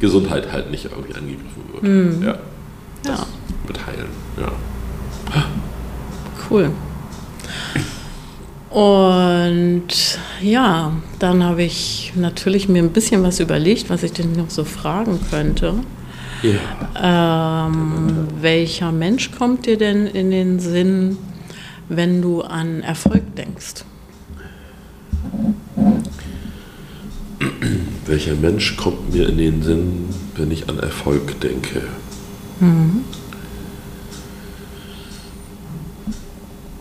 Gesundheit 0.00 0.52
halt 0.52 0.70
nicht 0.70 0.84
irgendwie 0.86 1.14
angegriffen 1.14 1.62
wird. 2.20 2.24
Ja, 2.24 2.38
das 3.04 3.20
Ja. 3.20 3.26
mit 3.66 3.86
heilen. 3.86 4.08
Ja. 4.40 4.52
Cool. 6.50 6.70
Und 8.70 10.18
ja, 10.40 10.92
dann 11.18 11.44
habe 11.44 11.62
ich 11.62 12.12
natürlich 12.16 12.68
mir 12.68 12.82
ein 12.82 12.90
bisschen 12.90 13.22
was 13.22 13.38
überlegt, 13.38 13.90
was 13.90 14.02
ich 14.02 14.12
denn 14.12 14.32
noch 14.32 14.48
so 14.50 14.64
fragen 14.64 15.20
könnte. 15.30 15.74
Ähm, 17.00 18.28
welcher 18.40 18.90
Mensch 18.92 19.30
kommt 19.32 19.66
dir 19.66 19.76
denn 19.78 20.06
in 20.06 20.30
den 20.30 20.58
Sinn, 20.60 21.16
wenn 21.88 22.20
du 22.22 22.42
an 22.42 22.82
Erfolg 22.82 23.22
denkst? 23.36 23.84
Welcher 28.06 28.34
Mensch 28.34 28.76
kommt 28.76 29.12
mir 29.12 29.28
in 29.28 29.38
den 29.38 29.62
Sinn, 29.62 30.08
wenn 30.36 30.50
ich 30.50 30.68
an 30.68 30.78
Erfolg 30.78 31.40
denke? 31.40 31.82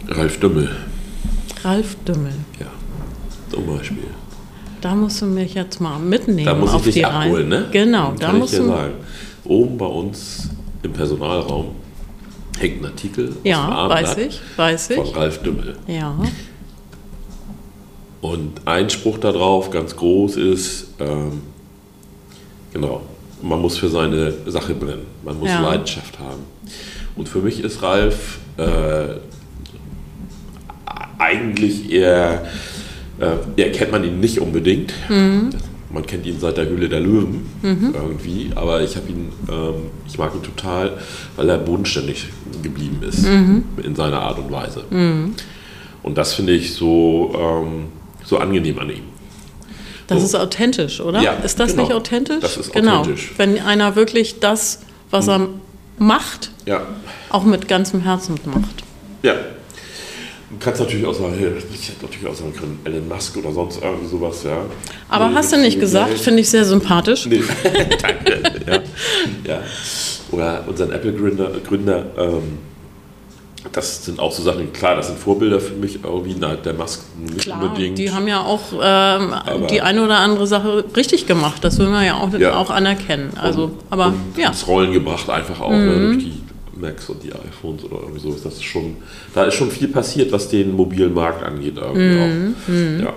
Ralf 0.10 0.40
Dümmel, 0.40 0.70
Ralf 1.64 1.96
Dümmel. 2.08 2.34
ja, 2.60 2.68
zum 3.50 3.66
Beispiel. 3.66 3.98
Da 4.82 4.96
musst 4.96 5.22
du 5.22 5.26
mich 5.28 5.54
jetzt 5.54 5.80
mal 5.80 6.00
mitnehmen 6.00 6.46
Da 6.46 6.56
muss 6.56 6.72
ich 6.72 6.76
auf 6.76 6.84
dich 6.84 6.94
die 6.96 7.06
abholen, 7.06 7.52
Reise. 7.54 7.66
ne? 7.66 7.70
Genau, 7.72 8.14
da 8.20 8.34
musst 8.34 8.54
ich 8.54 8.60
dir 8.60 8.66
du. 8.66 8.72
sagen. 8.72 8.94
Oben 9.44 9.78
bei 9.78 9.86
uns 9.86 10.50
im 10.84 10.94
Personalraum 10.94 11.76
hängt 12.60 12.82
ein 12.82 12.86
Artikel 12.86 13.30
aus 13.30 13.34
dem 13.36 13.46
Ja, 13.50 13.90
weiß 13.90 14.18
ich, 14.18 14.40
weiß 14.56 14.88
von 14.94 15.06
ich. 15.06 15.16
Ralf 15.16 15.42
Dümmel. 15.42 15.76
Ja, 15.88 16.16
Und 18.22 18.62
ein 18.66 18.90
Spruch 18.90 19.18
da 19.18 19.32
drauf, 19.32 19.72
ganz 19.72 19.96
groß, 19.96 20.38
ist, 20.38 20.88
ähm, 21.00 21.42
genau, 22.72 23.02
man 23.42 23.60
muss 23.60 23.78
für 23.78 23.90
seine 23.90 24.34
Sache 24.46 24.76
brennen. 24.76 25.06
Man 25.24 25.40
muss 25.40 25.50
Ja. 25.50 25.62
Leidenschaft 25.62 26.20
haben. 26.20 26.44
Und 27.16 27.28
für 27.28 27.40
mich 27.40 27.60
ist 27.64 27.82
Ralf 27.82 28.40
äh, 28.58 29.16
eigentlich 31.18 31.92
eher, 31.92 32.46
äh, 33.20 33.36
eher 33.60 33.72
kennt 33.72 33.92
man 33.92 34.04
ihn 34.04 34.20
nicht 34.20 34.40
unbedingt. 34.40 34.94
Man 35.94 36.06
kennt 36.06 36.26
ihn 36.26 36.40
seit 36.40 36.58
der 36.58 36.66
Höhle 36.68 36.88
der 36.88 37.00
Löwen 37.02 37.46
irgendwie, 37.64 38.52
aber 38.56 38.82
ich 38.82 38.96
habe 38.96 39.10
ihn, 39.10 39.30
ähm, 39.50 39.74
ich 40.08 40.18
mag 40.18 40.34
ihn 40.34 40.42
total, 40.44 40.98
weil 41.36 41.50
er 41.50 41.58
bodenständig 41.58 42.28
geblieben 42.64 43.00
ist 43.08 43.26
in 43.26 43.96
seiner 43.96 44.22
Art 44.22 44.40
und 44.40 44.52
Weise. 44.52 44.84
Und 46.04 46.18
das 46.18 46.34
finde 46.34 46.54
ich 46.54 46.74
so, 46.74 47.34
ähm, 47.38 47.86
so 48.24 48.38
angenehm 48.38 48.80
an 48.80 48.90
ihm. 48.90 49.04
das 50.08 50.20
So. 50.20 50.26
ist 50.26 50.36
authentisch, 50.36 51.02
oder? 51.02 51.22
Ja, 51.22 51.34
ist 51.34 51.60
das 51.60 51.72
genau. 51.72 51.84
nicht 51.84 51.94
authentisch? 51.94 52.40
Das 52.42 52.58
ist 52.58 52.74
genau. 52.74 53.00
authentisch. 53.02 53.32
Wenn 53.38 53.60
einer 53.60 53.96
wirklich 53.96 54.40
das, 54.40 54.82
was 55.10 55.28
er 55.28 55.48
macht, 55.98 56.52
Ja, 56.66 56.82
auch 57.30 57.44
mit 57.44 57.68
ganzem 57.68 58.02
Herzen 58.02 58.36
macht. 58.46 58.84
ja. 59.24 59.34
Du 60.52 60.58
kannst 60.66 60.82
natürlich 60.82 61.06
auch 61.06 61.14
sagen, 61.14 61.34
hey, 61.38 61.50
ich 61.74 61.90
hätte 61.90 62.06
natürlich 62.06 62.28
auch 62.28 62.36
sagen 62.36 62.54
können, 62.54 62.80
Elon 62.84 63.08
Musk 63.08 63.38
oder 63.38 63.52
sonst 63.54 63.82
irgendwie 63.82 64.08
sowas, 64.08 64.44
ja. 64.44 64.58
Aber 65.10 65.30
Nee, 65.30 65.36
hast 65.36 65.54
du 65.54 65.58
nicht 65.58 65.80
gesagt, 65.80 66.18
finde 66.20 66.42
ich 66.42 66.50
sehr 66.50 66.66
sympathisch. 66.66 67.26
Nee, 67.26 67.42
danke. 68.02 68.42
Ja. 68.68 68.74
ja. 69.56 69.62
Oder 70.32 70.64
unseren 70.68 70.92
Apple-Gründer, 70.92 71.52
Gründer, 71.68 72.06
ähm, 72.18 72.58
das 73.72 74.04
sind 74.06 74.20
auch 74.20 74.32
so 74.32 74.42
Sachen, 74.44 74.74
klar, 74.74 74.96
das 74.96 75.08
sind 75.08 75.20
Vorbilder 75.20 75.60
für 75.60 75.76
mich 75.76 76.00
irgendwie, 76.04 76.36
na, 76.38 76.56
der 76.56 76.74
Musk 76.74 77.02
nicht 77.20 77.42
Klar, 77.42 77.62
unbedingt. 77.64 77.98
die 77.98 78.12
haben 78.12 78.28
ja 78.28 78.42
auch 78.42 78.60
ähm, 78.82 79.34
die 79.70 79.82
eine 79.82 80.04
oder 80.04 80.18
andere 80.18 80.48
Sache 80.48 80.84
richtig 80.96 81.28
gemacht. 81.28 81.64
Das 81.64 81.78
will 81.78 81.88
man 81.88 82.04
ja 82.06 82.16
auch, 82.16 82.34
Ja. 82.38 82.56
auch 82.58 82.72
anerkennen. 82.72 83.32
Also, 83.42 83.66
und, 83.66 83.74
aber 83.92 84.08
und 84.08 84.16
ja, 84.36 84.48
Mhm. 84.48 84.52
ins 84.54 84.68
Rollen 84.68 84.92
gebracht 84.94 85.30
einfach 85.30 85.62
auch 85.62 85.70
ne, 85.72 86.00
durch 86.08 86.18
die 86.18 86.41
Macs 86.82 87.10
und 87.10 87.24
die 87.24 87.32
iPhones 87.32 87.84
oder 87.86 87.98
irgendwie 88.02 88.20
so. 88.20 88.32
Das 88.32 88.54
ist 88.56 88.64
schon, 88.64 88.98
da 89.34 89.44
ist 89.46 89.54
schon 89.56 89.72
viel 89.72 89.88
passiert, 89.88 90.32
was 90.32 90.50
den 90.50 90.74
mobilen 90.76 91.14
Markt 91.14 91.44
angeht 91.44 91.76
Mhm. 91.76 91.82
auch. 91.82 92.74
Ja. 93.04 93.14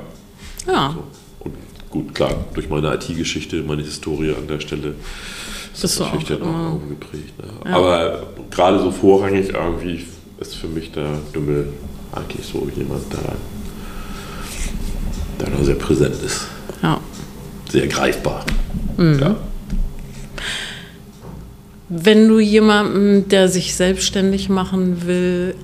ja, 0.72 0.94
So. 0.94 1.04
Und 1.40 1.54
gut, 1.90 2.14
klar, 2.14 2.34
durch 2.54 2.68
meine 2.68 2.94
IT-Geschichte, 2.94 3.62
meine 3.62 3.82
Historie 3.82 4.30
an 4.30 4.46
der 4.46 4.60
Stelle 4.60 4.94
ist 5.72 5.82
das 5.82 5.96
du 5.96 6.04
natürlich 6.04 6.32
auch 6.34 6.38
dann 6.38 6.48
auch 6.48 6.72
irgendwie 6.74 6.94
geprägt. 6.94 7.32
Ne? 7.64 7.72
Aber 7.72 8.22
gerade 8.50 8.78
so 8.78 8.90
vorrangig 8.92 9.48
irgendwie 9.54 10.04
ist 10.38 10.54
für 10.54 10.68
mich 10.68 10.92
der 10.92 11.08
Dümmel 11.34 11.72
eigentlich 12.12 12.46
so 12.46 12.68
jemand, 12.76 13.12
der, 13.12 13.34
der 15.40 15.50
da 15.56 15.64
sehr 15.64 15.74
präsent 15.74 16.14
ist, 16.24 16.46
ja. 16.82 17.00
sehr 17.70 17.86
greifbar. 17.88 18.44
Mhm. 18.96 19.18
Ja. 19.18 19.36
Wenn 21.88 22.28
du 22.28 22.38
jemandem, 22.38 23.28
der 23.28 23.48
sich 23.48 23.74
selbstständig 23.74 24.48
machen 24.48 25.06
will, 25.06 25.54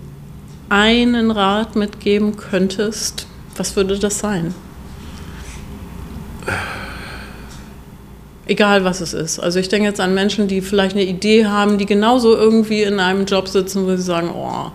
einen 0.68 1.30
Rat 1.30 1.76
mitgeben 1.76 2.36
könntest, 2.36 3.26
was 3.56 3.74
würde 3.74 3.98
das 3.98 4.18
sein? 4.18 4.54
Egal 8.46 8.84
was 8.84 9.00
es 9.00 9.14
ist. 9.14 9.38
Also 9.38 9.58
ich 9.60 9.68
denke 9.68 9.88
jetzt 9.88 10.00
an 10.00 10.12
Menschen, 10.12 10.48
die 10.48 10.60
vielleicht 10.60 10.94
eine 10.94 11.04
Idee 11.04 11.46
haben, 11.46 11.78
die 11.78 11.86
genauso 11.86 12.36
irgendwie 12.36 12.82
in 12.82 13.00
einem 13.00 13.24
Job 13.24 13.48
sitzen, 13.48 13.86
wo 13.86 13.96
sie 13.96 14.02
sagen, 14.02 14.30
oh, 14.34 14.72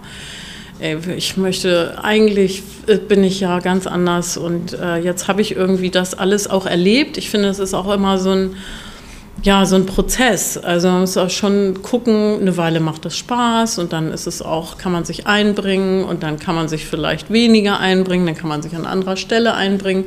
ey, 0.80 0.98
ich 1.16 1.38
möchte, 1.38 1.98
eigentlich 2.02 2.64
bin 3.08 3.24
ich 3.24 3.40
ja 3.40 3.60
ganz 3.60 3.88
anders 3.88 4.38
und 4.38 4.74
äh, 4.74 4.98
jetzt 4.98 5.28
habe 5.28 5.42
ich 5.42 5.56
irgendwie 5.56 5.90
das 5.90 6.14
alles 6.14 6.50
auch 6.50 6.66
erlebt. 6.66 7.18
Ich 7.18 7.30
finde, 7.30 7.50
es 7.50 7.60
ist 7.60 7.74
auch 7.74 7.92
immer 7.94 8.18
so 8.18 8.32
ein, 8.32 8.56
ja, 9.44 9.66
so 9.66 9.76
ein 9.76 9.86
Prozess. 9.86 10.58
Also 10.58 10.88
man 10.88 11.02
muss 11.02 11.18
auch 11.18 11.30
schon 11.30 11.82
gucken, 11.82 12.40
eine 12.42 12.58
Weile 12.58 12.80
macht 12.80 13.06
das 13.06 13.18
Spaß 13.18 13.80
und 13.80 13.94
dann 13.94 14.12
ist 14.12 14.28
es 14.28 14.42
auch, 14.42 14.78
kann 14.78 14.92
man 14.92 15.06
sich 15.06 15.28
einbringen 15.28 16.04
und 16.04 16.24
dann 16.24 16.40
kann 16.40 16.56
man 16.56 16.68
sich 16.68 16.86
vielleicht 16.86 17.32
weniger 17.32 17.80
einbringen, 17.80 18.26
dann 18.26 18.36
kann 18.36 18.50
man 18.50 18.62
sich 18.62 18.76
an 18.76 18.86
anderer 18.86 19.18
Stelle 19.18 19.54
einbringen. 19.54 20.06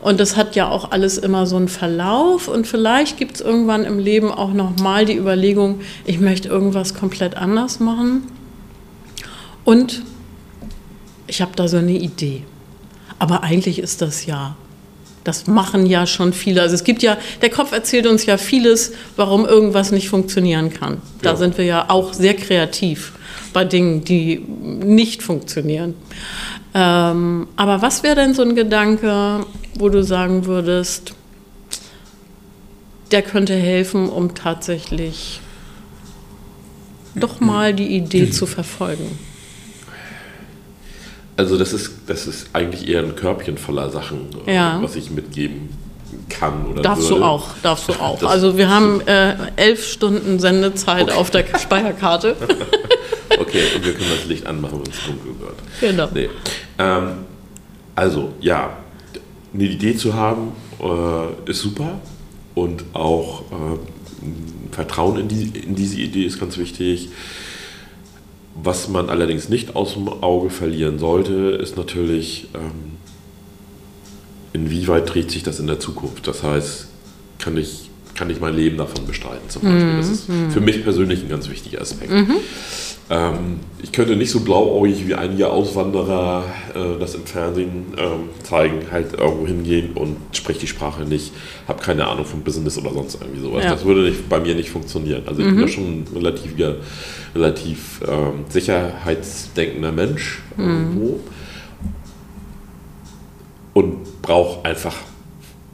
Und 0.00 0.20
das 0.20 0.36
hat 0.36 0.56
ja 0.56 0.68
auch 0.68 0.92
alles 0.92 1.18
immer 1.18 1.46
so 1.46 1.56
einen 1.56 1.68
Verlauf 1.68 2.48
und 2.48 2.66
vielleicht 2.66 3.16
gibt 3.16 3.36
es 3.36 3.40
irgendwann 3.40 3.84
im 3.84 3.98
Leben 3.98 4.30
auch 4.30 4.52
nochmal 4.52 5.04
die 5.04 5.16
Überlegung, 5.16 5.80
ich 6.04 6.20
möchte 6.20 6.48
irgendwas 6.48 6.94
komplett 6.94 7.36
anders 7.36 7.80
machen. 7.80 8.22
Und 9.64 10.02
ich 11.26 11.40
habe 11.40 11.52
da 11.56 11.66
so 11.66 11.78
eine 11.78 11.92
Idee. 11.92 12.44
Aber 13.18 13.42
eigentlich 13.42 13.78
ist 13.78 14.02
das 14.02 14.26
ja 14.26 14.54
das 15.26 15.46
machen 15.46 15.86
ja 15.86 16.06
schon 16.06 16.32
viele. 16.32 16.62
Also 16.62 16.74
es 16.74 16.84
gibt 16.84 17.02
ja, 17.02 17.16
der 17.42 17.50
Kopf 17.50 17.72
erzählt 17.72 18.06
uns 18.06 18.26
ja 18.26 18.38
vieles, 18.38 18.92
warum 19.16 19.44
irgendwas 19.44 19.90
nicht 19.90 20.08
funktionieren 20.08 20.72
kann. 20.72 21.02
Da 21.22 21.30
Ja. 21.30 21.36
sind 21.36 21.58
wir 21.58 21.64
ja 21.64 21.86
auch 21.88 22.12
sehr 22.12 22.34
kreativ 22.34 23.12
bei 23.52 23.64
Dingen, 23.64 24.04
die 24.04 24.38
nicht 24.38 25.22
funktionieren. 25.22 25.94
Ähm, 26.74 27.48
aber 27.56 27.82
was 27.82 28.02
wäre 28.02 28.14
denn 28.16 28.34
so 28.34 28.42
ein 28.42 28.54
Gedanke, 28.54 29.46
wo 29.78 29.88
du 29.88 30.02
sagen 30.04 30.46
würdest, 30.46 31.12
der 33.10 33.22
könnte 33.22 33.54
helfen, 33.54 34.08
um 34.08 34.34
tatsächlich 34.34 35.40
doch 37.14 37.40
mal 37.40 37.72
die 37.72 37.96
Idee 37.96 38.30
zu 38.30 38.46
verfolgen? 38.46 39.18
Also 41.36 41.58
das 41.58 41.72
ist, 41.72 41.90
das 42.06 42.26
ist 42.26 42.48
eigentlich 42.52 42.88
eher 42.88 43.00
ein 43.02 43.14
Körbchen 43.16 43.58
voller 43.58 43.90
Sachen, 43.90 44.28
äh, 44.46 44.54
Ja. 44.54 44.78
was 44.82 44.96
ich 44.96 45.10
mitgeben 45.10 45.68
kann 46.30 46.66
oder 46.66 46.82
Darfst 46.82 47.08
würde. 47.10 47.20
du 47.20 47.26
auch, 47.26 47.48
darfst 47.62 47.88
du 47.88 47.92
auch. 48.00 48.18
Das- 48.18 48.30
also 48.30 48.56
wir 48.56 48.68
haben 48.70 49.00
äh, 49.06 49.34
elf 49.56 49.86
Stunden 49.86 50.38
Sendezeit 50.38 51.10
auf 51.12 51.30
der 51.30 51.44
Speicherkarte. 51.58 52.36
Okay, 53.38 53.60
und 53.74 53.84
wir 53.84 53.92
können 53.92 54.10
das 54.16 54.24
Licht 54.26 54.46
anmachen, 54.46 54.80
wenn 54.84 54.90
es 54.92 55.04
dunkel 55.04 55.34
wird. 55.40 55.54
Genau. 55.80 56.08
Nee. 56.14 56.30
Ähm, 56.78 57.08
also, 57.94 58.32
ja, 58.40 58.76
eine 59.52 59.64
Idee 59.64 59.94
zu 59.96 60.14
haben 60.14 60.52
äh, 60.80 61.50
ist 61.50 61.60
super 61.60 62.00
und 62.54 62.84
auch 62.94 63.42
äh, 63.50 64.74
Vertrauen 64.74 65.18
in, 65.20 65.28
die, 65.28 65.58
in 65.58 65.74
diese 65.74 65.96
Idee 65.98 66.24
ist 66.24 66.38
ganz 66.40 66.56
wichtig. 66.56 67.08
Was 68.62 68.88
man 68.88 69.10
allerdings 69.10 69.48
nicht 69.48 69.76
aus 69.76 69.94
dem 69.94 70.08
Auge 70.08 70.50
verlieren 70.50 70.98
sollte, 70.98 71.32
ist 71.60 71.76
natürlich, 71.76 72.48
ähm, 72.54 72.96
inwieweit 74.52 75.12
dreht 75.12 75.30
sich 75.30 75.42
das 75.42 75.60
in 75.60 75.66
der 75.66 75.78
Zukunft. 75.78 76.26
Das 76.26 76.42
heißt, 76.42 76.88
kann 77.38 77.56
ich, 77.58 77.90
kann 78.16 78.30
ich 78.30 78.40
mein 78.40 78.54
Leben 78.54 78.78
davon 78.78 79.06
bestreiten 79.06 79.48
zum 79.48 79.62
Beispiel. 79.62 79.96
Das 79.96 80.08
ist 80.08 80.24
für 80.50 80.60
mich 80.60 80.82
persönlich 80.82 81.22
ein 81.22 81.28
ganz 81.28 81.48
wichtiger 81.48 81.80
Aspekt. 81.80 82.10
Ähm, 83.08 83.60
ich 83.82 83.92
könnte 83.92 84.16
nicht 84.16 84.32
so 84.32 84.40
blauäugig 84.40 85.06
wie 85.06 85.14
einige 85.14 85.48
Auswanderer 85.48 86.44
äh, 86.74 86.98
das 86.98 87.14
im 87.14 87.24
Fernsehen 87.24 87.94
ähm, 87.96 88.30
zeigen, 88.42 88.80
halt 88.90 89.12
irgendwo 89.12 89.46
hingehen 89.46 89.92
und 89.94 90.16
spreche 90.32 90.60
die 90.60 90.66
Sprache 90.66 91.04
nicht, 91.04 91.32
habe 91.68 91.80
keine 91.80 92.08
Ahnung 92.08 92.24
vom 92.24 92.40
Business 92.40 92.76
oder 92.78 92.92
sonst 92.92 93.18
irgendwie 93.20 93.42
sowas. 93.42 93.62
Ja. 93.62 93.70
Das 93.70 93.84
würde 93.84 94.02
nicht, 94.02 94.28
bei 94.28 94.40
mir 94.40 94.56
nicht 94.56 94.70
funktionieren. 94.70 95.22
Also 95.26 95.42
ich 95.42 95.46
bin 95.46 95.60
da 95.60 95.68
schon 95.68 95.84
ein 95.84 96.06
relativ, 96.16 96.54
relativ 97.34 98.00
ähm, 98.08 98.44
sicherheitsdenkender 98.48 99.92
Mensch 99.92 100.42
irgendwo 100.58 101.20
und 103.72 104.20
brauche 104.20 104.64
einfach 104.64 104.96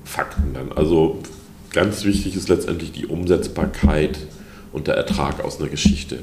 Fakten 0.04 0.52
dann. 0.52 0.72
Also 0.72 1.18
ganz 1.72 2.04
wichtig 2.04 2.36
ist 2.36 2.48
letztendlich 2.48 2.92
die 2.92 3.06
Umsetzbarkeit 3.06 4.18
und 4.72 4.86
der 4.86 4.94
Ertrag 4.94 5.44
aus 5.44 5.58
einer 5.60 5.68
Geschichte. 5.68 6.20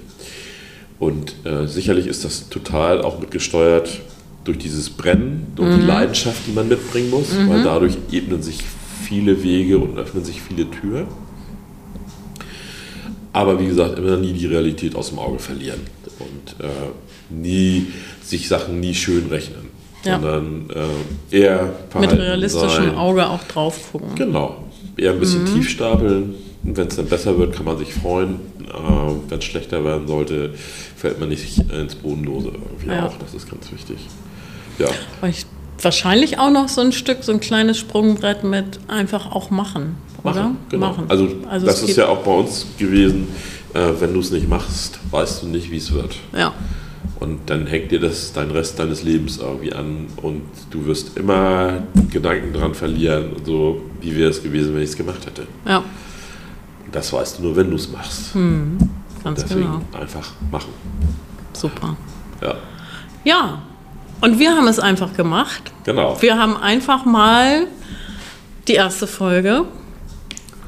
Und 0.99 1.33
äh, 1.45 1.65
sicherlich 1.67 2.07
ist 2.07 2.25
das 2.25 2.49
total 2.49 3.01
auch 3.01 3.19
mitgesteuert 3.19 4.01
durch 4.43 4.57
dieses 4.57 4.89
Brennen, 4.89 5.47
durch 5.55 5.75
die 5.75 5.81
Leidenschaft, 5.81 6.41
die 6.47 6.51
man 6.51 6.67
mitbringen 6.67 7.09
muss, 7.09 7.27
weil 7.47 7.63
dadurch 7.63 7.97
ebnen 8.11 8.41
sich 8.41 8.59
viele 9.03 9.43
Wege 9.43 9.77
und 9.77 9.97
öffnen 9.97 10.23
sich 10.25 10.41
viele 10.41 10.69
Türen. 10.69 11.07
Aber 13.31 13.59
wie 13.59 13.67
gesagt, 13.67 13.97
immer 13.97 14.17
nie 14.17 14.33
die 14.33 14.47
Realität 14.47 14.95
aus 14.95 15.09
dem 15.09 15.19
Auge 15.19 15.39
verlieren 15.39 15.81
und 16.19 16.65
äh, 16.65 16.69
nie 17.29 17.87
sich 18.23 18.47
Sachen 18.47 18.79
nie 18.79 18.95
schön 18.95 19.27
rechnen, 19.27 19.69
Ja. 20.03 20.19
sondern 20.19 20.69
äh, 21.31 21.37
eher 21.37 21.73
Mit 21.99 22.11
realistischem 22.11 22.85
sein. 22.85 22.95
Auge 22.95 23.27
auch 23.27 23.43
drauf 23.43 23.91
gucken. 23.91 24.15
Genau. 24.15 24.63
Eher 24.99 25.13
ein 25.13 25.19
bisschen 25.19 25.45
tief 25.45 25.69
stapeln. 25.69 26.35
Und 26.63 26.75
wenn 26.77 26.87
es 26.87 26.95
dann 26.97 27.05
besser 27.05 27.37
wird, 27.37 27.53
kann 27.55 27.65
man 27.65 27.77
sich 27.77 27.93
freuen. 27.93 28.35
Äh, 28.67 29.29
wenn 29.29 29.39
es 29.39 29.45
schlechter 29.45 29.83
werden 29.85 30.07
sollte, 30.07 30.53
fällt 30.97 31.19
man 31.19 31.29
nicht 31.29 31.57
ins 31.71 31.95
Bodenlose 31.95 32.49
irgendwie 32.49 32.89
Ja. 32.89 33.07
auch. 33.07 33.13
Das 33.17 33.33
ist 33.33 33.49
ganz 33.49 33.71
wichtig. 33.71 33.97
Ja, 34.77 34.87
ich, 35.27 35.45
wahrscheinlich 35.81 36.37
auch 36.39 36.51
noch 36.51 36.67
so 36.67 36.81
ein 36.81 36.91
Stück, 36.91 37.19
so 37.21 37.31
ein 37.31 37.39
kleines 37.39 37.77
Sprungbrett 37.77 38.43
mit 38.43 38.79
einfach 38.87 39.31
auch 39.31 39.49
machen, 39.49 39.95
oder? 40.23 40.33
machen. 40.43 40.57
Genau. 40.69 40.87
Machen. 40.89 41.05
Also, 41.07 41.29
Also 41.49 41.65
das 41.65 41.81
ist 41.83 41.95
ja 41.97 42.07
auch 42.07 42.19
bei 42.23 42.31
uns 42.31 42.65
gewesen. 42.77 43.27
Äh, 43.73 43.91
wenn 43.99 44.13
du 44.13 44.19
es 44.19 44.31
nicht 44.31 44.49
machst, 44.49 44.99
weißt 45.11 45.43
du 45.43 45.47
nicht, 45.47 45.69
wie 45.71 45.77
es 45.77 45.93
wird. 45.93 46.15
Ja, 46.35 46.53
Und 47.19 47.49
dann 47.49 47.67
hängt 47.67 47.91
dir 47.91 47.99
das 47.99 48.31
dein 48.31 48.49
Rest 48.51 48.79
deines 48.79 49.03
Lebens 49.03 49.37
irgendwie 49.39 49.73
an 49.73 50.07
und 50.21 50.43
du 50.71 50.85
wirst 50.85 51.17
immer 51.17 51.83
Gedanken 52.09 52.53
dran 52.53 52.73
verlieren, 52.73 53.33
und 53.33 53.45
so 53.45 53.81
wie 53.99 54.15
wäre 54.15 54.29
es 54.29 54.41
gewesen, 54.41 54.73
wenn 54.73 54.83
ich 54.83 54.91
es 54.91 54.95
gemacht 54.97 55.25
hätte. 55.25 55.45
ja, 55.65 55.83
das 56.91 57.11
weißt 57.13 57.39
du 57.39 57.43
nur, 57.43 57.55
wenn 57.55 57.69
du 57.69 57.75
es 57.75 57.91
machst. 57.91 58.33
ganz 58.33 59.43
Deswegen 59.43 59.61
genau. 59.61 59.81
einfach 59.91 60.31
machen. 60.49 60.69
Super. 61.53 61.97
Ja, 62.41 62.55
Ja, 63.25 63.61
und 64.21 64.39
wir 64.39 64.55
haben 64.55 64.67
es 64.67 64.79
einfach 64.79 65.13
gemacht. 65.13 65.71
genau. 65.83 66.21
Wir 66.21 66.37
haben 66.37 66.55
einfach 66.57 67.05
mal 67.05 67.67
die 68.67 68.73
erste 68.73 69.07
Folge 69.07 69.65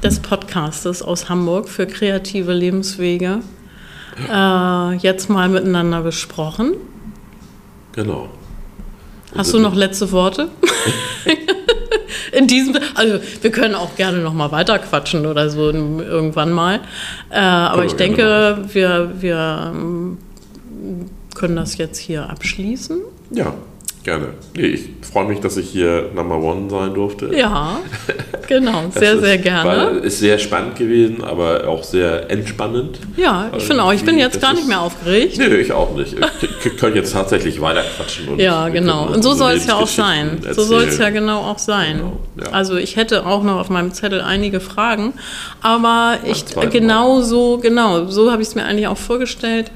des 0.02 0.20
Podcastes 0.20 1.02
aus 1.02 1.28
Hamburg 1.28 1.68
für 1.68 1.86
kreative 1.86 2.52
Lebenswege 2.52 3.38
äh, 4.30 4.96
jetzt 4.96 5.28
mal 5.30 5.48
miteinander 5.48 6.02
besprochen. 6.02 6.74
Genau. 7.92 8.28
Hast 9.36 9.52
du 9.54 9.58
noch 9.58 9.74
letzte 9.74 10.12
Worte? 10.12 10.48
In 12.32 12.46
diesem, 12.46 12.76
also 12.94 13.18
wir 13.40 13.50
können 13.50 13.74
auch 13.74 13.94
gerne 13.96 14.18
noch 14.18 14.32
mal 14.32 14.50
weiter 14.52 14.78
quatschen 14.78 15.26
oder 15.26 15.50
so 15.50 15.70
irgendwann 15.70 16.50
mal. 16.50 16.80
Äh, 17.30 17.38
aber 17.38 17.84
ich 17.84 17.92
denke, 17.92 18.64
wir, 18.72 19.12
wir 19.20 19.72
ähm, 19.74 20.18
können 21.34 21.56
das 21.56 21.76
jetzt 21.76 21.98
hier 21.98 22.28
abschließen. 22.28 23.00
Ja, 23.30 23.54
gerne. 24.04 24.28
Nee, 24.54 24.66
ich 24.66 24.88
freue 25.10 25.26
mich, 25.26 25.40
dass 25.40 25.56
ich 25.56 25.68
hier 25.68 26.10
Number 26.14 26.38
One 26.38 26.68
sein 26.70 26.94
durfte. 26.94 27.30
Ja, 27.36 27.78
genau, 28.48 28.84
sehr, 28.94 29.14
ist, 29.14 29.20
sehr 29.20 29.38
gerne. 29.38 29.68
Weil 29.68 29.96
ist 29.98 30.18
sehr 30.18 30.38
spannend 30.38 30.76
gewesen, 30.76 31.22
aber 31.22 31.68
auch 31.68 31.84
sehr 31.84 32.30
entspannend. 32.30 32.98
Ja, 33.16 33.50
ich 33.56 33.64
finde 33.64 33.82
auch, 33.82 33.92
ich 33.92 34.04
bin 34.04 34.18
jetzt 34.18 34.40
gar 34.40 34.54
nicht 34.54 34.66
mehr 34.66 34.80
aufgeregt. 34.80 35.38
Nö, 35.38 35.56
ich 35.56 35.72
auch 35.72 35.94
nicht. 35.96 36.16
Wir 36.18 36.76
können 36.76 36.96
jetzt 36.96 37.12
tatsächlich 37.12 37.60
weiter 37.60 37.82
quatschen. 37.96 38.28
Und 38.28 38.40
Ja, 38.40 38.68
genau. 38.68 39.06
Und 39.06 39.22
so 39.22 39.34
soll 39.34 39.52
es 39.52 39.66
ja 39.66 39.74
auch 39.74 39.86
sein. 39.86 40.38
Lebensgeschichten 40.40 40.54
So 40.54 40.62
soll 40.64 40.82
es 40.84 40.98
ja 40.98 41.04
erzählen. 41.06 41.14
genau 41.26 41.40
auch 41.40 41.58
sein. 41.58 41.98
Genau, 41.98 42.20
ja. 42.44 42.52
Also 42.52 42.76
ich 42.76 42.96
hätte 42.96 43.26
auch 43.26 43.42
noch 43.42 43.58
auf 43.60 43.70
meinem 43.70 43.92
Zettel 43.92 44.20
einige 44.20 44.60
Fragen, 44.60 45.14
aber 45.60 46.18
ich 46.24 46.44
genau 46.70 47.20
so, 47.20 47.58
genau, 47.58 48.06
so 48.06 48.30
habe 48.30 48.42
ich 48.42 48.48
es 48.48 48.54
mir 48.54 48.64
eigentlich 48.64 48.86
auch 48.86 48.98
vorgestellt, 48.98 49.70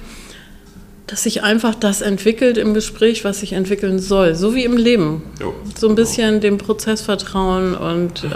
dass 1.06 1.22
sich 1.22 1.42
einfach 1.42 1.74
das 1.74 2.00
entwickelt 2.00 2.56
im 2.58 2.74
Gespräch, 2.74 3.24
was 3.24 3.40
sich 3.40 3.52
entwickeln 3.52 3.98
soll, 4.00 4.34
so 4.34 4.54
wie 4.54 4.64
im 4.64 4.76
Leben. 4.76 5.22
Jo, 5.40 5.54
So 5.78 5.86
ein 5.86 5.94
genau. 5.94 5.94
bisschen 5.94 6.40
dem 6.40 6.58
Prozess 6.58 7.00
vertrauen 7.02 7.74
und 7.74 8.24
äh, 8.24 8.28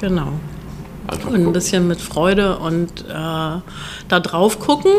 genau. 0.00 0.32
Einfach 1.06 1.28
Und 1.28 1.34
ein 1.34 1.38
gucken. 1.40 1.52
bisschen 1.52 1.88
mit 1.88 2.00
Freude 2.00 2.58
und 2.58 3.02
äh, 3.08 3.12
da 3.12 4.20
drauf 4.22 4.58
gucken. 4.58 4.92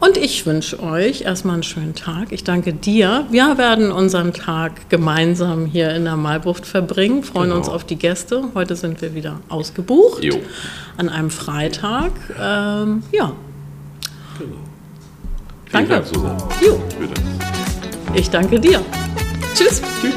Und 0.00 0.16
ich 0.16 0.44
wünsche 0.46 0.82
euch 0.82 1.20
erstmal 1.22 1.54
einen 1.54 1.62
schönen 1.62 1.94
Tag. 1.94 2.32
Ich 2.32 2.42
danke 2.42 2.72
dir. 2.72 3.24
Wir 3.30 3.56
werden 3.56 3.92
unseren 3.92 4.32
Tag 4.32 4.88
gemeinsam 4.90 5.64
hier 5.66 5.94
in 5.94 6.04
der 6.04 6.16
Malbucht 6.16 6.66
verbringen, 6.66 7.22
freuen 7.22 7.50
Genau. 7.50 7.56
uns 7.58 7.68
auf 7.68 7.84
die 7.84 7.94
Gäste. 7.94 8.42
Heute 8.56 8.74
sind 8.74 9.00
wir 9.00 9.14
wieder 9.14 9.38
ausgebucht 9.48 10.24
Jo. 10.24 10.34
an 10.96 11.08
einem 11.08 11.30
Freitag. 11.30 12.10
Ähm, 12.40 13.04
ja. 13.12 13.32
Vielen 15.72 15.88
Danke. 15.88 16.04
Dank, 16.04 16.06
Susanne. 16.06 16.38
Jo. 16.60 16.78
Bitte. 17.00 17.14
ich 18.14 18.28
danke 18.28 18.60
dir. 18.60 18.84
Tschüss. 19.54 19.80
Tschüss. 20.02 20.14